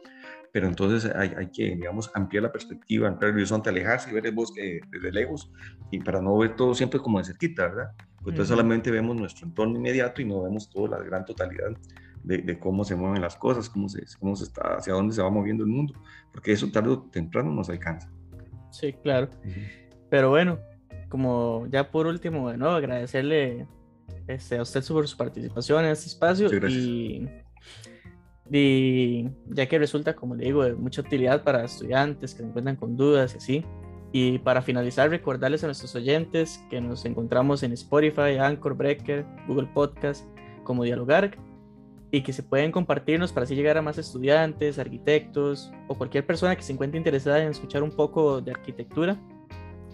Pero 0.53 0.67
entonces 0.67 1.11
hay, 1.15 1.33
hay 1.37 1.47
que, 1.47 1.75
digamos, 1.75 2.09
ampliar 2.13 2.43
la 2.43 2.51
perspectiva, 2.51 3.07
ampliar 3.07 3.31
el 3.31 3.37
horizonte, 3.37 3.69
alejarse 3.69 4.09
y 4.09 4.13
ver 4.13 4.25
el 4.25 4.33
bosque 4.33 4.79
desde 4.89 5.11
lejos, 5.11 5.51
y 5.91 5.99
para 5.99 6.21
no 6.21 6.37
ver 6.37 6.55
todo 6.55 6.73
siempre 6.73 6.99
como 6.99 7.19
de 7.19 7.25
cerquita, 7.25 7.67
¿verdad? 7.67 7.91
Pues 8.21 8.33
entonces 8.33 8.49
solamente 8.49 8.91
vemos 8.91 9.15
nuestro 9.15 9.47
entorno 9.47 9.77
inmediato 9.77 10.21
y 10.21 10.25
no 10.25 10.43
vemos 10.43 10.69
toda 10.69 10.97
la 10.97 11.03
gran 11.03 11.23
totalidad 11.25 11.69
de, 12.23 12.39
de, 12.39 12.59
cómo 12.59 12.83
se 12.83 12.95
mueven 12.95 13.21
las 13.21 13.37
cosas, 13.37 13.69
cómo 13.69 13.87
se, 13.87 14.03
cómo 14.19 14.35
se 14.35 14.45
está, 14.45 14.75
hacia 14.75 14.93
dónde 14.93 15.13
se 15.13 15.21
va 15.21 15.29
moviendo 15.29 15.63
el 15.63 15.69
mundo, 15.69 15.93
porque 16.33 16.51
eso 16.51 16.69
tarde 16.71 16.89
o 16.89 17.03
temprano 17.03 17.51
nos 17.51 17.69
alcanza. 17.69 18.11
Sí, 18.71 18.93
claro. 19.01 19.29
Pero 20.09 20.29
bueno, 20.29 20.59
como 21.09 21.67
ya 21.71 21.89
por 21.89 22.07
último, 22.07 22.49
de 22.49 22.57
nuevo, 22.57 22.75
agradecerle 22.75 23.65
este, 24.27 24.57
a 24.57 24.61
usted 24.61 24.83
por 24.87 25.07
su 25.07 25.15
participación 25.15 25.85
en 25.85 25.91
este 25.91 26.07
espacio 26.07 26.49
y, 26.67 27.27
y, 28.51 29.29
ya 29.49 29.67
que 29.67 29.77
resulta, 29.77 30.15
como 30.15 30.35
le 30.35 30.45
digo, 30.45 30.63
de 30.63 30.73
mucha 30.73 31.01
utilidad 31.01 31.43
para 31.43 31.65
estudiantes 31.65 32.33
que 32.33 32.41
se 32.41 32.47
encuentran 32.47 32.75
con 32.75 32.95
dudas 32.95 33.33
y 33.33 33.37
así. 33.37 33.65
Y 34.11 34.39
para 34.39 34.61
finalizar, 34.61 35.09
recordarles 35.09 35.63
a 35.63 35.67
nuestros 35.67 35.93
oyentes 35.95 36.63
que 36.69 36.79
nos 36.79 37.05
encontramos 37.05 37.63
en 37.63 37.73
Spotify, 37.73 38.37
Anchor, 38.39 38.75
Breaker, 38.75 39.25
Google 39.47 39.67
Podcast 39.73 40.25
como 40.63 40.83
Dialogar 40.83 41.37
y 42.09 42.21
que 42.21 42.31
se 42.31 42.41
pueden 42.41 42.71
compartirnos 42.71 43.33
para 43.33 43.43
así 43.43 43.55
llegar 43.55 43.77
a 43.77 43.81
más 43.81 43.97
estudiantes, 43.97 44.79
arquitectos 44.79 45.71
o 45.89 45.95
cualquier 45.95 46.25
persona 46.25 46.55
que 46.55 46.63
se 46.63 46.71
encuentre 46.71 46.97
interesada 46.97 47.43
en 47.43 47.49
escuchar 47.49 47.83
un 47.83 47.91
poco 47.91 48.39
de 48.41 48.51
arquitectura. 48.51 49.17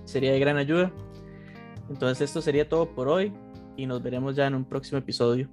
Sería 0.06 0.32
de 0.32 0.39
gran 0.39 0.58
ayuda. 0.58 0.91
Entonces 1.89 2.30
esto 2.30 2.41
sería 2.41 2.70
todo 2.70 2.93
por 2.93 3.08
hoy 3.08 3.34
y 3.76 3.88
nos 3.88 4.04
veremos 4.04 4.36
ya 4.36 4.45
en 4.45 4.56
un 4.56 4.66
próximo 4.66 4.99
episodio. 4.99 5.49